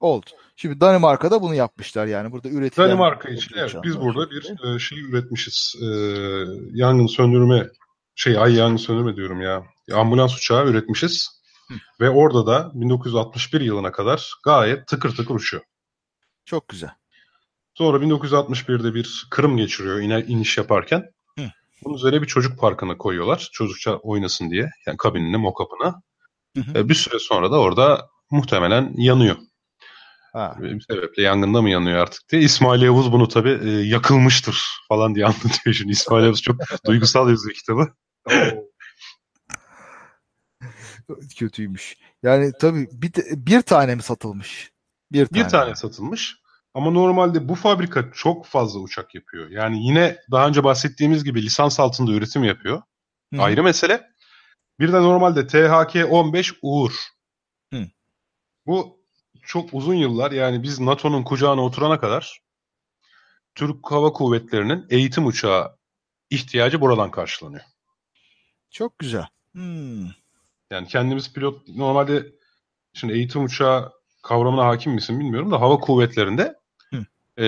Oldu. 0.00 0.26
Şimdi 0.56 0.80
Danimarka'da 0.80 1.42
bunu 1.42 1.54
yapmışlar 1.54 2.06
yani 2.06 2.32
burada 2.32 2.48
üretilen... 2.48 2.88
Danimarka 2.88 3.28
için 3.28 3.56
evet 3.58 3.74
biz 3.84 4.00
burada 4.00 4.30
bir 4.30 4.74
e, 4.74 4.78
şey 4.78 4.98
üretmişiz. 5.00 5.74
E, 5.82 5.86
yangın 6.72 7.06
söndürme 7.06 7.68
şey 8.16 8.38
ay 8.38 8.54
yangın 8.54 8.76
söndürme 8.76 9.16
diyorum 9.16 9.40
ya. 9.40 9.62
Ambulans 9.92 10.36
uçağı 10.36 10.66
üretmişiz. 10.66 11.40
Hı. 11.68 11.74
Ve 12.00 12.10
orada 12.10 12.46
da 12.46 12.70
1961 12.74 13.60
yılına 13.60 13.92
kadar 13.92 14.32
gayet 14.44 14.86
tıkır 14.86 15.16
tıkır 15.16 15.34
uçuyor. 15.34 15.62
Çok 16.44 16.68
güzel. 16.68 16.90
Sonra 17.74 17.96
1961'de 17.98 18.94
bir 18.94 19.26
kırım 19.30 19.56
geçiriyor 19.56 20.00
iner, 20.00 20.24
iniş 20.26 20.58
yaparken. 20.58 21.10
Hı. 21.38 21.44
Bunun 21.84 21.96
üzerine 21.96 22.22
bir 22.22 22.26
çocuk 22.26 22.60
parkına 22.60 22.98
koyuyorlar. 22.98 23.48
Çocukça 23.52 23.96
oynasın 23.96 24.50
diye. 24.50 24.70
Yani 24.86 24.96
kabinine, 24.96 25.36
mokapına. 25.36 26.02
E, 26.74 26.88
bir 26.88 26.94
süre 26.94 27.18
sonra 27.18 27.50
da 27.50 27.60
orada 27.60 28.08
muhtemelen 28.30 28.92
yanıyor. 28.96 29.36
Ha. 30.32 30.56
Bir 30.58 30.80
sebeple 30.80 31.22
yangında 31.22 31.62
mı 31.62 31.70
yanıyor 31.70 31.98
artık 31.98 32.28
diye. 32.28 32.42
İsmail 32.42 32.82
Yavuz 32.82 33.12
bunu 33.12 33.28
tabii 33.28 33.60
e, 33.64 33.70
yakılmıştır 33.70 34.64
falan 34.88 35.14
diye 35.14 35.26
anlatıyor 35.26 35.74
şimdi. 35.74 35.92
İsmail 35.92 36.24
Yavuz 36.24 36.42
çok 36.42 36.56
duygusal 36.86 37.30
yazıyor 37.30 37.54
kitabı. 37.54 37.88
Kötüymüş. 41.36 41.96
Yani 42.22 42.52
tabii 42.60 42.88
bir, 42.92 43.12
bir 43.30 43.62
tane 43.62 43.94
mi 43.94 44.02
satılmış? 44.02 44.72
Bir 45.12 45.26
tane. 45.26 45.44
Bir 45.44 45.48
tane 45.48 45.74
satılmış. 45.74 46.36
Ama 46.74 46.90
normalde 46.90 47.48
bu 47.48 47.54
fabrika 47.54 48.12
çok 48.12 48.46
fazla 48.46 48.80
uçak 48.80 49.14
yapıyor. 49.14 49.50
Yani 49.50 49.86
yine 49.86 50.18
daha 50.30 50.48
önce 50.48 50.64
bahsettiğimiz 50.64 51.24
gibi 51.24 51.42
lisans 51.42 51.80
altında 51.80 52.12
üretim 52.12 52.44
yapıyor. 52.44 52.82
Hı. 53.34 53.42
Ayrı 53.42 53.62
mesele. 53.62 54.10
Bir 54.80 54.92
de 54.92 55.02
normalde 55.02 55.40
THK-15 55.40 56.56
Uğur. 56.62 56.92
Hı. 57.72 57.86
Bu 58.66 59.00
çok 59.42 59.74
uzun 59.74 59.94
yıllar 59.94 60.32
yani 60.32 60.62
biz 60.62 60.80
NATO'nun 60.80 61.24
kucağına 61.24 61.64
oturana 61.64 62.00
kadar 62.00 62.40
Türk 63.54 63.90
Hava 63.90 64.12
Kuvvetleri'nin 64.12 64.86
eğitim 64.90 65.26
uçağı 65.26 65.78
ihtiyacı 66.30 66.80
buradan 66.80 67.10
karşılanıyor. 67.10 67.64
Çok 68.76 68.98
güzel. 68.98 69.26
Hmm. 69.52 70.06
Yani 70.70 70.88
kendimiz 70.88 71.32
pilot 71.32 71.68
normalde 71.68 72.26
şimdi 72.92 73.12
eğitim 73.12 73.44
uçağı 73.44 73.92
kavramına 74.22 74.66
hakim 74.66 74.92
misin 74.92 75.20
bilmiyorum 75.20 75.50
da 75.50 75.60
hava 75.60 75.80
kuvvetlerinde 75.80 76.54
e, 77.38 77.46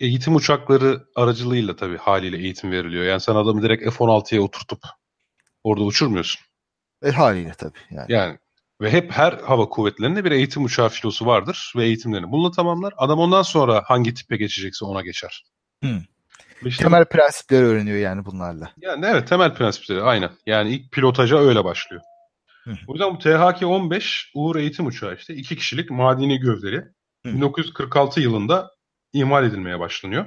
eğitim 0.00 0.36
uçakları 0.36 1.06
aracılığıyla 1.14 1.76
tabii 1.76 1.96
haliyle 1.96 2.38
eğitim 2.38 2.70
veriliyor. 2.70 3.04
Yani 3.04 3.20
sen 3.20 3.34
adamı 3.34 3.62
direkt 3.62 3.82
F-16'ya 3.82 4.42
oturtup 4.42 4.80
orada 5.64 5.84
uçurmuyorsun. 5.84 6.40
E 7.02 7.10
haliyle 7.10 7.52
tabii. 7.58 7.78
Yani. 7.90 8.12
yani 8.12 8.38
ve 8.80 8.90
hep 8.90 9.12
her 9.12 9.32
hava 9.32 9.68
kuvvetlerinde 9.68 10.24
bir 10.24 10.30
eğitim 10.30 10.64
uçağı 10.64 10.88
filosu 10.88 11.26
vardır 11.26 11.72
ve 11.76 11.84
eğitimlerini 11.84 12.30
bununla 12.32 12.50
tamamlar. 12.50 12.94
Adam 12.96 13.18
ondan 13.18 13.42
sonra 13.42 13.82
hangi 13.86 14.14
tipe 14.14 14.36
geçecekse 14.36 14.84
ona 14.84 15.02
geçer. 15.02 15.44
Hmm. 15.82 16.00
İşte, 16.64 16.84
temel 16.84 17.04
prensipleri 17.04 17.64
öğreniyor 17.64 17.98
yani 17.98 18.24
bunlarla. 18.24 18.72
Yani 18.76 19.06
evet 19.06 19.28
temel 19.28 19.54
prensipleri 19.54 20.02
aynen. 20.02 20.30
Yani 20.46 20.70
ilk 20.70 20.92
pilotaja 20.92 21.38
öyle 21.38 21.64
başlıyor. 21.64 22.02
Hı. 22.64 22.70
O 22.86 22.92
yüzden 22.92 23.14
bu 23.14 23.18
THK-15 23.18 24.30
Uğur 24.34 24.56
eğitim 24.56 24.86
uçağı 24.86 25.14
işte 25.14 25.34
iki 25.34 25.56
kişilik 25.56 25.90
madeni 25.90 26.38
gövdeli. 26.38 26.76
Hı. 27.26 27.32
1946 27.32 28.20
yılında 28.20 28.70
imal 29.12 29.44
edilmeye 29.44 29.80
başlanıyor. 29.80 30.26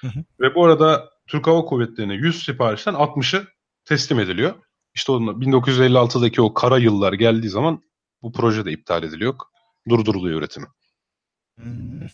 Hı 0.00 0.06
hı. 0.06 0.24
Ve 0.40 0.54
bu 0.54 0.64
arada 0.64 1.10
Türk 1.26 1.46
Hava 1.46 1.64
Kuvvetleri'ne 1.64 2.14
100 2.14 2.44
siparişten 2.44 2.94
60'ı 2.94 3.46
teslim 3.84 4.20
ediliyor. 4.20 4.54
İşte 4.94 5.12
onun 5.12 5.40
1956'daki 5.40 6.42
o 6.42 6.54
kara 6.54 6.78
yıllar 6.78 7.12
geldiği 7.12 7.48
zaman 7.48 7.82
bu 8.22 8.32
proje 8.32 8.64
de 8.64 8.72
iptal 8.72 9.02
ediliyor. 9.02 9.34
Durduruluyor 9.88 10.38
üretimi. 10.38 10.66
Hmm. 11.60 12.08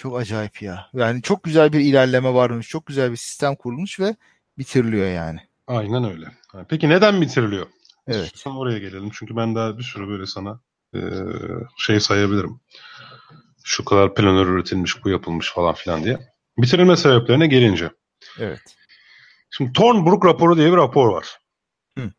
Çok 0.00 0.18
acayip 0.18 0.62
ya. 0.62 0.86
Yani 0.92 1.22
çok 1.22 1.44
güzel 1.44 1.72
bir 1.72 1.80
ilerleme 1.80 2.34
varmış. 2.34 2.68
Çok 2.68 2.86
güzel 2.86 3.10
bir 3.10 3.16
sistem 3.16 3.56
kurulmuş 3.56 4.00
ve 4.00 4.16
bitiriliyor 4.58 5.06
yani. 5.06 5.40
Aynen 5.66 6.04
öyle. 6.04 6.26
Peki 6.68 6.88
neden 6.88 7.20
bitiriliyor? 7.20 7.66
Evet. 8.06 8.32
Sonra 8.34 8.58
oraya 8.58 8.78
gelelim. 8.78 9.10
Çünkü 9.12 9.36
ben 9.36 9.54
daha 9.54 9.78
bir 9.78 9.82
sürü 9.82 10.08
böyle 10.08 10.26
sana 10.26 10.60
e, 10.94 11.00
şey 11.76 12.00
sayabilirim. 12.00 12.60
Şu 13.64 13.84
kadar 13.84 14.14
planör 14.14 14.46
üretilmiş, 14.46 15.04
bu 15.04 15.10
yapılmış 15.10 15.52
falan 15.52 15.74
filan 15.74 16.04
diye. 16.04 16.18
Bitirilme 16.58 16.96
sebeplerine 16.96 17.46
gelince. 17.46 17.90
Evet. 18.38 18.60
Şimdi 19.50 19.72
Thornbrook 19.72 20.26
raporu 20.26 20.56
diye 20.56 20.72
bir 20.72 20.76
rapor 20.76 21.12
var. 21.12 21.38
Hı. 21.98 22.12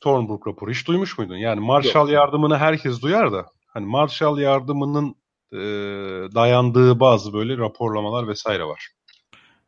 Thornbrook 0.00 0.46
raporu. 0.46 0.70
Hiç 0.70 0.86
duymuş 0.86 1.18
muydun? 1.18 1.36
Yani 1.36 1.60
Marshall 1.60 2.08
Yok. 2.08 2.14
yardımını 2.14 2.58
herkes 2.58 3.02
duyar 3.02 3.32
da 3.32 3.46
hani 3.66 3.86
Marshall 3.86 4.38
yardımının 4.38 5.21
e, 5.52 5.58
dayandığı 6.34 7.00
bazı 7.00 7.32
böyle 7.32 7.58
raporlamalar 7.58 8.28
vesaire 8.28 8.64
var. 8.64 8.88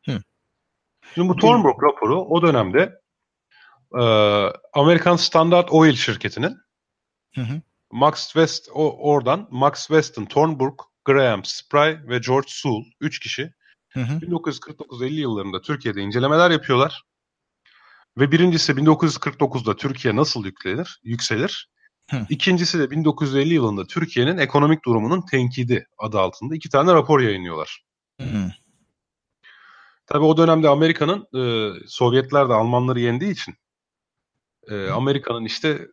Hı. 0.04 0.22
Şimdi 1.14 1.28
bu 1.28 1.36
Thornbrook 1.36 1.82
raporu 1.82 2.20
o 2.20 2.42
dönemde 2.42 3.00
e, 3.94 4.02
Amerikan 4.72 5.16
Standard 5.16 5.68
Oil 5.70 5.94
şirketinin 5.94 6.56
hı 7.34 7.40
hı. 7.40 7.60
Max 7.92 8.24
West 8.24 8.68
o, 8.74 9.10
oradan 9.12 9.48
Max 9.50 9.78
Weston, 9.86 10.24
Thornbrook, 10.24 10.92
Graham, 11.04 11.44
Spry 11.44 12.08
ve 12.08 12.18
George 12.18 12.48
Sewell 12.48 12.84
3 13.00 13.20
kişi 13.20 13.50
1949-50 13.94 15.12
yıllarında 15.12 15.60
Türkiye'de 15.60 16.00
incelemeler 16.00 16.50
yapıyorlar. 16.50 17.02
Ve 18.18 18.32
birincisi 18.32 18.72
1949'da 18.72 19.76
Türkiye 19.76 20.16
nasıl 20.16 20.44
yüklenir, 20.44 21.00
yükselir? 21.02 21.70
Hı. 22.10 22.26
İkincisi 22.28 22.78
de 22.78 22.90
1950 22.90 23.54
yılında 23.54 23.86
Türkiye'nin 23.86 24.38
ekonomik 24.38 24.84
durumunun 24.84 25.22
tenkidi 25.30 25.86
adı 25.98 26.20
altında 26.20 26.54
iki 26.54 26.68
tane 26.68 26.94
rapor 26.94 27.20
yayınlıyorlar. 27.20 27.84
Hı. 28.20 28.50
Tabii 30.06 30.24
o 30.24 30.36
dönemde 30.36 30.68
Amerika'nın 30.68 31.26
e, 31.34 31.72
Sovyetler 31.86 32.48
de 32.48 32.52
Almanları 32.52 33.00
yendiği 33.00 33.32
için 33.32 33.54
e, 34.68 34.88
Amerika'nın 34.88 35.44
işte 35.44 35.88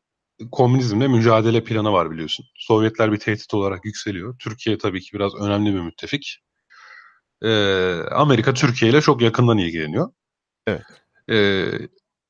komünizmle 0.52 1.08
mücadele 1.08 1.64
planı 1.64 1.92
var 1.92 2.12
biliyorsun. 2.12 2.46
Sovyetler 2.56 3.12
bir 3.12 3.18
tehdit 3.18 3.54
olarak 3.54 3.86
yükseliyor. 3.86 4.38
Türkiye 4.40 4.78
tabii 4.78 5.02
ki 5.02 5.14
biraz 5.14 5.36
önemli 5.36 5.74
bir 5.74 5.80
müttefik. 5.80 6.40
E, 7.42 7.50
Amerika 8.12 8.54
Türkiye 8.54 8.92
ile 8.92 9.02
çok 9.02 9.22
yakından 9.22 9.58
ilgileniyor. 9.58 10.12
Evet. 10.68 10.82
E, 11.30 11.68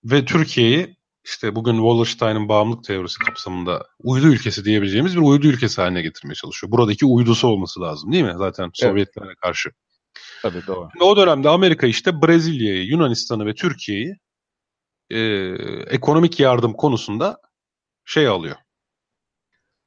ve 0.04 0.26
Türkiye'yi 0.26 0.98
işte 1.24 1.56
bugün 1.56 1.76
Wallerstein'in 1.76 2.50
bağımlılık 2.50 2.84
teorisi 2.84 3.20
kapsamında 3.20 3.86
uydu 4.00 4.28
ülkesi 4.28 4.66
diyebileceğimiz 4.66 5.16
bir 5.16 5.22
uydu 5.22 5.48
ülkesi 5.48 5.82
haline 5.82 6.02
getirmeye 6.02 6.36
çalışıyor. 6.36 6.72
Buradaki 6.72 7.06
uydusu 7.06 7.48
olması 7.48 7.82
lazım 7.82 8.12
değil 8.12 8.24
mi? 8.24 8.34
Zaten 8.38 8.64
evet. 8.64 8.78
Sovyetlere 8.78 9.36
karşı. 9.36 9.70
Tabii 10.42 10.68
doğru. 10.68 10.90
O 11.02 11.18
dönemde 11.18 11.50
Amerika 11.50 11.88
işte 11.88 12.22
Brezilya'yı, 12.22 12.84
Yunanistan'ı 12.86 13.46
ve 13.46 13.56
Türkiye'yi 13.56 14.18
e, 15.10 15.20
ekonomik 15.88 16.40
yardım 16.40 16.74
konusunda 16.74 17.38
şey 18.06 18.28
alıyor. 18.28 18.56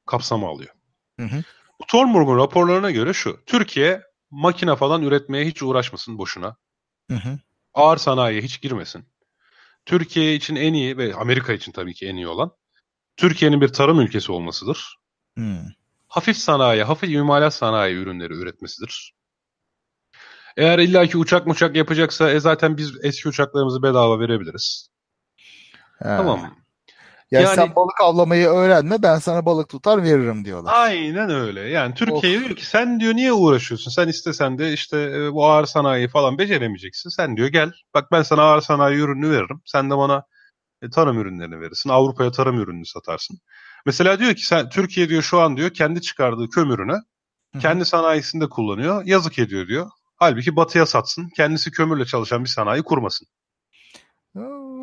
Kapsama 0.07 0.49
alıyor. 0.49 0.71
Hı 1.21 1.27
hı. 1.27 1.43
Bu 1.81 1.87
Thornburg'un 1.87 2.37
raporlarına 2.39 2.91
göre 2.91 3.13
şu. 3.13 3.45
Türkiye 3.47 4.03
makine 4.31 4.77
falan 4.77 5.03
üretmeye 5.03 5.45
hiç 5.45 5.63
uğraşmasın 5.63 6.19
boşuna. 6.19 6.57
Hı 7.11 7.17
hı. 7.17 7.39
Ağır 7.75 7.97
sanayiye 7.97 8.43
hiç 8.43 8.61
girmesin. 8.61 9.05
Türkiye 9.87 10.35
için 10.35 10.57
en 10.57 10.75
iyi 10.75 10.99
ve 10.99 11.15
Amerika 11.15 11.53
için 11.53 11.73
tabii 11.73 11.95
ki 11.95 12.07
en 12.07 12.17
iyi 12.17 12.29
olan 12.29 12.53
Türkiye'nin 13.17 13.61
bir 13.61 13.69
tarım 13.69 14.01
ülkesi 14.01 14.33
olmasıdır. 14.33 14.97
Hmm. 15.35 15.59
Hafif 16.09 16.37
sanayi, 16.37 16.83
hafif 16.83 17.11
imalat 17.11 17.55
sanayi 17.55 17.97
ürünleri 17.97 18.35
üretmesidir. 18.35 19.15
Eğer 20.57 20.79
illaki 20.79 21.19
uçak 21.19 21.47
uçak 21.47 21.77
yapacaksa 21.77 22.31
e 22.31 22.41
zaten 22.41 22.77
biz 22.77 23.05
eski 23.05 23.29
uçaklarımızı 23.29 23.83
bedava 23.83 24.21
verebiliriz. 24.21 24.89
Ha. 25.99 26.17
Tamam. 26.17 26.64
Yani, 27.35 27.45
yani 27.45 27.55
sen 27.55 27.77
balık 27.77 28.01
avlamayı 28.01 28.49
öğrenme 28.49 29.03
ben 29.03 29.19
sana 29.19 29.47
balık 29.47 29.69
tutar 29.69 30.03
veririm 30.03 30.45
diyorlar. 30.45 30.73
Aynen 30.77 31.31
öyle. 31.31 31.61
Yani 31.61 31.95
Türkiye 31.95 32.41
diyor 32.41 32.57
ki 32.57 32.67
sen 32.67 33.01
diyor 33.01 33.15
niye 33.15 33.33
uğraşıyorsun? 33.33 33.91
Sen 33.91 34.09
istesen 34.09 34.59
de 34.59 34.73
işte 34.73 35.01
e, 35.01 35.33
bu 35.33 35.47
ağır 35.47 35.67
sanayi 35.67 36.09
falan 36.09 36.39
beceremeyeceksin. 36.39 37.11
Sen 37.11 37.37
diyor 37.37 37.49
gel 37.49 37.73
bak 37.95 38.13
ben 38.13 38.23
sana 38.23 38.43
ağır 38.43 38.61
sanayi 38.61 38.99
ürünü 38.99 39.31
veririm. 39.31 39.61
Sen 39.65 39.91
de 39.91 39.97
bana 39.97 40.23
e, 40.83 40.91
tarım 40.91 41.19
ürünlerini 41.19 41.61
verirsin. 41.61 41.91
Avrupa'ya 41.91 42.31
tarım 42.31 42.61
ürünü 42.61 42.87
satarsın. 42.87 43.39
Mesela 43.87 44.19
diyor 44.19 44.35
ki 44.35 44.47
sen 44.47 44.69
Türkiye 44.69 45.09
diyor 45.09 45.23
şu 45.23 45.41
an 45.41 45.57
diyor 45.57 45.71
kendi 45.71 46.01
çıkardığı 46.01 46.49
kömürünü 46.49 46.97
kendi 47.61 47.85
sanayisinde 47.85 48.49
kullanıyor. 48.49 49.03
Yazık 49.05 49.39
ediyor 49.39 49.69
diyor. 49.69 49.91
Halbuki 50.17 50.57
batıya 50.57 50.87
satsın. 50.87 51.29
Kendisi 51.37 51.71
kömürle 51.71 52.05
çalışan 52.05 52.45
bir 52.45 52.49
sanayi 52.49 52.83
kurmasın. 52.83 53.29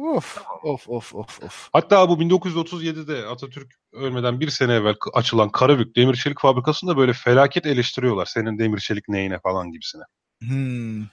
Of 0.02 0.38
of 0.64 0.90
of 0.90 1.16
of 1.16 1.44
of. 1.44 1.70
Hatta 1.74 2.10
bu 2.10 2.14
1937'de 2.14 3.28
Atatürk 3.28 3.72
ölmeden 3.94 4.40
bir 4.40 4.50
sene 4.50 4.74
evvel 4.74 4.96
açılan 5.14 5.50
Karabük 5.50 5.96
Demir 5.96 6.16
Çelik 6.16 6.40
Fabrikası'nda 6.40 6.98
böyle 6.98 7.14
felaket 7.14 7.66
eleştiriyorlar. 7.66 8.26
Senin 8.26 8.60
demir 8.60 8.80
çelik 8.80 9.10
neyine 9.10 9.40
falan 9.40 9.72
gibisine. 9.72 10.04
Hmm. 10.42 11.06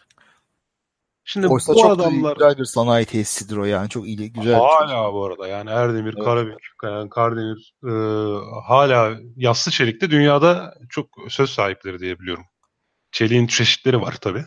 Şimdi 1.24 1.46
Oysa 1.46 1.74
bu 1.74 1.80
çok 1.80 1.90
adamlar 1.90 2.36
güzel 2.36 2.58
bir 2.58 2.64
sanayi 2.64 3.06
tesisidir 3.06 3.56
o 3.56 3.64
yani 3.64 3.88
çok 3.88 4.06
iyi 4.06 4.32
güzel. 4.32 4.54
Hala 4.54 5.12
bu 5.12 5.24
arada 5.24 5.48
yani 5.48 5.70
Erdemir, 5.70 6.14
evet. 6.14 6.24
Karabük, 6.24 6.58
yani 6.84 7.10
Kardemir 7.10 7.74
e, 7.84 7.92
hala 8.66 9.18
yassı 9.36 9.70
çelikte 9.70 10.10
dünyada 10.10 10.74
çok 10.88 11.06
söz 11.28 11.50
sahipleri 11.50 11.98
diye 11.98 12.18
biliyorum. 12.18 12.44
Çeliğin 13.12 13.46
çeşitleri 13.46 14.00
var 14.00 14.12
tabi. 14.12 14.44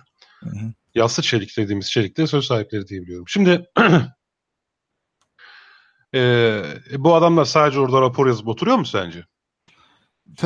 Yassı 0.95 1.21
çelik 1.21 1.57
dediğimiz 1.57 1.91
çelikte 1.91 2.27
söz 2.27 2.45
sahipleri 2.45 2.87
diye 2.87 3.01
biliyorum. 3.01 3.25
Şimdi 3.27 3.65
e, 6.15 6.61
bu 6.97 7.15
adamlar 7.15 7.45
sadece 7.45 7.79
orada 7.79 8.01
rapor 8.01 8.27
yazıp 8.27 8.47
oturuyor 8.47 8.77
mu 8.77 8.85
sence? 8.85 9.25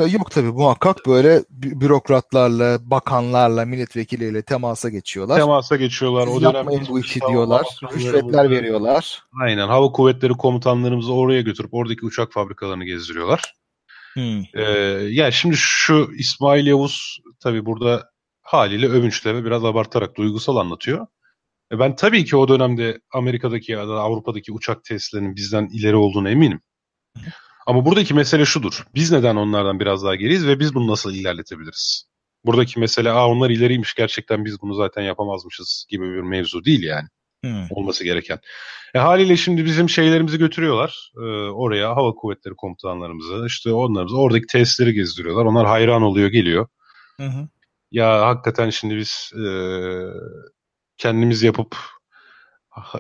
Yok 0.07 0.31
tabii 0.31 0.51
muhakkak 0.51 0.97
böyle 1.07 1.43
bürokratlarla, 1.49 2.79
bakanlarla, 2.81 3.65
milletvekilleriyle 3.65 4.41
temasa 4.41 4.89
geçiyorlar. 4.89 5.39
Temasa 5.39 5.75
geçiyorlar. 5.75 6.27
Siz 6.27 6.43
o 6.43 6.51
yapmayın 6.53 6.85
bu 6.89 6.99
işi 6.99 7.19
diyorlar. 7.29 7.67
Rüşvetler 7.93 8.49
veriyorlar. 8.49 9.23
Aynen. 9.41 9.67
Hava 9.67 9.91
kuvvetleri 9.91 10.33
komutanlarımızı 10.33 11.13
oraya 11.13 11.41
götürüp 11.41 11.73
oradaki 11.73 12.05
uçak 12.05 12.33
fabrikalarını 12.33 12.85
gezdiriyorlar. 12.85 13.53
Hmm. 14.13 14.43
Ee, 14.53 14.61
yani 15.09 15.33
şimdi 15.33 15.55
şu 15.57 16.09
İsmail 16.17 16.67
Yavuz 16.67 17.19
tabii 17.39 17.65
burada 17.65 18.09
haliyle 18.41 18.87
övünçle 18.87 19.45
biraz 19.45 19.65
abartarak 19.65 20.15
duygusal 20.17 20.55
anlatıyor. 20.55 21.07
E 21.71 21.79
ben 21.79 21.95
tabii 21.95 22.25
ki 22.25 22.37
o 22.37 22.47
dönemde 22.47 22.99
Amerika'daki 23.13 23.71
ya 23.71 23.87
da 23.87 23.93
Avrupa'daki 23.93 24.51
uçak 24.51 24.83
testlerinin 24.83 25.35
bizden 25.35 25.67
ileri 25.73 25.95
olduğunu 25.95 26.29
eminim. 26.29 26.61
Ama 27.67 27.85
buradaki 27.85 28.13
mesele 28.13 28.45
şudur. 28.45 28.85
Biz 28.95 29.11
neden 29.11 29.35
onlardan 29.35 29.79
biraz 29.79 30.03
daha 30.03 30.15
geriyiz 30.15 30.47
ve 30.47 30.59
biz 30.59 30.75
bunu 30.75 30.87
nasıl 30.87 31.13
ilerletebiliriz? 31.13 32.05
Buradaki 32.45 32.79
mesele 32.79 33.11
Aa, 33.11 33.27
onlar 33.27 33.49
ileriymiş 33.49 33.93
gerçekten 33.93 34.45
biz 34.45 34.61
bunu 34.61 34.73
zaten 34.73 35.01
yapamazmışız 35.01 35.85
gibi 35.89 36.05
bir 36.05 36.21
mevzu 36.21 36.65
değil 36.65 36.83
yani. 36.83 37.07
Hmm. 37.43 37.67
Olması 37.69 38.03
gereken. 38.03 38.39
E, 38.93 38.99
haliyle 38.99 39.37
şimdi 39.37 39.65
bizim 39.65 39.89
şeylerimizi 39.89 40.37
götürüyorlar 40.37 41.11
e, 41.17 41.21
oraya 41.49 41.95
hava 41.95 42.11
kuvvetleri 42.15 42.55
komutanlarımızı 42.55 43.43
işte 43.47 43.73
onlarımızı 43.73 44.17
oradaki 44.17 44.45
testleri 44.47 44.93
gezdiriyorlar. 44.93 45.45
Onlar 45.45 45.65
hayran 45.65 46.01
oluyor 46.01 46.29
geliyor. 46.29 46.67
Hı 47.17 47.27
hı. 47.27 47.47
Ya 47.91 48.27
hakikaten 48.27 48.69
şimdi 48.69 48.95
biz 48.95 49.31
e, 49.35 49.45
kendimiz 50.97 51.43
yapıp 51.43 51.77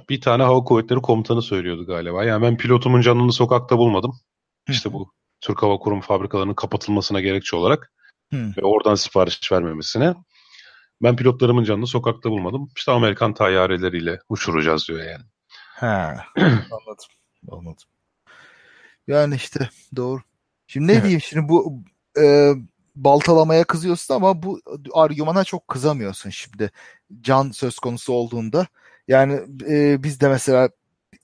bir 0.09 0.21
tane 0.21 0.43
hava 0.43 0.63
kuvvetleri 0.63 1.01
komutanı 1.01 1.41
söylüyordu 1.41 1.85
galiba. 1.85 2.23
Yani 2.23 2.41
ben 2.41 2.57
pilotumun 2.57 3.01
canını 3.01 3.33
sokakta 3.33 3.77
bulmadım. 3.77 4.19
İşte 4.69 4.93
bu 4.93 5.11
Türk 5.41 5.63
Hava 5.63 5.77
Kurum 5.77 6.01
fabrikalarının 6.01 6.53
kapatılmasına 6.53 7.21
gerekçe 7.21 7.55
olarak 7.55 7.91
Hı. 8.33 8.53
ve 8.57 8.61
oradan 8.61 8.95
sipariş 8.95 9.51
vermemesine. 9.51 10.13
Ben 11.03 11.15
pilotlarımın 11.15 11.63
canını 11.63 11.87
sokakta 11.87 12.29
bulmadım. 12.29 12.71
İşte 12.77 12.91
Amerikan 12.91 13.33
tayyareleriyle 13.33 14.19
uçuracağız 14.29 14.87
diyor 14.87 14.99
yani. 14.99 15.23
Ha, 15.75 16.17
anladım. 16.37 17.05
Anladım. 17.51 17.87
Yani 19.07 19.35
işte 19.35 19.69
doğru. 19.95 20.21
Şimdi 20.67 20.87
ne 20.87 20.91
evet. 20.91 21.03
diyeyim 21.03 21.21
şimdi 21.21 21.49
bu 21.49 21.83
e, 22.21 22.53
baltalamaya 22.95 23.63
kızıyorsun 23.63 24.13
ama 24.13 24.43
bu 24.43 24.59
argümana 24.93 25.43
çok 25.43 25.67
kızamıyorsun 25.67 26.29
şimdi. 26.29 26.71
Can 27.21 27.51
söz 27.51 27.79
konusu 27.79 28.13
olduğunda. 28.13 28.67
Yani 29.07 29.39
e, 29.69 30.03
biz 30.03 30.21
de 30.21 30.29
mesela 30.29 30.69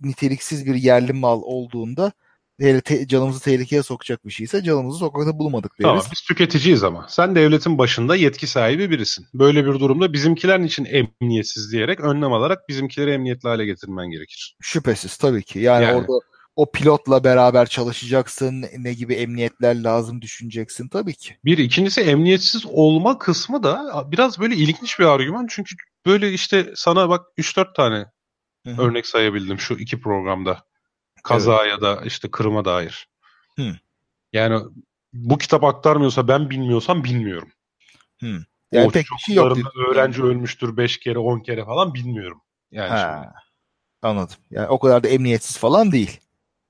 niteliksiz 0.01 0.65
bir 0.65 0.75
yerli 0.75 1.13
mal 1.13 1.41
olduğunda 1.41 2.11
hele 2.59 2.81
te- 2.81 3.07
canımızı 3.07 3.43
tehlikeye 3.43 3.83
sokacak 3.83 4.25
bir 4.25 4.31
şeyse 4.31 4.63
canımızı 4.63 4.99
sokakta 4.99 5.39
bulmadık 5.39 5.71
deriz. 5.79 5.89
Tamam, 5.89 6.03
biz 6.11 6.21
tüketiciyiz 6.21 6.83
ama. 6.83 7.05
Sen 7.09 7.35
devletin 7.35 7.77
başında 7.77 8.15
yetki 8.15 8.47
sahibi 8.47 8.89
birisin. 8.89 9.25
Böyle 9.33 9.65
bir 9.65 9.73
durumda 9.73 10.13
bizimkiler 10.13 10.59
için 10.59 10.85
emniyetsiz 10.85 11.71
diyerek 11.71 11.99
önlem 11.99 12.33
alarak 12.33 12.69
bizimkileri 12.69 13.11
emniyetli 13.11 13.49
hale 13.49 13.65
getirmen 13.65 14.09
gerekir. 14.09 14.57
Şüphesiz 14.61 15.17
tabii 15.17 15.43
ki. 15.43 15.59
Yani, 15.59 15.83
yani. 15.83 15.95
orada 15.95 16.13
o 16.61 16.71
pilotla 16.71 17.23
beraber 17.23 17.65
çalışacaksın. 17.65 18.65
Ne 18.77 18.93
gibi 18.93 19.13
emniyetler 19.13 19.83
lazım 19.83 20.21
düşüneceksin 20.21 20.87
tabii 20.87 21.13
ki. 21.13 21.37
Bir 21.45 21.57
ikincisi 21.57 22.01
emniyetsiz 22.01 22.65
olma 22.65 23.17
kısmı 23.17 23.63
da 23.63 24.05
biraz 24.11 24.39
böyle 24.39 24.55
ilginç 24.55 24.99
bir 24.99 25.05
argüman. 25.05 25.47
Çünkü 25.49 25.75
böyle 26.05 26.31
işte 26.31 26.73
sana 26.75 27.09
bak 27.09 27.25
3-4 27.37 27.73
tane 27.73 28.05
Hı-hı. 28.65 28.81
örnek 28.81 29.07
sayabildim 29.07 29.59
şu 29.59 29.73
iki 29.73 29.99
programda. 30.01 30.63
Kaza 31.23 31.61
evet. 31.61 31.71
ya 31.71 31.81
da 31.81 32.01
işte 32.05 32.31
kırıma 32.31 32.65
dair. 32.65 33.07
Hı. 33.55 33.75
Yani 34.33 34.63
bu 35.13 35.37
kitap 35.37 35.63
aktarmıyorsa 35.63 36.27
ben 36.27 36.49
bilmiyorsam 36.49 37.03
bilmiyorum. 37.03 37.51
Hı. 38.19 38.45
Yani 38.71 38.87
o 38.87 38.91
pek 38.91 39.05
bir 39.17 39.21
şey 39.21 39.35
yok. 39.35 39.57
Öğrenci 39.89 40.23
ölmüştür 40.23 40.77
5 40.77 40.99
kere 40.99 41.19
10 41.19 41.39
kere 41.39 41.65
falan 41.65 41.93
bilmiyorum. 41.93 42.41
Yani 42.71 42.89
ha. 42.89 43.33
Anladım. 44.01 44.35
Yani 44.51 44.67
o 44.67 44.79
kadar 44.79 45.03
da 45.03 45.07
emniyetsiz 45.07 45.57
falan 45.57 45.91
değil. 45.91 46.19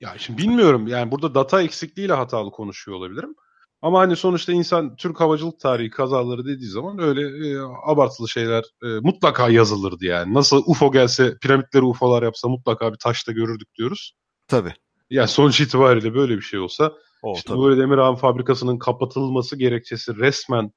Ya 0.02 0.16
şimdi 0.18 0.42
bilmiyorum 0.42 0.88
yani 0.88 1.12
burada 1.12 1.36
data 1.36 1.62
eksikliğiyle 1.62 2.14
hatalı 2.14 2.52
konuşuyor 2.52 2.98
olabilirim. 2.98 3.36
Ama 3.82 4.00
hani 4.00 4.16
sonuçta 4.16 4.52
insan 4.52 4.96
Türk 4.96 5.20
havacılık 5.20 5.60
tarihi 5.60 5.90
kazaları 5.90 6.46
dediği 6.46 6.70
zaman 6.70 7.00
öyle 7.00 7.22
e, 7.22 7.60
abartılı 7.86 8.30
şeyler 8.30 8.64
e, 8.84 8.88
mutlaka 8.88 9.50
yazılırdı 9.50 10.06
yani. 10.06 10.34
Nasıl 10.34 10.64
UFO 10.66 10.92
gelse 10.92 11.38
piramitleri 11.42 11.84
UFO'lar 11.84 12.24
yapsa 12.24 12.48
mutlaka 12.48 12.94
bir 12.94 12.98
taşta 12.98 13.32
görürdük 13.32 13.76
diyoruz. 13.76 14.14
Tabii. 14.48 14.74
Yani 15.10 15.28
sonuç 15.28 15.62
itibariyle 15.62 16.14
böyle 16.14 16.38
bir 16.38 16.42
şey 16.42 16.60
olsa 16.60 16.94
o, 17.22 17.34
işte 17.36 17.48
tabii. 17.48 17.62
böyle 17.62 17.82
Demirhan 17.82 18.16
fabrikasının 18.16 18.80
kapatılması 18.80 19.56
gerekçesi 19.56 20.16
resmen 20.16 20.72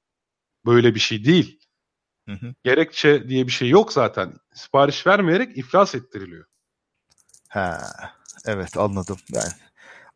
böyle 0.67 0.95
bir 0.95 1.01
şey 1.01 1.25
değil. 1.25 1.61
Hı 2.29 2.33
hı. 2.33 2.55
Gerekçe 2.65 3.29
diye 3.29 3.47
bir 3.47 3.53
şey 3.53 3.69
yok 3.69 3.93
zaten. 3.93 4.33
Sipariş 4.55 5.07
vermeyerek 5.07 5.59
iflas 5.59 5.95
ettiriliyor. 5.95 6.45
Ha. 7.49 7.79
Evet 8.47 8.77
anladım 8.77 9.17
yani. 9.33 9.53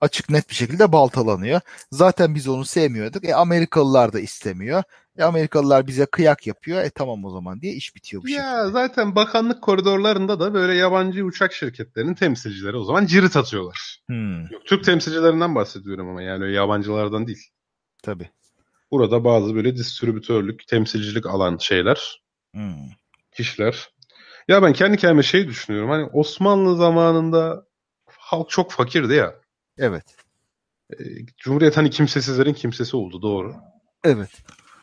Açık 0.00 0.30
net 0.30 0.50
bir 0.50 0.54
şekilde 0.54 0.92
baltalanıyor. 0.92 1.60
Zaten 1.92 2.34
biz 2.34 2.48
onu 2.48 2.64
sevmiyorduk. 2.64 3.24
E 3.24 3.34
Amerikalılar 3.34 4.12
da 4.12 4.20
istemiyor. 4.20 4.82
E 5.18 5.24
Amerikalılar 5.24 5.86
bize 5.86 6.06
kıyak 6.06 6.46
yapıyor. 6.46 6.82
E 6.84 6.90
tamam 6.90 7.24
o 7.24 7.30
zaman 7.30 7.60
diye 7.60 7.72
iş 7.72 7.96
bitiyor 7.96 8.22
bu 8.22 8.28
ya, 8.28 8.42
şekilde. 8.42 8.72
Zaten 8.72 9.14
bakanlık 9.14 9.62
koridorlarında 9.62 10.40
da 10.40 10.54
böyle 10.54 10.74
yabancı 10.74 11.24
uçak 11.24 11.52
şirketlerinin 11.52 12.14
temsilcileri 12.14 12.76
o 12.76 12.84
zaman 12.84 13.06
cirit 13.06 13.36
atıyorlar. 13.36 13.98
Hmm. 14.06 14.40
Yok, 14.40 14.66
Türk 14.66 14.84
temsilcilerinden 14.84 15.54
bahsediyorum 15.54 16.08
ama 16.08 16.22
yani 16.22 16.52
yabancılardan 16.52 17.26
değil. 17.26 17.42
Tabii. 18.02 18.30
Burada 18.90 19.24
bazı 19.24 19.54
böyle 19.54 19.76
distribütörlük, 19.76 20.68
temsilcilik 20.68 21.26
alan 21.26 21.58
şeyler, 21.58 22.22
hmm. 22.54 22.88
kişiler. 23.32 23.88
Ya 24.48 24.62
ben 24.62 24.72
kendi 24.72 24.96
kendime 24.96 25.22
şey 25.22 25.48
düşünüyorum. 25.48 25.90
Hani 25.90 26.04
Osmanlı 26.04 26.76
zamanında 26.76 27.67
halk 28.28 28.50
çok 28.50 28.72
fakirdi 28.72 29.14
ya. 29.14 29.34
Evet. 29.78 30.04
E, 30.92 30.96
Cumhuriyet 31.38 31.76
hani 31.76 31.90
kimsesizlerin 31.90 32.54
kimsesi 32.54 32.96
oldu 32.96 33.22
doğru. 33.22 33.54
Evet. 34.04 34.30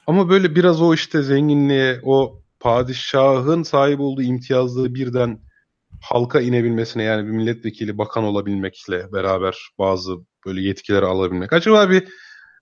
Ama 0.08 0.30
böyle 0.30 0.56
biraz 0.56 0.82
o 0.82 0.93
işte 0.93 1.24
zenginliğe, 1.24 2.00
o 2.04 2.41
padişahın 2.60 3.64
sahip 3.64 4.00
olduğu 4.00 4.22
imtiyazları 4.22 4.96
birden 4.96 5.39
halka 6.02 6.41
inebilmesine 6.41 7.04
yani 7.04 7.26
bir 7.26 7.32
milletvekili 7.32 7.98
bakan 7.98 8.24
olabilmekle 8.24 9.14
beraber 9.14 9.58
bazı 9.80 10.16
böyle 10.46 10.62
yetkileri 10.62 11.06
alabilmek. 11.06 11.54
Acaba 11.54 11.89
bir 11.89 12.08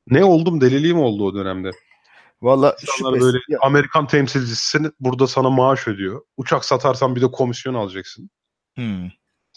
ne 0.08 0.24
oldum 0.24 0.62
deliliğim 0.62 1.00
oldu 1.00 1.26
o 1.26 1.36
dönemde. 1.36 1.72
Valla 2.42 2.76
İnsanlar 2.82 3.22
böyle 3.22 3.38
ya. 3.50 3.60
Amerikan 3.62 4.08
temsilcisisin 4.08 4.94
burada 5.00 5.28
sana 5.28 5.50
maaş 5.50 5.88
ödüyor. 5.88 6.22
Uçak 6.38 6.66
satarsan 6.66 7.16
bir 7.16 7.22
de 7.22 7.32
komisyon 7.32 7.74
alacaksın. 7.74 8.30
Hmm. 8.76 9.10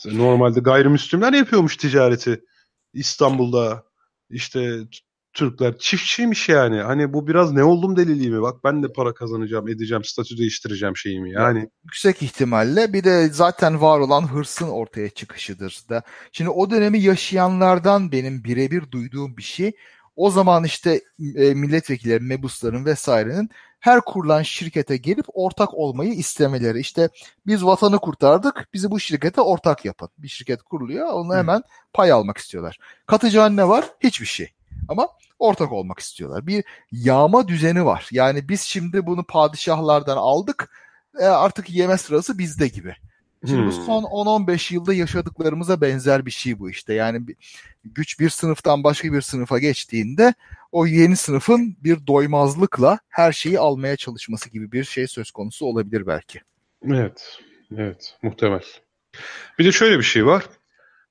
Normalde 0.04 0.60
gayrimüslimler 0.60 1.32
yapıyormuş 1.32 1.76
ticareti. 1.76 2.44
İstanbul'da 2.92 3.84
işte 4.30 4.78
Türkler 5.36 5.78
çiftçiymiş 5.78 6.48
yani. 6.48 6.80
Hani 6.80 7.12
bu 7.12 7.28
biraz 7.28 7.52
ne 7.52 7.64
oldum 7.64 7.96
deliliği 7.96 8.30
mi? 8.30 8.42
Bak 8.42 8.64
ben 8.64 8.82
de 8.82 8.92
para 8.92 9.14
kazanacağım, 9.14 9.68
edeceğim, 9.68 10.04
statü 10.04 10.38
değiştireceğim 10.38 10.96
şeyimi 10.96 11.32
yani. 11.32 11.70
Yüksek 11.84 12.22
ihtimalle 12.22 12.92
bir 12.92 13.04
de 13.04 13.28
zaten 13.28 13.80
var 13.80 13.98
olan 13.98 14.32
hırsın 14.32 14.68
ortaya 14.68 15.10
çıkışıdır 15.10 15.80
da. 15.88 16.02
Şimdi 16.32 16.50
o 16.50 16.70
dönemi 16.70 16.98
yaşayanlardan 16.98 18.12
benim 18.12 18.44
birebir 18.44 18.90
duyduğum 18.90 19.36
bir 19.36 19.42
şey. 19.42 19.72
O 20.16 20.30
zaman 20.30 20.64
işte 20.64 21.00
e, 21.36 21.54
milletvekilleri, 21.54 22.20
mebusların 22.20 22.84
vesairenin 22.84 23.50
her 23.80 24.00
kurulan 24.00 24.42
şirkete 24.42 24.96
gelip 24.96 25.24
ortak 25.28 25.74
olmayı 25.74 26.12
istemeleri. 26.12 26.80
İşte 26.80 27.08
biz 27.46 27.64
vatanı 27.64 27.98
kurtardık, 27.98 28.68
bizi 28.74 28.90
bu 28.90 29.00
şirkete 29.00 29.40
ortak 29.40 29.84
yapın. 29.84 30.08
Bir 30.18 30.28
şirket 30.28 30.62
kuruluyor, 30.62 31.08
onu 31.08 31.34
hemen 31.34 31.62
pay 31.92 32.12
almak 32.12 32.38
istiyorlar. 32.38 32.78
Katıcı 33.06 33.56
ne 33.56 33.68
var? 33.68 33.84
Hiçbir 34.00 34.26
şey. 34.26 34.52
Ama 34.88 35.08
ortak 35.38 35.72
olmak 35.72 35.98
istiyorlar. 35.98 36.46
Bir 36.46 36.64
yağma 36.92 37.48
düzeni 37.48 37.84
var. 37.84 38.08
Yani 38.12 38.48
biz 38.48 38.60
şimdi 38.60 39.06
bunu 39.06 39.24
padişahlardan 39.24 40.16
aldık. 40.16 40.70
E, 41.20 41.24
artık 41.24 41.70
yeme 41.70 41.98
sırası 41.98 42.38
bizde 42.38 42.68
gibi. 42.68 42.96
Şimdi 43.46 43.60
hmm. 43.60 43.66
bu 43.66 43.72
son 43.72 44.02
10-15 44.02 44.74
yılda 44.74 44.94
yaşadıklarımıza 44.94 45.80
benzer 45.80 46.26
bir 46.26 46.30
şey 46.30 46.58
bu 46.58 46.70
işte. 46.70 46.94
Yani 46.94 47.28
bir, 47.28 47.36
güç 47.84 48.20
bir 48.20 48.28
sınıftan 48.28 48.84
başka 48.84 49.12
bir 49.12 49.20
sınıfa 49.20 49.58
geçtiğinde 49.58 50.34
o 50.72 50.86
yeni 50.86 51.16
sınıfın 51.16 51.76
bir 51.84 52.06
doymazlıkla 52.06 52.98
her 53.08 53.32
şeyi 53.32 53.58
almaya 53.58 53.96
çalışması 53.96 54.50
gibi 54.50 54.72
bir 54.72 54.84
şey 54.84 55.06
söz 55.06 55.30
konusu 55.30 55.66
olabilir 55.66 56.06
belki. 56.06 56.40
Evet, 56.84 57.38
evet 57.76 58.16
muhtemel. 58.22 58.62
Bir 59.58 59.64
de 59.64 59.72
şöyle 59.72 59.98
bir 59.98 60.02
şey 60.04 60.26
var. 60.26 60.44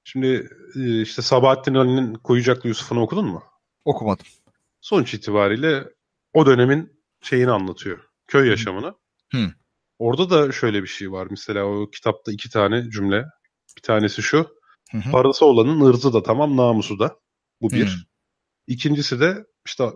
Şimdi 0.04 0.50
e, 0.76 1.02
işte 1.02 1.22
Sabahattin 1.22 1.74
Ali'nin 1.74 2.14
Koyucaklı 2.14 2.70
Yusuf'unu 2.70 3.02
okudun 3.02 3.26
mu? 3.26 3.44
Okumadım. 3.86 4.26
Sonuç 4.82 5.14
itibariyle 5.14 5.84
o 6.34 6.46
dönemin 6.46 7.02
şeyini 7.22 7.52
anlatıyor. 7.52 8.00
Köy 8.28 8.50
yaşamını. 8.50 8.94
Hı. 9.32 9.52
Orada 10.00 10.30
da 10.30 10.52
şöyle 10.52 10.84
bir 10.84 10.88
şey 10.88 11.12
var. 11.12 11.28
Mesela 11.30 11.66
o 11.66 11.90
kitapta 11.90 12.32
iki 12.32 12.50
tane 12.50 12.90
cümle. 12.90 13.26
Bir 13.78 13.82
tanesi 13.82 14.22
şu. 14.22 14.48
Hı 14.92 14.98
hı. 14.98 15.12
Parası 15.12 15.46
olanın 15.46 15.82
ırzı 15.82 16.14
da 16.14 16.24
tamam, 16.24 16.58
namusu 16.58 17.00
da. 17.00 17.16
Bu 17.62 17.70
bir. 17.72 17.88
Hı. 17.88 18.00
İkincisi 18.68 19.20
de 19.20 19.46
işte 19.66 19.90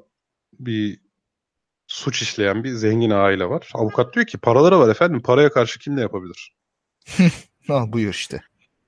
bir 0.60 1.00
suç 1.88 2.22
işleyen 2.22 2.64
bir 2.64 2.70
zengin 2.70 3.10
aile 3.10 3.46
var. 3.46 3.70
Avukat 3.74 4.14
diyor 4.14 4.26
ki 4.26 4.38
paraları 4.38 4.80
var 4.80 4.90
efendim. 4.90 5.22
Paraya 5.22 5.50
karşı 5.50 5.80
kim 5.80 5.96
ne 5.96 6.02
yapabilir? 6.02 6.56
ah 7.70 7.92
buyur 7.92 8.14
işte. 8.14 8.42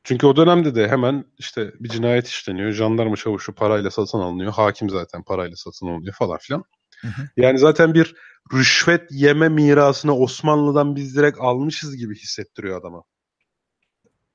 Çünkü 0.03 0.27
o 0.27 0.35
dönemde 0.35 0.75
de 0.75 0.87
hemen 0.87 1.25
işte 1.37 1.73
bir 1.79 1.89
cinayet 1.89 2.27
işleniyor. 2.27 2.71
Jandarma 2.71 3.15
çavuşu 3.15 3.55
parayla 3.55 3.91
satın 3.91 4.17
alınıyor. 4.17 4.53
Hakim 4.53 4.89
zaten 4.89 5.23
parayla 5.23 5.55
satın 5.55 5.87
alınıyor 5.87 6.13
falan 6.13 6.37
filan. 6.37 6.63
Hı 7.01 7.07
hı. 7.07 7.29
Yani 7.37 7.59
zaten 7.59 7.93
bir 7.93 8.15
rüşvet 8.53 9.11
yeme 9.11 9.49
mirasını 9.49 10.15
Osmanlı'dan 10.15 10.95
biz 10.95 11.15
direkt 11.15 11.37
almışız 11.39 11.97
gibi 11.97 12.15
hissettiriyor 12.15 12.79
adama. 12.79 13.03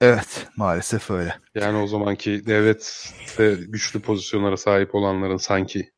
Evet 0.01 0.47
maalesef 0.57 1.11
öyle. 1.11 1.39
Yani 1.55 1.79
o 1.79 1.87
zamanki 1.87 2.47
devlet 2.47 3.13
ve 3.39 3.55
güçlü 3.55 4.01
pozisyonlara 4.01 4.57
sahip 4.57 4.95
olanların 4.95 5.37
sanki. 5.37 5.91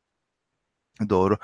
Doğru. 1.09 1.37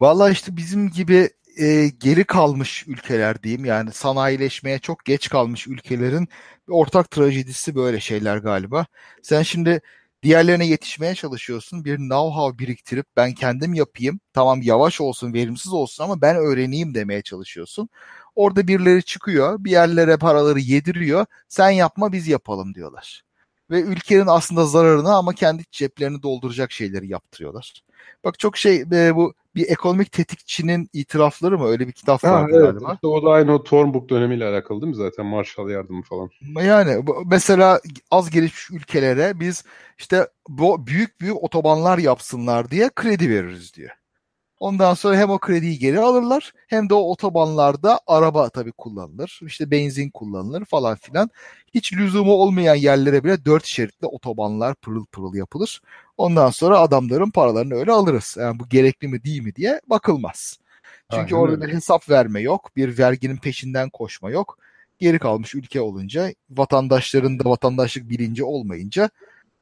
Vallahi 0.00 0.32
işte 0.32 0.56
bizim 0.56 0.90
gibi 0.90 1.30
e, 1.58 1.88
geri 1.88 2.24
kalmış 2.24 2.84
ülkeler 2.88 3.42
diyeyim 3.42 3.64
yani 3.64 3.92
sanayileşmeye 3.92 4.78
çok 4.78 5.04
geç 5.04 5.28
kalmış 5.28 5.66
ülkelerin 5.66 6.28
ortak 6.68 7.10
trajedisi 7.10 7.74
böyle 7.74 8.00
şeyler 8.00 8.36
galiba. 8.36 8.86
Sen 9.22 9.42
şimdi 9.42 9.80
diğerlerine 10.22 10.66
yetişmeye 10.66 11.14
çalışıyorsun. 11.14 11.84
Bir 11.84 11.98
know-how 11.98 12.58
biriktirip 12.58 13.06
ben 13.16 13.34
kendim 13.34 13.74
yapayım. 13.74 14.20
Tamam 14.32 14.62
yavaş 14.62 15.00
olsun, 15.00 15.32
verimsiz 15.34 15.72
olsun 15.72 16.04
ama 16.04 16.20
ben 16.20 16.36
öğreneyim 16.36 16.94
demeye 16.94 17.22
çalışıyorsun. 17.22 17.88
Orada 18.34 18.68
birileri 18.68 19.04
çıkıyor, 19.04 19.64
bir 19.64 19.70
yerlere 19.70 20.16
paraları 20.16 20.60
yediriyor. 20.60 21.26
Sen 21.48 21.70
yapma 21.70 22.12
biz 22.12 22.28
yapalım 22.28 22.74
diyorlar. 22.74 23.22
Ve 23.70 23.80
ülkenin 23.80 24.26
aslında 24.26 24.66
zararını 24.66 25.14
ama 25.16 25.32
kendi 25.32 25.64
ceplerini 25.70 26.22
dolduracak 26.22 26.72
şeyleri 26.72 27.08
yaptırıyorlar. 27.08 27.82
Bak 28.24 28.38
çok 28.38 28.56
şey 28.56 28.84
e, 28.92 29.16
bu 29.16 29.34
bir 29.58 29.70
ekonomik 29.70 30.12
tetikçinin 30.12 30.90
itirafları 30.92 31.58
mı? 31.58 31.66
Öyle 31.66 31.86
bir 31.86 31.92
kitap 31.92 32.24
var 32.24 32.48
evet, 32.52 32.62
galiba. 32.62 32.94
İşte 32.94 33.06
o 33.06 33.22
da 33.22 33.30
aynı 33.30 33.54
o 33.54 33.62
Tornbook 33.62 34.08
dönemiyle 34.08 34.44
alakalı 34.44 34.80
değil 34.80 34.90
mi 34.90 34.96
zaten? 34.96 35.26
Marshall 35.26 35.70
yardımı 35.70 36.02
falan. 36.02 36.30
Yani 36.64 37.04
mesela 37.26 37.80
az 38.10 38.30
gelişmiş 38.30 38.70
ülkelere 38.70 39.40
biz 39.40 39.64
işte 39.98 40.28
bu 40.48 40.86
büyük 40.86 41.20
büyük 41.20 41.42
otobanlar 41.42 41.98
yapsınlar 41.98 42.70
diye 42.70 42.90
kredi 42.94 43.30
veririz 43.30 43.74
diyor. 43.74 43.90
Ondan 44.60 44.94
sonra 44.94 45.16
hem 45.16 45.30
o 45.30 45.38
krediyi 45.38 45.78
geri 45.78 46.00
alırlar 46.00 46.52
hem 46.68 46.88
de 46.88 46.94
o 46.94 47.10
otobanlarda 47.10 48.00
araba 48.06 48.48
tabii 48.48 48.72
kullanılır. 48.72 49.40
İşte 49.46 49.70
benzin 49.70 50.10
kullanılır 50.10 50.64
falan 50.64 50.96
filan. 50.96 51.30
Hiç 51.74 51.92
lüzumu 51.92 52.32
olmayan 52.32 52.74
yerlere 52.74 53.24
bile 53.24 53.44
dört 53.44 53.64
şeritli 53.64 54.06
otobanlar 54.06 54.74
pırıl 54.74 55.04
pırıl 55.06 55.34
yapılır. 55.34 55.80
Ondan 56.18 56.50
sonra 56.50 56.78
adamların 56.78 57.30
paralarını 57.30 57.74
öyle 57.74 57.92
alırız. 57.92 58.36
Yani 58.40 58.58
bu 58.58 58.68
gerekli 58.68 59.08
mi 59.08 59.24
değil 59.24 59.42
mi 59.42 59.54
diye 59.54 59.80
bakılmaz. 59.86 60.58
Çünkü 61.10 61.34
Aynen 61.34 61.44
orada 61.44 61.66
bir 61.66 61.74
hesap 61.74 62.10
verme 62.10 62.40
yok. 62.40 62.70
Bir 62.76 62.98
verginin 62.98 63.36
peşinden 63.36 63.90
koşma 63.90 64.30
yok. 64.30 64.58
Geri 64.98 65.18
kalmış 65.18 65.54
ülke 65.54 65.80
olunca 65.80 66.32
vatandaşların 66.50 67.38
da 67.38 67.50
vatandaşlık 67.50 68.10
bilinci 68.10 68.44
olmayınca 68.44 69.10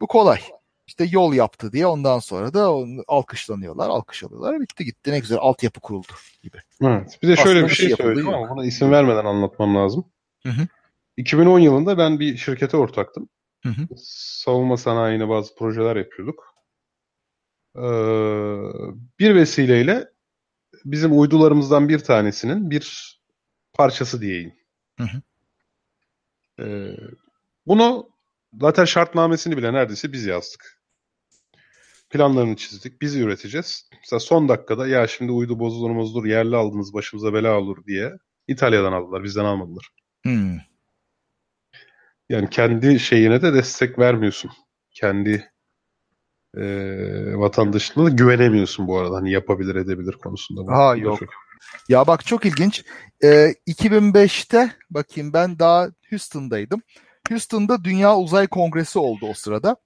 bu 0.00 0.06
kolay. 0.06 0.40
İşte 0.86 1.06
yol 1.10 1.34
yaptı 1.34 1.72
diye 1.72 1.86
ondan 1.86 2.18
sonra 2.18 2.54
da 2.54 2.74
alkışlanıyorlar, 3.08 3.88
alkış 3.88 4.24
alıyorlar. 4.24 4.60
Bitti 4.60 4.84
gitti 4.84 5.12
ne 5.12 5.18
güzel 5.18 5.38
altyapı 5.38 5.80
kuruldu 5.80 6.12
gibi. 6.42 6.58
Evet. 6.82 7.18
Bir 7.22 7.28
de 7.28 7.36
şöyle 7.36 7.50
Aslında 7.50 7.68
bir 7.68 7.74
şey, 7.74 7.86
şey 7.86 7.96
söyleyeyim 7.96 8.28
ama 8.28 8.50
buna 8.50 8.66
isim 8.66 8.90
vermeden 8.90 9.24
anlatmam 9.24 9.76
lazım. 9.76 10.04
Hı 10.42 10.48
hı. 10.48 10.66
2010 11.16 11.58
yılında 11.58 11.98
ben 11.98 12.20
bir 12.20 12.36
şirkete 12.36 12.76
ortaktım. 12.76 13.28
Hı 13.66 13.82
hı. 13.82 13.86
Savunma 14.44 14.76
sanayine 14.76 15.28
bazı 15.28 15.54
projeler 15.54 15.96
yapıyorduk. 15.96 16.54
Ee, 17.76 17.82
bir 19.18 19.34
vesileyle 19.34 20.08
bizim 20.84 21.20
uydularımızdan 21.20 21.88
bir 21.88 21.98
tanesinin 21.98 22.70
bir 22.70 23.16
parçası 23.72 24.20
diyeyim. 24.20 24.54
Hı 24.98 25.04
hı. 25.04 25.22
Ee, 26.62 26.96
bunu 27.66 28.08
zaten 28.60 28.84
şartnamesini 28.84 29.56
bile 29.56 29.72
neredeyse 29.72 30.12
biz 30.12 30.26
yazdık. 30.26 30.82
Planlarını 32.10 32.56
çizdik. 32.56 33.02
Biz 33.02 33.16
üreteceğiz. 33.16 33.90
Mesela 34.00 34.20
son 34.20 34.48
dakikada 34.48 34.86
ya 34.88 35.06
şimdi 35.06 35.32
uydu 35.32 35.58
bozulur 35.58 35.96
bozulur 35.96 36.24
yerli 36.24 36.56
aldınız 36.56 36.94
başımıza 36.94 37.32
bela 37.32 37.58
olur 37.58 37.84
diye 37.86 38.12
İtalya'dan 38.48 38.92
aldılar. 38.92 39.24
Bizden 39.24 39.44
almadılar. 39.44 39.88
Hmm. 40.22 40.58
Yani 42.28 42.50
kendi 42.50 43.00
şeyine 43.00 43.42
de 43.42 43.54
destek 43.54 43.98
vermiyorsun. 43.98 44.50
Kendi 44.90 45.50
e, 46.56 46.64
vatandaşına 47.36 48.04
da 48.04 48.08
güvenemiyorsun 48.08 48.86
bu 48.86 48.98
arada. 48.98 49.16
Hani 49.16 49.30
yapabilir 49.30 49.74
edebilir 49.74 50.12
konusunda. 50.12 50.76
Ha 50.76 50.96
yok. 50.96 51.18
Çok... 51.18 51.28
Ya 51.88 52.06
bak 52.06 52.26
çok 52.26 52.44
ilginç. 52.44 52.84
Ee, 53.24 53.54
2005'te 53.68 54.72
bakayım 54.90 55.32
ben 55.32 55.58
daha 55.58 55.88
Houston'daydım. 56.10 56.82
Houston'da 57.28 57.84
Dünya 57.84 58.16
Uzay 58.16 58.46
Kongresi 58.46 58.98
oldu 58.98 59.26
o 59.30 59.34
sırada. 59.34 59.76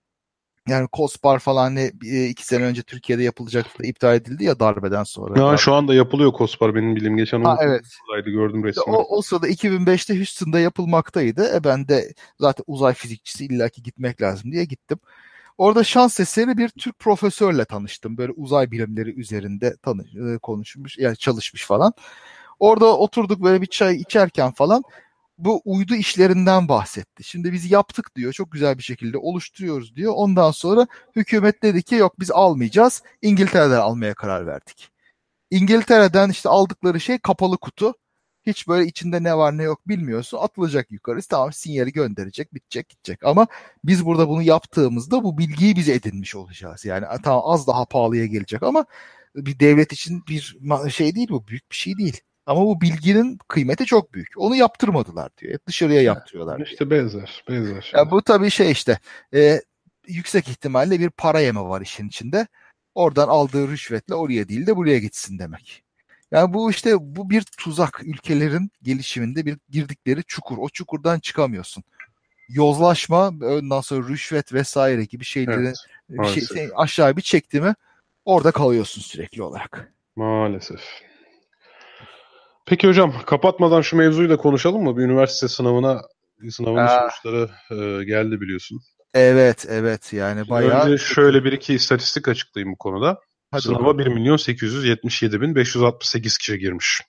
Yani 0.68 0.88
COSPAR 0.92 1.38
falan 1.38 1.62
hani 1.62 1.92
iki 2.28 2.46
sene 2.46 2.64
önce 2.64 2.82
Türkiye'de 2.82 3.22
yapılacaktı 3.22 3.82
iptal 3.86 4.14
edildi 4.14 4.44
ya 4.44 4.60
darbeden 4.60 5.04
sonra. 5.04 5.40
Ya 5.40 5.56
şu 5.56 5.74
anda 5.74 5.94
yapılıyor 5.94 6.32
COSPAR 6.38 6.74
benim 6.74 6.96
bilim 6.96 7.16
geçen 7.16 7.44
ha, 7.44 7.58
evet. 7.60 7.84
gördüm 8.24 8.64
resmini. 8.64 8.96
O, 8.96 9.16
o 9.16 9.22
sırada 9.22 9.48
2005'te 9.48 10.16
Houston'da 10.16 10.60
yapılmaktaydı. 10.60 11.56
E 11.56 11.64
ben 11.64 11.88
de 11.88 12.12
zaten 12.38 12.64
uzay 12.66 12.94
fizikçisi 12.94 13.44
illaki 13.44 13.82
gitmek 13.82 14.22
lazım 14.22 14.52
diye 14.52 14.64
gittim. 14.64 14.98
Orada 15.58 15.84
şans 15.84 16.20
eseri 16.20 16.58
bir 16.58 16.68
Türk 16.68 16.98
profesörle 16.98 17.64
tanıştım. 17.64 18.16
Böyle 18.16 18.32
uzay 18.32 18.70
bilimleri 18.70 19.20
üzerinde 19.20 19.76
tanış, 19.82 20.06
konuşmuş, 20.42 20.98
yani 20.98 21.16
çalışmış 21.16 21.66
falan. 21.66 21.92
Orada 22.58 22.98
oturduk 22.98 23.42
böyle 23.42 23.62
bir 23.62 23.66
çay 23.66 23.96
içerken 23.96 24.52
falan 24.52 24.82
bu 25.44 25.62
uydu 25.64 25.94
işlerinden 25.94 26.68
bahsetti. 26.68 27.24
Şimdi 27.24 27.52
biz 27.52 27.70
yaptık 27.70 28.16
diyor. 28.16 28.32
Çok 28.32 28.52
güzel 28.52 28.78
bir 28.78 28.82
şekilde 28.82 29.18
oluşturuyoruz 29.18 29.96
diyor. 29.96 30.12
Ondan 30.16 30.50
sonra 30.50 30.86
hükümet 31.16 31.62
dedi 31.62 31.82
ki 31.82 31.94
yok 31.94 32.20
biz 32.20 32.30
almayacağız. 32.30 33.02
İngiltere'den 33.22 33.80
almaya 33.80 34.14
karar 34.14 34.46
verdik. 34.46 34.90
İngiltere'den 35.50 36.30
işte 36.30 36.48
aldıkları 36.48 37.00
şey 37.00 37.18
kapalı 37.18 37.58
kutu. 37.58 37.94
Hiç 38.46 38.68
böyle 38.68 38.86
içinde 38.86 39.22
ne 39.22 39.36
var 39.36 39.58
ne 39.58 39.62
yok 39.62 39.88
bilmiyorsun. 39.88 40.38
Atılacak 40.38 40.90
yukarı. 40.90 41.20
Tamam 41.22 41.52
sinyali 41.52 41.92
gönderecek, 41.92 42.54
bitecek, 42.54 42.88
gidecek. 42.88 43.24
Ama 43.24 43.46
biz 43.84 44.06
burada 44.06 44.28
bunu 44.28 44.42
yaptığımızda 44.42 45.24
bu 45.24 45.38
bilgiyi 45.38 45.76
biz 45.76 45.88
edinmiş 45.88 46.34
olacağız. 46.34 46.84
Yani 46.84 47.06
tamam 47.24 47.42
az 47.44 47.66
daha 47.66 47.84
pahalıya 47.84 48.26
gelecek 48.26 48.62
ama 48.62 48.84
bir 49.36 49.60
devlet 49.60 49.92
için 49.92 50.22
bir 50.28 50.58
şey 50.90 51.14
değil 51.14 51.28
bu. 51.30 51.46
Büyük 51.46 51.70
bir 51.70 51.76
şey 51.76 51.96
değil. 51.98 52.20
Ama 52.46 52.60
bu 52.60 52.80
bilginin 52.80 53.38
kıymeti 53.48 53.84
çok 53.84 54.14
büyük. 54.14 54.28
Onu 54.36 54.56
yaptırmadılar 54.56 55.30
diyor. 55.38 55.54
Hep 55.54 55.66
dışarıya 55.66 56.02
yaptırıyorlar. 56.02 56.56
Diyor. 56.56 56.68
İşte 56.68 56.90
benzer. 56.90 57.44
benzer. 57.48 57.92
Ya 57.94 58.10
bu 58.10 58.22
tabii 58.22 58.50
şey 58.50 58.70
işte 58.70 58.98
e, 59.34 59.60
yüksek 60.06 60.48
ihtimalle 60.48 61.00
bir 61.00 61.10
para 61.10 61.40
yeme 61.40 61.60
var 61.60 61.80
işin 61.80 62.08
içinde. 62.08 62.46
Oradan 62.94 63.28
aldığı 63.28 63.68
rüşvetle 63.68 64.14
oraya 64.14 64.48
değil 64.48 64.66
de 64.66 64.76
buraya 64.76 64.98
gitsin 64.98 65.38
demek. 65.38 65.82
Yani 66.30 66.54
bu 66.54 66.70
işte 66.70 66.96
bu 67.00 67.30
bir 67.30 67.42
tuzak 67.42 68.00
ülkelerin 68.04 68.70
gelişiminde 68.82 69.46
bir 69.46 69.58
girdikleri 69.70 70.24
çukur. 70.24 70.58
O 70.58 70.68
çukurdan 70.68 71.20
çıkamıyorsun. 71.20 71.84
Yozlaşma, 72.48 73.28
ondan 73.28 73.80
sonra 73.80 74.08
rüşvet 74.08 74.52
vesaire 74.52 75.04
gibi 75.04 75.24
şeyleri 75.24 75.66
evet, 75.66 75.76
bir 76.08 76.28
şey, 76.28 76.46
şey, 76.46 76.70
aşağı 76.76 77.16
bir 77.16 77.22
çekti 77.22 77.60
mi 77.60 77.74
orada 78.24 78.50
kalıyorsun 78.50 79.02
sürekli 79.02 79.42
olarak. 79.42 79.92
Maalesef. 80.16 80.80
Peki 82.66 82.88
hocam 82.88 83.14
kapatmadan 83.26 83.80
şu 83.80 83.96
mevzuyu 83.96 84.30
da 84.30 84.36
konuşalım 84.36 84.82
mı? 84.82 84.96
Bir 84.96 85.02
üniversite 85.02 85.48
sınavına 85.48 86.02
sınavının 86.50 86.86
Aa. 86.86 87.10
sonuçları 87.10 87.50
e, 87.70 88.04
geldi 88.04 88.40
biliyorsun. 88.40 88.80
Evet 89.14 89.66
evet 89.68 90.12
yani 90.12 90.48
bayağı. 90.48 90.84
Önce 90.84 91.04
şöyle 91.04 91.44
bir 91.44 91.52
iki 91.52 91.74
istatistik 91.74 92.28
açıklayayım 92.28 92.72
bu 92.72 92.78
konuda. 92.78 93.20
Hadi 93.50 93.62
Sınava 93.62 93.84
bakalım. 93.84 93.98
1 93.98 94.06
milyon 94.06 94.36
877 94.36 95.40
bin 95.40 95.54
568 95.54 96.38
kişi 96.38 96.58
girmiş. 96.58 97.02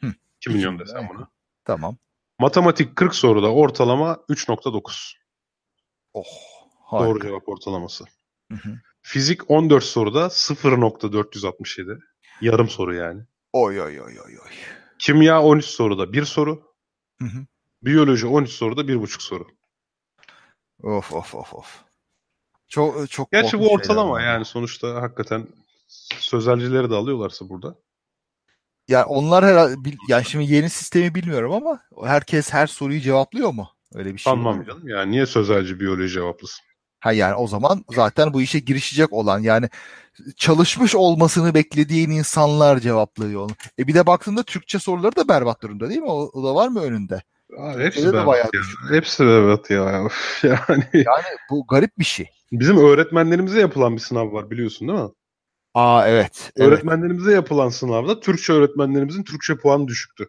Hı. 0.00 0.06
2 0.36 0.50
milyon 0.50 0.78
desem 0.78 1.08
buna. 1.14 1.28
Tamam. 1.64 1.96
Matematik 2.38 2.96
40 2.96 3.14
soruda 3.14 3.52
ortalama 3.52 4.18
3.9. 4.28 5.14
Oh 6.14 6.24
harika. 6.84 7.08
Doğru 7.08 7.20
cevap 7.20 7.48
ortalaması. 7.48 8.04
Hı 8.52 8.54
hı. 8.54 8.78
Fizik 9.02 9.50
14 9.50 9.84
soruda 9.84 10.26
0.467. 10.26 11.98
Yarım 12.40 12.68
soru 12.68 12.94
yani. 12.94 13.22
Oy 13.52 13.80
oy 13.80 14.00
oy 14.00 14.20
oy 14.20 14.38
oy. 14.38 14.50
Kimya 15.00 15.42
13 15.42 15.64
soruda 15.64 16.12
1 16.12 16.24
soru. 16.24 16.62
Hı 17.18 17.24
hı. 17.24 17.46
Biyoloji 17.82 18.26
13 18.26 18.50
soruda 18.50 18.80
1.5 18.80 19.22
soru. 19.22 19.46
Of 20.82 21.12
of 21.12 21.34
of 21.34 21.54
of. 21.54 21.84
Çok 22.68 23.10
çok 23.10 23.32
Gerçi 23.32 23.58
bu 23.58 23.72
ortalama 23.72 24.22
yani 24.22 24.44
sonuçta 24.44 25.02
hakikaten 25.02 25.46
sözelcileri 26.18 26.90
de 26.90 26.94
alıyorlarsa 26.94 27.48
burada. 27.48 27.74
Yani 28.88 29.04
onlar 29.04 29.44
herhalde 29.44 29.90
yani 30.08 30.24
şimdi 30.24 30.52
yeni 30.52 30.70
sistemi 30.70 31.14
bilmiyorum 31.14 31.52
ama 31.52 31.80
herkes 32.04 32.52
her 32.52 32.66
soruyu 32.66 33.00
cevaplıyor 33.00 33.52
mu? 33.52 33.68
Öyle 33.94 34.14
bir 34.14 34.18
şey. 34.18 34.32
Anlam 34.32 34.64
canım. 34.64 34.88
Yani 34.88 35.10
niye 35.10 35.26
sözelci 35.26 35.80
biyoloji 35.80 36.14
cevaplısın? 36.14 36.64
Ha 37.00 37.12
yani 37.12 37.34
o 37.34 37.46
zaman 37.46 37.84
zaten 37.94 38.32
bu 38.32 38.42
işe 38.42 38.58
girişecek 38.58 39.12
olan 39.12 39.38
yani 39.38 39.68
çalışmış 40.36 40.94
olmasını 40.94 41.54
beklediğin 41.54 42.10
insanlar 42.10 42.78
cevaplıyor 42.78 43.44
onu. 43.44 43.50
E 43.78 43.86
bir 43.86 43.94
de 43.94 44.06
baktığında 44.06 44.42
Türkçe 44.42 44.78
soruları 44.78 45.16
da 45.16 45.28
berbat 45.28 45.62
durumda 45.62 45.88
değil 45.88 46.00
mi? 46.00 46.10
O, 46.10 46.30
o 46.32 46.44
da 46.44 46.54
var 46.54 46.68
mı 46.68 46.80
önünde? 46.80 47.22
Abi 47.58 47.84
hepsi 47.84 48.06
berbat 48.06 48.26
bayağı 48.26 48.50
ya. 48.54 48.60
Hepsi 48.96 49.26
berbat 49.26 49.70
ya. 49.70 49.80
yani. 50.42 50.84
yani 50.92 51.24
bu 51.50 51.66
garip 51.66 51.98
bir 51.98 52.04
şey. 52.04 52.26
Bizim 52.52 52.76
öğretmenlerimize 52.78 53.60
yapılan 53.60 53.96
bir 53.96 54.00
sınav 54.00 54.32
var 54.32 54.50
biliyorsun 54.50 54.88
değil 54.88 55.00
mi? 55.00 55.08
Aa 55.74 56.08
evet. 56.08 56.52
Öğretmenlerimize 56.56 57.30
evet. 57.30 57.36
yapılan 57.36 57.68
sınavda 57.68 58.20
Türkçe 58.20 58.52
öğretmenlerimizin 58.52 59.24
Türkçe 59.24 59.56
puanı 59.56 59.88
düşüktü. 59.88 60.28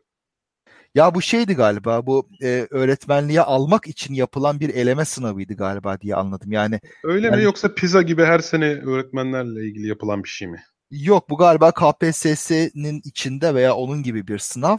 Ya 0.95 1.15
bu 1.15 1.21
şeydi 1.21 1.53
galiba 1.53 2.05
bu 2.05 2.29
e, 2.43 2.67
öğretmenliğe 2.69 3.41
almak 3.41 3.87
için 3.87 4.13
yapılan 4.13 4.59
bir 4.59 4.69
eleme 4.69 5.05
sınavıydı 5.05 5.53
galiba 5.53 6.01
diye 6.01 6.15
anladım. 6.15 6.51
Yani 6.51 6.79
Öyle 7.03 7.27
yani, 7.27 7.37
mi 7.37 7.43
yoksa 7.43 7.73
PISA 7.73 8.01
gibi 8.01 8.23
her 8.23 8.39
sene 8.39 8.65
öğretmenlerle 8.65 9.65
ilgili 9.65 9.87
yapılan 9.87 10.23
bir 10.23 10.29
şey 10.29 10.47
mi? 10.47 10.63
Yok 10.91 11.29
bu 11.29 11.37
galiba 11.37 11.71
KPSS'nin 11.71 13.01
içinde 13.05 13.55
veya 13.55 13.75
onun 13.75 14.03
gibi 14.03 14.27
bir 14.27 14.39
sınav. 14.39 14.77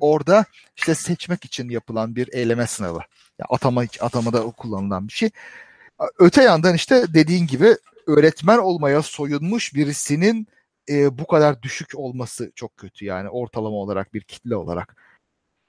Orada 0.00 0.44
işte 0.76 0.94
seçmek 0.94 1.44
için 1.44 1.68
yapılan 1.68 2.16
bir 2.16 2.28
eleme 2.32 2.66
sınavı. 2.66 2.98
Yani 3.38 3.46
atama 3.48 3.84
atamada 4.00 4.42
kullanılan 4.42 5.08
bir 5.08 5.12
şey. 5.12 5.30
Öte 6.18 6.42
yandan 6.42 6.74
işte 6.74 7.04
dediğin 7.14 7.46
gibi 7.46 7.76
öğretmen 8.06 8.58
olmaya 8.58 9.02
soyunmuş 9.02 9.74
birisinin 9.74 10.48
e, 10.88 11.18
bu 11.18 11.26
kadar 11.26 11.62
düşük 11.62 11.88
olması 11.94 12.52
çok 12.54 12.76
kötü 12.76 13.04
yani 13.04 13.28
ortalama 13.28 13.76
olarak 13.76 14.14
bir 14.14 14.20
kitle 14.20 14.56
olarak. 14.56 15.07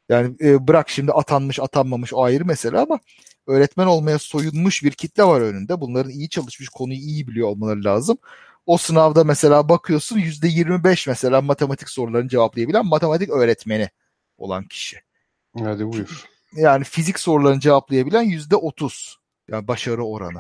Yani 0.09 0.35
e, 0.41 0.67
bırak 0.67 0.89
şimdi 0.89 1.11
atanmış 1.11 1.59
atanmamış 1.59 2.13
o 2.13 2.23
ayrı 2.23 2.45
mesele 2.45 2.79
ama 2.79 2.99
öğretmen 3.47 3.85
olmaya 3.85 4.19
soyunmuş 4.19 4.83
bir 4.83 4.91
kitle 4.91 5.23
var 5.23 5.41
önünde. 5.41 5.81
Bunların 5.81 6.11
iyi 6.11 6.29
çalışmış 6.29 6.69
konuyu 6.69 6.99
iyi 6.99 7.27
biliyor 7.27 7.47
olmaları 7.47 7.83
lazım. 7.83 8.17
O 8.65 8.77
sınavda 8.77 9.23
mesela 9.23 9.69
bakıyorsun 9.69 10.19
%25 10.19 11.09
mesela 11.09 11.41
matematik 11.41 11.89
sorularını 11.89 12.29
cevaplayabilen 12.29 12.85
matematik 12.85 13.29
öğretmeni 13.29 13.89
olan 14.37 14.63
kişi. 14.63 14.97
Hadi 15.59 15.87
buyur. 15.93 16.25
Yani 16.55 16.83
fizik 16.83 17.19
sorularını 17.19 17.59
cevaplayabilen 17.59 18.25
%30 18.25 19.15
yani 19.51 19.67
başarı 19.67 20.03
oranı. 20.03 20.39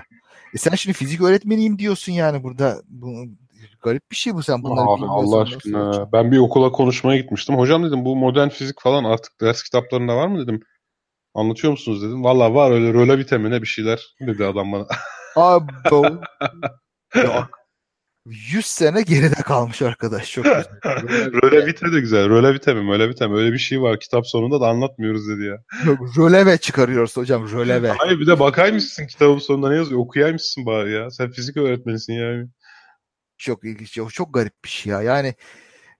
E 0.53 0.57
sen 0.57 0.75
şimdi 0.75 0.97
fizik 0.97 1.21
öğretmeniyim 1.21 1.79
diyorsun 1.79 2.11
yani 2.11 2.43
burada. 2.43 2.81
Bu, 2.87 3.25
garip 3.81 4.11
bir 4.11 4.15
şey 4.15 4.33
bu 4.33 4.43
sen 4.43 4.63
bunları 4.63 4.89
Abi 4.89 5.05
Allah 5.05 5.41
aşkına. 5.41 6.11
Ben 6.11 6.31
bir 6.31 6.37
okula 6.37 6.71
konuşmaya 6.71 7.17
gitmiştim. 7.17 7.57
Hocam 7.57 7.83
dedim 7.83 8.05
bu 8.05 8.15
modern 8.15 8.49
fizik 8.49 8.81
falan 8.81 9.03
artık 9.03 9.41
ders 9.41 9.63
kitaplarında 9.63 10.17
var 10.17 10.27
mı 10.27 10.43
dedim. 10.43 10.61
Anlatıyor 11.33 11.71
musunuz 11.71 12.01
dedim. 12.01 12.23
Valla 12.23 12.53
var 12.53 12.71
öyle 12.71 12.93
röle 12.93 13.17
vitamine 13.17 13.61
bir 13.61 13.67
şeyler 13.67 14.15
dedi 14.19 14.45
adam 14.45 14.71
bana. 14.71 14.87
Abi 15.35 15.71
Yok. 17.15 17.59
100 18.25 18.65
sene 18.65 19.01
geride 19.01 19.35
kalmış 19.35 19.81
arkadaş. 19.81 20.31
Çok 20.31 20.45
güzel. 20.45 20.65
Rölevite 21.43 21.91
de 21.91 21.99
güzel. 21.99 22.29
Rölevite 22.29 22.73
mi? 22.73 22.91
Rölevite 22.91 23.27
mi? 23.27 23.37
Öyle 23.37 23.53
bir 23.53 23.57
şey 23.57 23.81
var. 23.81 23.99
Kitap 23.99 24.27
sonunda 24.27 24.61
da 24.61 24.67
anlatmıyoruz 24.67 25.29
dedi 25.29 25.43
ya. 25.43 25.57
Yok 25.85 26.17
röleve 26.17 26.57
çıkarıyoruz 26.57 27.17
hocam. 27.17 27.51
Röleve. 27.51 27.89
Hayır 27.97 28.19
bir 28.19 28.27
de 28.27 28.39
bakaymışsın 28.39 29.07
kitabın 29.07 29.39
sonunda 29.39 29.69
ne 29.69 29.75
yazıyor. 29.75 29.99
Okuyaymışsın 29.99 30.65
bari 30.65 30.91
ya. 30.91 31.11
Sen 31.11 31.31
fizik 31.31 31.57
öğretmenisin 31.57 32.13
yani. 32.13 32.47
Çok 33.39 33.63
ilginç. 33.63 33.93
Çok, 33.93 34.13
çok 34.13 34.33
garip 34.33 34.65
bir 34.65 34.69
şey 34.69 34.91
ya. 34.93 35.01
Yani 35.01 35.35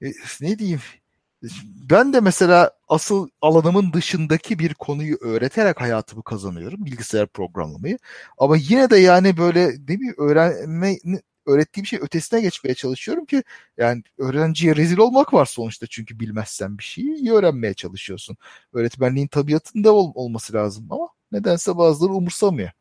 e, 0.04 0.08
ne 0.42 0.60
diyeyim 0.60 0.82
ben 1.92 2.14
de 2.14 2.20
mesela 2.22 2.72
asıl 2.88 3.30
alanımın 3.42 3.94
dışındaki 3.94 4.60
bir 4.60 4.74
konuyu 4.74 5.18
öğreterek 5.22 5.82
hayatımı 5.82 6.24
kazanıyorum. 6.24 6.86
Bilgisayar 6.86 7.28
programlamayı. 7.28 7.98
Ama 8.38 8.58
yine 8.58 8.90
de 8.90 8.98
yani 8.98 9.38
böyle 9.38 9.88
değil 9.88 10.00
mi 10.00 10.14
öğrenme 10.18 10.98
öğrettiğim 11.46 11.86
şey 11.86 12.00
ötesine 12.02 12.42
geçmeye 12.42 12.74
çalışıyorum 12.76 13.26
ki 13.26 13.44
yani 13.78 14.04
öğrenciye 14.18 14.76
rezil 14.76 14.98
olmak 14.98 15.34
var 15.34 15.46
sonuçta 15.46 15.88
çünkü 15.88 16.20
bilmezsen 16.20 16.78
bir 16.78 16.84
şeyi 16.84 17.16
iyi 17.16 17.34
öğrenmeye 17.34 17.74
çalışıyorsun. 17.74 18.38
Öğretmenliğin 18.74 19.28
tabiatında 19.28 19.94
ol, 19.94 20.12
olması 20.16 20.54
lazım 20.54 20.88
ama 20.92 21.08
nedense 21.32 21.78
bazıları 21.78 22.14
umursamıyor. 22.14 22.72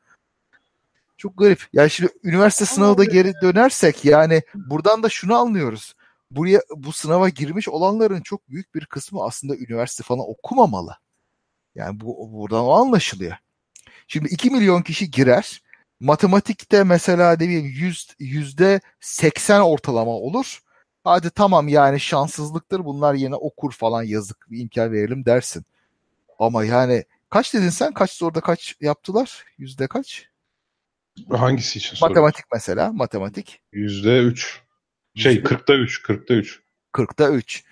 Çok 1.18 1.38
garip. 1.38 1.66
Yani 1.72 1.90
şimdi 1.90 2.12
üniversite 2.24 2.64
sınavı 2.64 2.98
da 2.98 3.04
geri 3.04 3.32
dönersek 3.42 4.04
yani 4.04 4.42
buradan 4.54 5.02
da 5.02 5.08
şunu 5.08 5.36
anlıyoruz. 5.36 5.94
Buraya 6.30 6.60
bu 6.76 6.92
sınava 6.92 7.28
girmiş 7.28 7.68
olanların 7.68 8.20
çok 8.20 8.48
büyük 8.48 8.74
bir 8.74 8.86
kısmı 8.86 9.24
aslında 9.24 9.56
üniversite 9.56 10.02
falan 10.02 10.30
okumamalı. 10.30 10.96
Yani 11.74 12.00
bu 12.00 12.32
buradan 12.32 12.64
o 12.64 12.70
anlaşılıyor. 12.70 13.36
Şimdi 14.08 14.28
2 14.28 14.50
milyon 14.50 14.82
kişi 14.82 15.10
girer 15.10 15.62
Matematikte 16.00 16.84
mesela 16.84 17.32
ne 17.32 17.40
bileyim 17.40 17.66
yüz, 17.66 18.08
yüzde 18.18 18.80
seksen 19.00 19.60
ortalama 19.60 20.10
olur. 20.10 20.60
Hadi 21.04 21.30
tamam 21.30 21.68
yani 21.68 22.00
şanssızlıktır 22.00 22.84
bunlar 22.84 23.14
yine 23.14 23.34
okur 23.34 23.72
falan 23.72 24.02
yazık 24.02 24.46
bir 24.50 24.60
imkan 24.60 24.92
verelim 24.92 25.24
dersin. 25.24 25.64
Ama 26.38 26.64
yani 26.64 27.04
kaç 27.30 27.54
dedin 27.54 27.68
sen? 27.68 27.92
Kaç 27.92 28.10
soruda 28.10 28.40
kaç 28.40 28.76
yaptılar? 28.80 29.44
Yüzde 29.58 29.86
kaç? 29.86 30.28
Hangisi 31.30 31.78
için 31.78 31.96
soruyorsun? 31.96 32.08
Matematik 32.08 32.44
mesela. 32.52 32.92
Matematik. 32.92 33.60
Yüzde 33.72 34.18
üç. 34.18 34.60
Şey 35.14 35.42
kırkta 35.42 35.74
üç. 35.74 36.02
Kırkta 36.02 36.34
üç. 36.34 36.60
Kırkta 36.92 37.30
üç. 37.30 37.64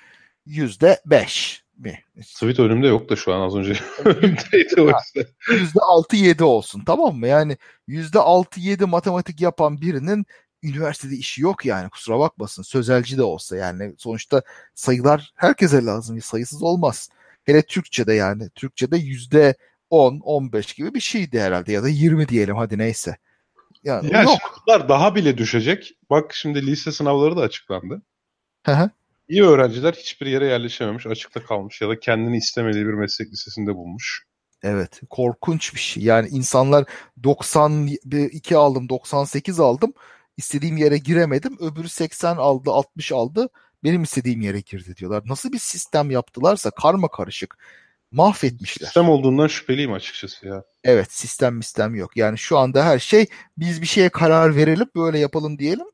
Yüzde 0.46 1.00
beş 1.06 1.64
mi? 1.78 2.04
Sweet 2.24 2.60
önümde 2.60 2.86
yok 2.86 3.08
da 3.08 3.16
şu 3.16 3.34
an 3.34 3.40
az 3.40 3.56
önce 3.56 3.72
önümdeydi 4.04 4.80
o 4.80 4.86
yüzden. 4.86 5.32
%6-7 5.48 6.42
olsun 6.42 6.82
tamam 6.86 7.16
mı? 7.16 7.26
Yani 7.26 7.56
%6-7 7.88 8.86
matematik 8.86 9.40
yapan 9.40 9.80
birinin 9.80 10.26
üniversitede 10.62 11.14
işi 11.14 11.42
yok 11.42 11.64
yani 11.64 11.90
kusura 11.90 12.18
bakmasın. 12.18 12.62
Sözelci 12.62 13.18
de 13.18 13.22
olsa 13.22 13.56
yani 13.56 13.94
sonuçta 13.98 14.42
sayılar 14.74 15.32
herkese 15.34 15.84
lazım. 15.84 16.20
Sayısız 16.20 16.62
olmaz. 16.62 17.08
Hele 17.44 17.62
Türkçe'de 17.62 18.14
yani. 18.14 18.50
Türkçe'de 18.50 18.96
yüzde 18.96 19.54
10, 19.90 20.20
15 20.20 20.74
gibi 20.74 20.94
bir 20.94 21.00
şeydi 21.00 21.40
herhalde 21.40 21.72
ya 21.72 21.82
da 21.82 21.88
20 21.88 22.28
diyelim 22.28 22.56
hadi 22.56 22.78
neyse. 22.78 23.16
Yani 23.86 24.12
ya 24.12 24.22
yok. 24.22 24.38
daha 24.68 25.14
bile 25.14 25.38
düşecek. 25.38 25.92
Bak 26.10 26.34
şimdi 26.34 26.66
lise 26.66 26.92
sınavları 26.92 27.36
da 27.36 27.40
açıklandı. 27.40 28.02
Hı 28.66 28.72
hı. 28.72 28.90
İyi 29.28 29.44
öğrenciler 29.44 29.92
hiçbir 29.92 30.26
yere 30.26 30.46
yerleşememiş, 30.46 31.06
açıkta 31.06 31.44
kalmış 31.44 31.80
ya 31.80 31.88
da 31.88 32.00
kendini 32.00 32.36
istemediği 32.36 32.86
bir 32.86 32.94
meslek 32.94 33.28
lisesinde 33.32 33.74
bulmuş. 33.74 34.26
Evet, 34.62 35.00
korkunç 35.10 35.74
bir 35.74 35.80
şey. 35.80 36.02
Yani 36.02 36.28
insanlar 36.28 36.84
92 37.24 38.56
aldım, 38.56 38.88
98 38.88 39.60
aldım. 39.60 39.92
istediğim 40.36 40.76
yere 40.76 40.98
giremedim. 40.98 41.56
Öbürü 41.60 41.88
80 41.88 42.36
aldı, 42.36 42.70
60 42.70 43.12
aldı. 43.12 43.48
Benim 43.84 44.02
istediğim 44.02 44.40
yere 44.40 44.60
girdi 44.60 44.96
diyorlar. 44.96 45.22
Nasıl 45.26 45.52
bir 45.52 45.58
sistem 45.58 46.10
yaptılarsa 46.10 46.70
karma 46.70 47.08
karışık. 47.08 47.58
Mahvetmişler. 48.12 48.86
Sistem 48.86 49.08
olduğundan 49.08 49.46
şüpheliyim 49.46 49.92
açıkçası 49.92 50.46
ya. 50.46 50.64
Evet 50.84 51.12
sistem 51.12 51.62
sistem 51.62 51.94
yok. 51.94 52.16
Yani 52.16 52.38
şu 52.38 52.58
anda 52.58 52.84
her 52.84 52.98
şey 52.98 53.26
biz 53.58 53.82
bir 53.82 53.86
şeye 53.86 54.08
karar 54.08 54.56
verelim 54.56 54.86
böyle 54.96 55.18
yapalım 55.18 55.58
diyelim. 55.58 55.86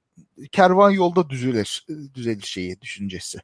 Kervan 0.53 0.91
yolda 0.91 1.31
düzelir, 1.31 1.87
düzelir 2.15 2.43
şeyi 2.47 2.81
düşüncesi. 2.81 3.39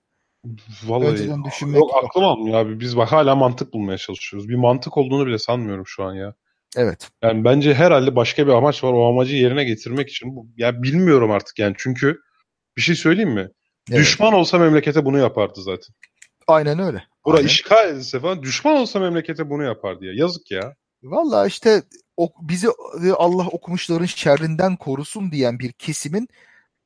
Vallahi 0.85 1.09
Önceden 1.09 1.45
düşünmek 1.45 1.81
yok, 1.81 1.91
yok. 1.91 2.05
aklım 2.05 2.25
almıyor 2.25 2.59
abi. 2.59 2.81
Biz 2.81 2.97
bak 2.97 3.13
hala 3.13 3.37
mantık 3.37 3.73
bulmaya 3.73 3.99
çalışıyoruz. 3.99 4.49
Bir 4.49 4.55
mantık 4.55 4.97
olduğunu 4.97 5.27
bile 5.27 5.39
sanmıyorum 5.39 5.87
şu 5.87 6.05
an 6.05 6.15
ya. 6.15 6.35
Evet. 6.77 7.11
Yani 7.23 7.45
bence 7.45 7.75
herhalde 7.75 8.17
başka 8.17 8.47
bir 8.47 8.53
amaç 8.53 8.85
var. 8.85 8.93
O 8.93 9.09
amacı 9.09 9.37
yerine 9.37 9.65
getirmek 9.65 10.09
için. 10.09 10.27
Ya 10.27 10.43
yani 10.57 10.83
bilmiyorum 10.83 11.31
artık 11.31 11.59
yani. 11.59 11.75
Çünkü 11.79 12.21
bir 12.77 12.83
şey 12.83 12.95
söyleyeyim 12.95 13.31
mi? 13.31 13.49
Evet. 13.91 14.01
Düşman 14.01 14.33
olsa 14.33 14.59
memlekete 14.59 15.05
bunu 15.05 15.19
yapardı 15.19 15.63
zaten. 15.63 15.95
Aynen 16.47 16.79
öyle. 16.79 17.05
Bura 17.29 17.41
işgal 17.41 17.89
edilse 17.89 18.21
falan 18.21 18.43
düşman 18.43 18.77
olsa 18.77 19.01
memlekete 19.01 19.51
bunu 19.51 19.63
yapardı 19.65 20.05
ya. 20.05 20.13
Yazık 20.15 20.51
ya. 20.51 20.75
Valla 21.03 21.47
işte 21.47 21.83
o, 22.17 22.33
bizi 22.41 22.69
Allah 23.17 23.47
okumuşların 23.47 24.07
şerrinden 24.07 24.77
korusun 24.77 25.33
diyen 25.33 25.59
bir 25.59 25.73
kesimin 25.73 26.29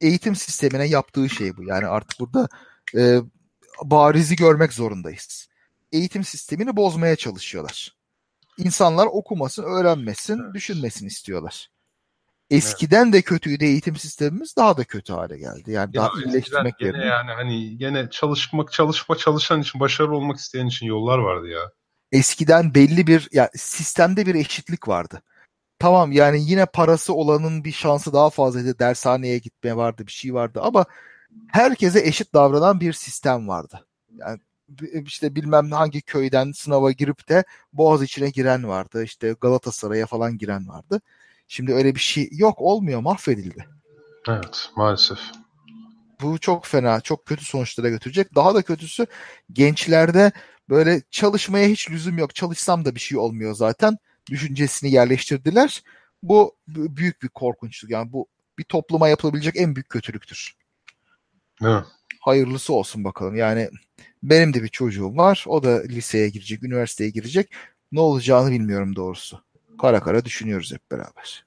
eğitim 0.00 0.36
sistemine 0.36 0.88
yaptığı 0.88 1.28
şey 1.28 1.56
bu. 1.56 1.64
Yani 1.64 1.86
artık 1.86 2.20
burada 2.20 2.48
e, 2.96 3.18
barizi 3.84 4.36
görmek 4.36 4.72
zorundayız. 4.72 5.48
Eğitim 5.92 6.24
sistemini 6.24 6.76
bozmaya 6.76 7.16
çalışıyorlar. 7.16 7.96
İnsanlar 8.58 9.06
okumasın, 9.06 9.62
öğrenmesin, 9.62 10.40
evet. 10.44 10.54
düşünmesin 10.54 11.06
istiyorlar. 11.06 11.70
Eskiden 12.52 13.04
evet. 13.04 13.14
de 13.14 13.22
kötüydü 13.22 13.64
eğitim 13.64 13.96
sistemimiz 13.96 14.56
daha 14.56 14.76
da 14.76 14.84
kötü 14.84 15.12
hale 15.12 15.38
geldi. 15.38 15.70
Yani 15.72 15.96
ya 15.96 16.02
daha 16.02 16.10
iyileştirmek 16.24 16.80
yerine. 16.80 17.04
Yani 17.04 17.30
hani 17.30 17.78
gene 17.78 18.10
çalışmak, 18.10 18.72
çalışma, 18.72 19.16
çalışan 19.16 19.60
için, 19.60 19.80
başarılı 19.80 20.16
olmak 20.16 20.38
isteyen 20.38 20.66
için 20.66 20.86
yollar 20.86 21.18
vardı 21.18 21.48
ya. 21.48 21.60
Eskiden 22.12 22.74
belli 22.74 23.06
bir 23.06 23.28
ya 23.32 23.50
sistemde 23.54 24.26
bir 24.26 24.34
eşitlik 24.34 24.88
vardı. 24.88 25.22
Tamam 25.78 26.12
yani 26.12 26.50
yine 26.50 26.66
parası 26.66 27.14
olanın 27.14 27.64
bir 27.64 27.72
şansı 27.72 28.12
daha 28.12 28.30
fazlaydı. 28.30 28.78
Dershaneye 28.78 29.38
gitmeye 29.38 29.76
vardı, 29.76 30.06
bir 30.06 30.12
şey 30.12 30.34
vardı 30.34 30.60
ama 30.62 30.84
herkese 31.52 32.00
eşit 32.00 32.34
davranan 32.34 32.80
bir 32.80 32.92
sistem 32.92 33.48
vardı. 33.48 33.86
Yani 34.16 34.38
işte 35.06 35.34
bilmem 35.34 35.70
hangi 35.70 36.02
köyden 36.02 36.52
sınava 36.52 36.92
girip 36.92 37.28
de 37.28 37.44
Boğaz 37.72 38.02
içine 38.02 38.30
giren 38.30 38.68
vardı. 38.68 39.04
İşte 39.04 39.34
Galatasaray'a 39.40 40.06
falan 40.06 40.38
giren 40.38 40.68
vardı. 40.68 41.00
Şimdi 41.52 41.72
öyle 41.72 41.94
bir 41.94 42.00
şey 42.00 42.28
yok 42.32 42.60
olmuyor 42.60 43.00
mahvedildi. 43.00 43.66
Evet 44.28 44.70
maalesef. 44.76 45.18
Bu 46.22 46.38
çok 46.38 46.66
fena 46.66 47.00
çok 47.00 47.26
kötü 47.26 47.44
sonuçlara 47.44 47.88
götürecek. 47.88 48.34
Daha 48.34 48.54
da 48.54 48.62
kötüsü 48.62 49.06
gençlerde 49.52 50.32
böyle 50.68 51.02
çalışmaya 51.10 51.68
hiç 51.68 51.90
lüzum 51.90 52.18
yok. 52.18 52.34
Çalışsam 52.34 52.84
da 52.84 52.94
bir 52.94 53.00
şey 53.00 53.18
olmuyor 53.18 53.54
zaten. 53.54 53.98
Düşüncesini 54.30 54.90
yerleştirdiler. 54.90 55.82
Bu 56.22 56.56
büyük 56.68 57.22
bir 57.22 57.28
korkunçluk. 57.28 57.90
Yani 57.90 58.12
bu 58.12 58.26
bir 58.58 58.64
topluma 58.64 59.08
yapılabilecek 59.08 59.56
en 59.56 59.76
büyük 59.76 59.88
kötülüktür. 59.88 60.54
Evet. 61.62 61.84
Hayırlısı 62.20 62.72
olsun 62.72 63.04
bakalım. 63.04 63.36
Yani 63.36 63.70
benim 64.22 64.54
de 64.54 64.62
bir 64.62 64.68
çocuğum 64.68 65.16
var. 65.16 65.44
O 65.46 65.62
da 65.62 65.82
liseye 65.82 66.28
girecek, 66.28 66.62
üniversiteye 66.62 67.10
girecek. 67.10 67.52
Ne 67.92 68.00
olacağını 68.00 68.50
bilmiyorum 68.50 68.96
doğrusu 68.96 69.51
kara 69.82 70.00
kara 70.00 70.24
düşünüyoruz 70.24 70.72
hep 70.72 70.90
beraber. 70.90 71.44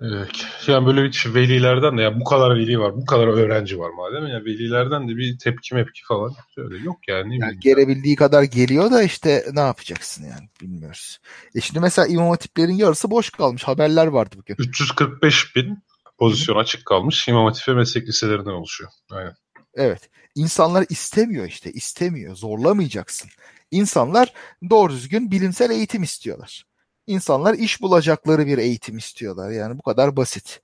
Evet. 0.00 0.30
Yani 0.66 0.86
böyle 0.86 1.04
bir 1.04 1.34
velilerden 1.34 1.98
de 1.98 2.02
ya 2.02 2.20
bu 2.20 2.24
kadar 2.24 2.56
veli 2.56 2.80
var, 2.80 2.96
bu 2.96 3.06
kadar 3.06 3.26
öğrenci 3.26 3.78
var 3.78 3.90
madem 3.90 4.26
ya 4.26 4.44
velilerden 4.44 5.08
de 5.08 5.16
bir 5.16 5.38
tepki 5.38 5.74
mepki 5.74 6.00
falan 6.04 6.34
öyle 6.56 6.84
yok 6.84 6.96
yani. 7.08 7.38
yani 7.38 7.60
gelebildiği 7.60 8.16
kadar 8.16 8.42
geliyor 8.42 8.90
da 8.90 9.02
işte 9.02 9.44
ne 9.52 9.60
yapacaksın 9.60 10.24
yani 10.24 10.48
bilmiyoruz. 10.60 11.18
E 11.54 11.60
şimdi 11.60 11.80
mesela 11.80 12.08
imam 12.08 12.28
hatiplerin 12.28 12.72
yarısı 12.72 13.10
boş 13.10 13.30
kalmış. 13.30 13.64
Haberler 13.64 14.06
vardı 14.06 14.36
bugün. 14.38 14.56
345 14.58 15.56
bin 15.56 15.78
pozisyon 16.18 16.56
Hı. 16.56 16.60
açık 16.60 16.86
kalmış. 16.86 17.28
İmam 17.28 17.46
hatip 17.46 17.68
ve 17.68 17.72
meslek 17.72 18.08
liselerinden 18.08 18.50
oluşuyor. 18.50 18.90
Aynen. 19.10 19.34
Evet. 19.74 20.10
İnsanlar 20.34 20.86
istemiyor 20.88 21.46
işte. 21.46 21.72
istemiyor. 21.72 22.36
Zorlamayacaksın. 22.36 23.30
İnsanlar 23.70 24.32
doğru 24.70 24.92
düzgün 24.92 25.30
bilimsel 25.30 25.70
eğitim 25.70 26.02
istiyorlar. 26.02 26.67
İnsanlar 27.08 27.54
iş 27.54 27.82
bulacakları 27.82 28.46
bir 28.46 28.58
eğitim 28.58 28.98
istiyorlar. 28.98 29.50
Yani 29.50 29.78
bu 29.78 29.82
kadar 29.82 30.16
basit. 30.16 30.60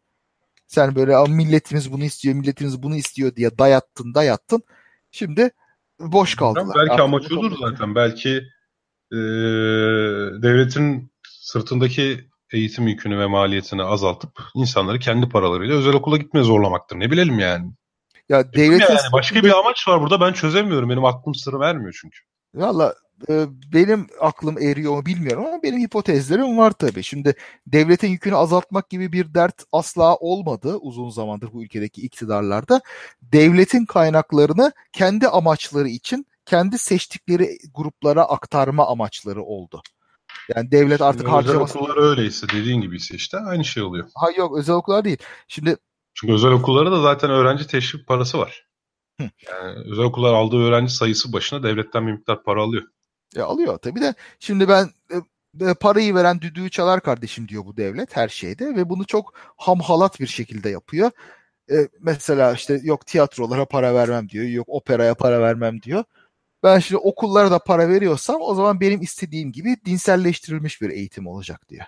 Sen 0.66 0.94
böyle 0.94 1.24
milletimiz 1.28 1.92
bunu 1.92 2.04
istiyor, 2.04 2.34
milletimiz 2.34 2.82
bunu 2.82 2.96
istiyor 2.96 3.36
diye 3.36 3.58
dayattın, 3.58 4.14
dayattın. 4.14 4.62
Şimdi 5.10 5.50
boş 6.00 6.34
kaldılar. 6.34 6.76
Belki 6.76 6.92
Artık 6.92 7.04
amaç 7.04 7.32
odur 7.32 7.52
zaten. 7.60 7.94
Belki 7.94 8.30
e, 9.12 9.16
devletin 10.42 11.12
sırtındaki 11.28 12.28
eğitim 12.52 12.88
yükünü 12.88 13.18
ve 13.18 13.26
maliyetini 13.26 13.82
azaltıp 13.82 14.30
insanları 14.54 14.98
kendi 14.98 15.28
paralarıyla 15.28 15.76
özel 15.76 15.94
okula 15.94 16.16
gitmeye 16.16 16.42
zorlamaktır. 16.42 17.00
Ne 17.00 17.10
bilelim 17.10 17.38
yani. 17.38 17.70
Ya 18.28 18.52
devletin 18.52 18.94
yani 18.94 19.12
başka 19.12 19.42
bir 19.42 19.58
amaç 19.58 19.88
var 19.88 20.00
burada 20.00 20.20
ben 20.20 20.32
çözemiyorum. 20.32 20.90
Benim 20.90 21.04
aklım 21.04 21.34
sırrı 21.34 21.60
vermiyor 21.60 21.98
çünkü. 22.00 22.18
Valla 22.54 22.94
e, 23.28 23.46
benim 23.72 24.06
aklım 24.20 24.58
eriyor 24.58 24.92
mu 24.92 25.06
bilmiyorum 25.06 25.46
ama 25.46 25.62
benim 25.62 25.80
hipotezlerim 25.80 26.58
var 26.58 26.70
tabii. 26.70 27.02
Şimdi 27.02 27.34
devletin 27.66 28.08
yükünü 28.08 28.36
azaltmak 28.36 28.90
gibi 28.90 29.12
bir 29.12 29.34
dert 29.34 29.64
asla 29.72 30.16
olmadı 30.16 30.76
uzun 30.76 31.10
zamandır 31.10 31.52
bu 31.52 31.64
ülkedeki 31.64 32.02
iktidarlarda. 32.02 32.80
Devletin 33.22 33.84
kaynaklarını 33.84 34.72
kendi 34.92 35.28
amaçları 35.28 35.88
için 35.88 36.26
kendi 36.46 36.78
seçtikleri 36.78 37.58
gruplara 37.74 38.22
aktarma 38.22 38.86
amaçları 38.86 39.42
oldu. 39.42 39.82
Yani 40.56 40.70
devlet 40.70 40.98
Şimdi 40.98 41.04
artık 41.04 41.28
harcaması... 41.28 41.78
Özel 41.78 41.82
okullar 41.82 42.10
öyleyse 42.10 42.46
dediğin 42.48 42.80
gibi 42.80 42.96
ise 42.96 43.14
işte 43.14 43.38
aynı 43.38 43.64
şey 43.64 43.82
oluyor. 43.82 44.08
Ha 44.14 44.30
yok 44.36 44.58
özel 44.58 44.74
okullar 44.74 45.04
değil. 45.04 45.18
Şimdi 45.48 45.76
Çünkü 46.14 46.34
özel 46.34 46.50
okullara 46.50 46.92
da 46.92 47.00
zaten 47.00 47.30
öğrenci 47.30 47.66
teşvik 47.66 48.06
parası 48.06 48.38
var. 48.38 48.66
Hı. 49.20 49.30
Yani 49.50 49.78
özel 49.90 50.04
okullar 50.04 50.34
aldığı 50.34 50.56
öğrenci 50.56 50.92
sayısı 50.92 51.32
başına 51.32 51.62
devletten 51.62 52.06
bir 52.06 52.12
miktar 52.12 52.42
para 52.42 52.62
alıyor. 52.62 52.82
E, 53.36 53.40
alıyor 53.40 53.78
tabii 53.78 54.00
de 54.00 54.14
şimdi 54.38 54.68
ben 54.68 54.90
e, 55.10 55.16
e, 55.70 55.74
parayı 55.74 56.14
veren 56.14 56.40
düdüğü 56.40 56.70
çalar 56.70 57.00
kardeşim 57.00 57.48
diyor 57.48 57.66
bu 57.66 57.76
devlet 57.76 58.16
her 58.16 58.28
şeyde 58.28 58.76
ve 58.76 58.88
bunu 58.88 59.06
çok 59.06 59.34
hamhalat 59.56 60.20
bir 60.20 60.26
şekilde 60.26 60.70
yapıyor. 60.70 61.10
E, 61.70 61.88
mesela 62.00 62.52
işte 62.52 62.80
yok 62.82 63.06
tiyatrolara 63.06 63.64
para 63.64 63.94
vermem 63.94 64.28
diyor, 64.28 64.44
yok 64.44 64.68
operaya 64.68 65.14
para 65.14 65.40
vermem 65.40 65.82
diyor. 65.82 66.04
Ben 66.62 66.78
şimdi 66.78 66.98
okullara 66.98 67.50
da 67.50 67.58
para 67.58 67.88
veriyorsam 67.88 68.40
o 68.40 68.54
zaman 68.54 68.80
benim 68.80 69.02
istediğim 69.02 69.52
gibi 69.52 69.76
dinselleştirilmiş 69.84 70.82
bir 70.82 70.90
eğitim 70.90 71.26
olacak 71.26 71.68
diyor. 71.68 71.84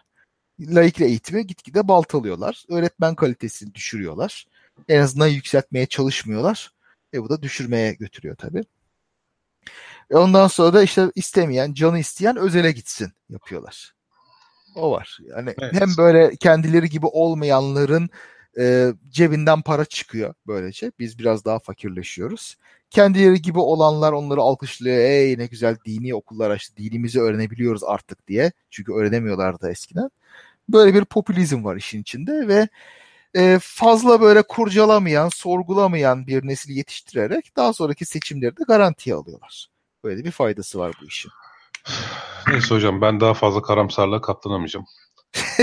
Laikle 0.60 1.06
eğitimi 1.06 1.46
gitgide 1.46 1.88
baltalıyorlar. 1.88 2.64
Öğretmen 2.68 3.14
kalitesini 3.14 3.74
düşürüyorlar. 3.74 4.46
En 4.88 5.00
azından 5.00 5.26
yükseltmeye 5.28 5.86
çalışmıyorlar. 5.86 6.72
E 7.14 7.22
bu 7.22 7.28
da 7.30 7.42
düşürmeye 7.42 7.92
götürüyor 7.92 8.36
tabii. 8.36 8.62
E 10.10 10.16
ondan 10.16 10.46
sonra 10.46 10.72
da 10.72 10.82
işte 10.82 11.10
istemeyen, 11.14 11.74
canı 11.74 11.98
isteyen 11.98 12.36
özele 12.36 12.72
gitsin 12.72 13.12
yapıyorlar. 13.30 13.94
O 14.74 14.90
var. 14.90 15.18
Yani 15.28 15.54
evet. 15.62 15.72
hem 15.80 15.88
böyle 15.98 16.36
kendileri 16.36 16.88
gibi 16.88 17.06
olmayanların 17.06 18.10
e, 18.58 18.92
cebinden 19.08 19.62
para 19.62 19.84
çıkıyor 19.84 20.34
böylece. 20.46 20.92
Biz 20.98 21.18
biraz 21.18 21.44
daha 21.44 21.58
fakirleşiyoruz. 21.58 22.56
Kendileri 22.90 23.42
gibi 23.42 23.58
olanlar 23.58 24.12
onları 24.12 24.40
alkışlıyor. 24.40 24.96
Ey 24.96 25.38
ne 25.38 25.46
güzel 25.46 25.76
dini 25.86 26.14
okullar 26.14 26.50
açtı. 26.50 26.76
Dinimizi 26.76 27.20
öğrenebiliyoruz 27.20 27.84
artık 27.84 28.28
diye. 28.28 28.52
Çünkü 28.70 28.92
öğrenemiyorlardı 28.92 29.70
eskiden. 29.70 30.10
Böyle 30.68 30.94
bir 30.94 31.04
popülizm 31.04 31.64
var 31.64 31.76
işin 31.76 32.02
içinde 32.02 32.48
ve 32.48 32.68
e, 33.36 33.58
fazla 33.62 34.20
böyle 34.20 34.42
kurcalamayan, 34.42 35.28
sorgulamayan 35.28 36.26
bir 36.26 36.46
nesil 36.46 36.76
yetiştirerek 36.76 37.56
daha 37.56 37.72
sonraki 37.72 38.04
seçimleri 38.04 38.56
de 38.56 38.62
garantiye 38.68 39.16
alıyorlar. 39.16 39.68
Böyle 40.04 40.24
bir 40.24 40.30
faydası 40.30 40.78
var 40.78 40.94
bu 41.02 41.06
işin. 41.06 41.30
Neyse 42.48 42.74
hocam 42.74 43.00
ben 43.00 43.20
daha 43.20 43.34
fazla 43.34 43.62
karamsarlığa 43.62 44.20
katlanamayacağım. 44.20 44.86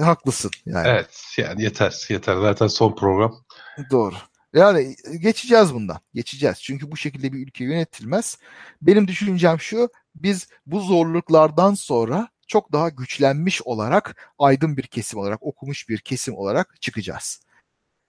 Haklısın 0.00 0.50
yani. 0.66 0.88
Evet 0.88 1.34
yani 1.38 1.62
yeter 1.62 2.06
yeter 2.08 2.36
zaten 2.36 2.66
son 2.66 2.96
program. 2.96 3.44
Doğru. 3.90 4.14
Yani 4.54 4.96
geçeceğiz 5.20 5.74
bundan. 5.74 5.98
Geçeceğiz. 6.14 6.62
Çünkü 6.62 6.90
bu 6.92 6.96
şekilde 6.96 7.32
bir 7.32 7.46
ülke 7.46 7.64
yönetilmez. 7.64 8.38
Benim 8.82 9.08
düşüncem 9.08 9.60
şu. 9.60 9.88
Biz 10.14 10.48
bu 10.66 10.80
zorluklardan 10.80 11.74
sonra 11.74 12.28
çok 12.46 12.72
daha 12.72 12.88
güçlenmiş 12.88 13.62
olarak 13.62 14.32
aydın 14.38 14.76
bir 14.76 14.82
kesim 14.82 15.18
olarak 15.18 15.42
okumuş 15.42 15.88
bir 15.88 15.98
kesim 15.98 16.36
olarak 16.36 16.76
çıkacağız. 16.80 17.40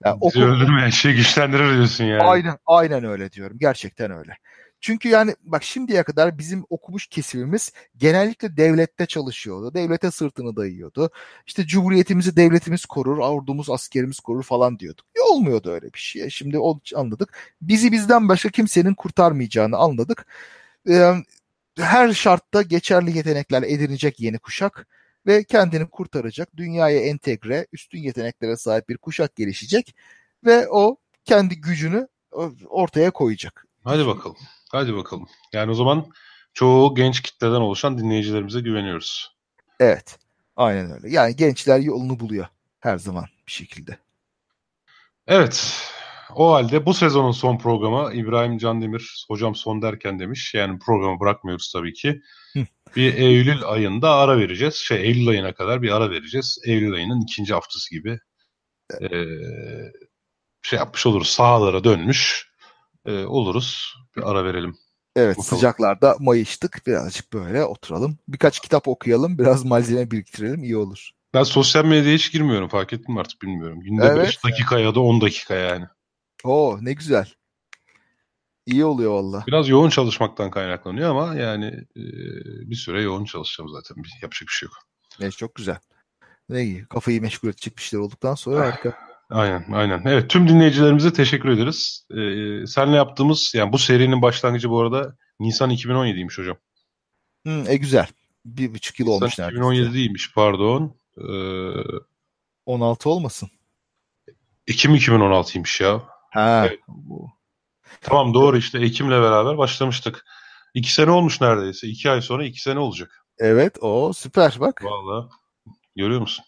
Yani 0.05 0.21
Bizi 0.21 0.39
okum... 0.39 0.41
öldürmeyen 0.41 0.89
şey 0.89 1.13
güçlendirir 1.13 1.73
diyorsun 1.73 2.03
yani. 2.03 2.23
Aynen, 2.23 2.57
aynen 2.65 3.03
öyle 3.03 3.31
diyorum. 3.31 3.57
Gerçekten 3.59 4.11
öyle. 4.11 4.37
Çünkü 4.81 5.09
yani 5.09 5.35
bak 5.43 5.63
şimdiye 5.63 6.03
kadar 6.03 6.37
bizim 6.37 6.65
okumuş 6.69 7.07
kesimimiz 7.07 7.73
genellikle 7.97 8.57
devlette 8.57 9.05
çalışıyordu. 9.05 9.73
Devlete 9.73 10.11
sırtını 10.11 10.55
dayıyordu. 10.55 11.09
İşte 11.47 11.65
cumhuriyetimizi 11.65 12.35
devletimiz 12.35 12.85
korur, 12.85 13.17
ordumuz 13.17 13.69
askerimiz 13.69 14.19
korur 14.19 14.43
falan 14.43 14.79
diyorduk. 14.79 15.05
Ya 15.17 15.23
olmuyordu 15.23 15.71
öyle 15.71 15.93
bir 15.93 15.99
şey. 15.99 16.29
Şimdi 16.29 16.57
anladık. 16.95 17.37
Bizi 17.61 17.91
bizden 17.91 18.29
başka 18.29 18.49
kimsenin 18.49 18.93
kurtarmayacağını 18.93 19.77
anladık. 19.77 20.25
Ee, 20.89 21.13
her 21.77 22.13
şartta 22.13 22.61
geçerli 22.61 23.17
yetenekler 23.17 23.63
edinecek 23.63 24.19
yeni 24.19 24.39
kuşak 24.39 24.87
ve 25.27 25.43
kendini 25.43 25.89
kurtaracak, 25.89 26.57
dünyaya 26.57 26.99
entegre, 26.99 27.67
üstün 27.71 27.99
yeteneklere 27.99 28.57
sahip 28.57 28.89
bir 28.89 28.97
kuşak 28.97 29.35
gelişecek 29.35 29.95
ve 30.45 30.67
o 30.69 30.97
kendi 31.25 31.61
gücünü 31.61 32.07
ortaya 32.69 33.11
koyacak. 33.11 33.65
Hadi 33.83 34.07
bakalım. 34.07 34.37
Hadi 34.71 34.95
bakalım. 34.95 35.27
Yani 35.53 35.71
o 35.71 35.73
zaman 35.73 36.11
çoğu 36.53 36.95
genç 36.95 37.21
kitleden 37.21 37.61
oluşan 37.61 37.97
dinleyicilerimize 37.97 38.59
güveniyoruz. 38.59 39.35
Evet. 39.79 40.17
Aynen 40.55 40.91
öyle. 40.91 41.09
Yani 41.09 41.35
gençler 41.35 41.79
yolunu 41.79 42.19
buluyor 42.19 42.47
her 42.79 42.97
zaman 42.97 43.25
bir 43.47 43.51
şekilde. 43.51 43.97
Evet. 45.27 45.73
O 46.35 46.53
halde 46.53 46.85
bu 46.85 46.93
sezonun 46.93 47.31
son 47.31 47.57
programı 47.57 48.13
İbrahim 48.13 48.57
Candemir 48.57 49.25
hocam 49.29 49.55
son 49.55 49.81
derken 49.81 50.19
demiş. 50.19 50.53
Yani 50.53 50.79
programı 50.79 51.19
bırakmıyoruz 51.19 51.71
tabii 51.73 51.93
ki. 51.93 52.21
bir 52.95 53.13
Eylül 53.13 53.63
ayında 53.63 54.15
ara 54.15 54.37
vereceğiz. 54.37 54.75
Şey 54.75 54.97
Eylül 54.97 55.27
ayına 55.27 55.53
kadar 55.53 55.81
bir 55.81 55.91
ara 55.91 56.11
vereceğiz. 56.11 56.57
Eylül 56.65 56.93
ayının 56.93 57.21
ikinci 57.21 57.53
haftası 57.53 57.95
gibi. 57.95 58.19
Ee, 59.01 59.07
şey 60.61 60.79
yapmış 60.79 61.05
oluruz. 61.05 61.27
Sahalara 61.27 61.83
dönmüş 61.83 62.51
e, 63.05 63.25
oluruz. 63.25 63.95
Bir 64.17 64.31
ara 64.31 64.45
verelim. 64.45 64.75
Evet 65.15 65.37
Bakalım. 65.37 65.57
sıcaklarda 65.57 66.15
mayıştık. 66.19 66.81
Birazcık 66.87 67.33
böyle 67.33 67.65
oturalım. 67.65 68.17
Birkaç 68.27 68.59
kitap 68.59 68.87
okuyalım. 68.87 69.37
Biraz 69.37 69.65
malzeme 69.65 70.11
biriktirelim. 70.11 70.63
iyi 70.63 70.77
olur. 70.77 71.11
Ben 71.33 71.43
sosyal 71.43 71.85
medyaya 71.85 72.15
hiç 72.15 72.31
girmiyorum. 72.31 72.69
Fark 72.69 72.93
ettim 72.93 73.13
mi 73.13 73.19
artık 73.19 73.41
bilmiyorum. 73.41 73.79
Günde 73.79 74.05
evet. 74.05 74.27
5 74.27 74.43
dakika 74.43 74.79
ya 74.79 74.95
da 74.95 74.99
10 74.99 75.21
dakika 75.21 75.55
yani. 75.55 75.85
Oo 76.43 76.77
ne 76.81 76.93
güzel. 76.93 77.33
İyi 78.65 78.85
oluyor 78.85 79.11
valla. 79.11 79.43
Biraz 79.47 79.69
yoğun 79.69 79.89
çalışmaktan 79.89 80.51
kaynaklanıyor 80.51 81.09
ama 81.09 81.35
yani 81.35 81.65
e, 81.95 82.03
bir 82.69 82.75
süre 82.75 83.01
yoğun 83.01 83.25
çalışacağım 83.25 83.69
zaten. 83.69 83.95
Yapacak 84.21 84.47
bir 84.47 84.53
şey 84.53 84.67
yok. 84.67 84.75
Evet 85.21 85.37
çok 85.37 85.55
güzel. 85.55 85.77
Ne 86.49 86.63
iyi. 86.63 86.85
Kafayı 86.85 87.21
meşgul 87.21 87.49
edecek 87.49 87.77
bir 87.77 87.81
şeyler 87.81 88.03
olduktan 88.03 88.35
sonra 88.35 88.59
harika. 88.59 88.97
Aynen, 89.29 89.71
aynen. 89.71 90.01
Evet, 90.05 90.29
tüm 90.29 90.47
dinleyicilerimize 90.47 91.13
teşekkür 91.13 91.49
ederiz. 91.49 92.07
Ee, 92.11 92.67
senle 92.67 92.95
yaptığımız, 92.95 93.51
yani 93.55 93.73
bu 93.73 93.77
serinin 93.77 94.21
başlangıcı 94.21 94.69
bu 94.69 94.81
arada 94.81 95.17
Nisan 95.39 95.71
2017'ymiş 95.71 96.37
hocam. 96.37 96.57
Hı, 97.47 97.63
e 97.67 97.77
güzel. 97.77 98.07
Bir 98.45 98.73
buçuk 98.73 98.99
yıl 98.99 99.07
Nisan 99.07 99.21
olmuş 99.21 99.39
neredeyse. 99.39 99.57
2017 99.57 99.93
değilmiş, 99.93 100.33
pardon. 100.33 100.95
Ee, 101.17 101.23
16 102.65 103.09
olmasın? 103.09 103.49
Ekim 104.67 104.95
2016'ymış 104.95 105.83
ya. 105.83 106.03
Ha. 106.31 106.65
Evet. 106.67 106.79
Tamam 108.01 108.33
doğru 108.33 108.57
işte 108.57 108.79
Ekim'le 108.79 109.09
beraber 109.11 109.57
başlamıştık. 109.57 110.25
İki 110.73 110.93
sene 110.93 111.11
olmuş 111.11 111.41
neredeyse. 111.41 111.87
İki 111.87 112.11
ay 112.11 112.21
sonra 112.21 112.45
iki 112.45 112.61
sene 112.61 112.79
olacak. 112.79 113.25
Evet 113.39 113.77
o 113.81 114.13
süper 114.13 114.57
bak. 114.59 114.83
Valla 114.83 115.29
görüyor 115.95 116.21
musun? 116.21 116.45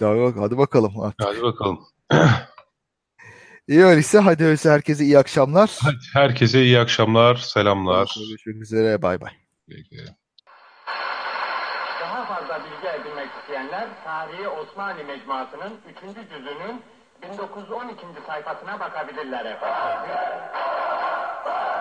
Hadi 0.00 0.58
bakalım 0.58 1.00
artık. 1.00 1.26
Hadi 1.28 1.42
bakalım. 1.42 1.80
İyi 3.68 3.84
öyleyse 3.84 4.18
hadi 4.18 4.42
öyleyse 4.44 4.70
herkese 4.70 5.04
iyi 5.04 5.18
akşamlar. 5.18 5.78
Hadi 5.82 5.96
herkese 6.12 6.62
iyi 6.62 6.78
akşamlar, 6.78 7.36
selamlar. 7.36 8.14
Görüşmek 8.28 8.56
üzere, 8.56 9.02
bay 9.02 9.20
bay. 9.20 9.32
Daha 12.00 12.24
fazla 12.26 12.64
bilgi 12.64 13.00
edinmek 13.00 13.28
isteyenler 13.40 13.88
Tarihi 14.04 14.48
Osmanlı 14.48 15.04
Mecmuası'nın 15.04 15.72
3. 15.90 15.96
cüzünün 16.30 16.82
1912. 17.22 18.06
sayfasına 18.26 18.80
bakabilirler 18.80 19.44
efendim. 19.44 20.10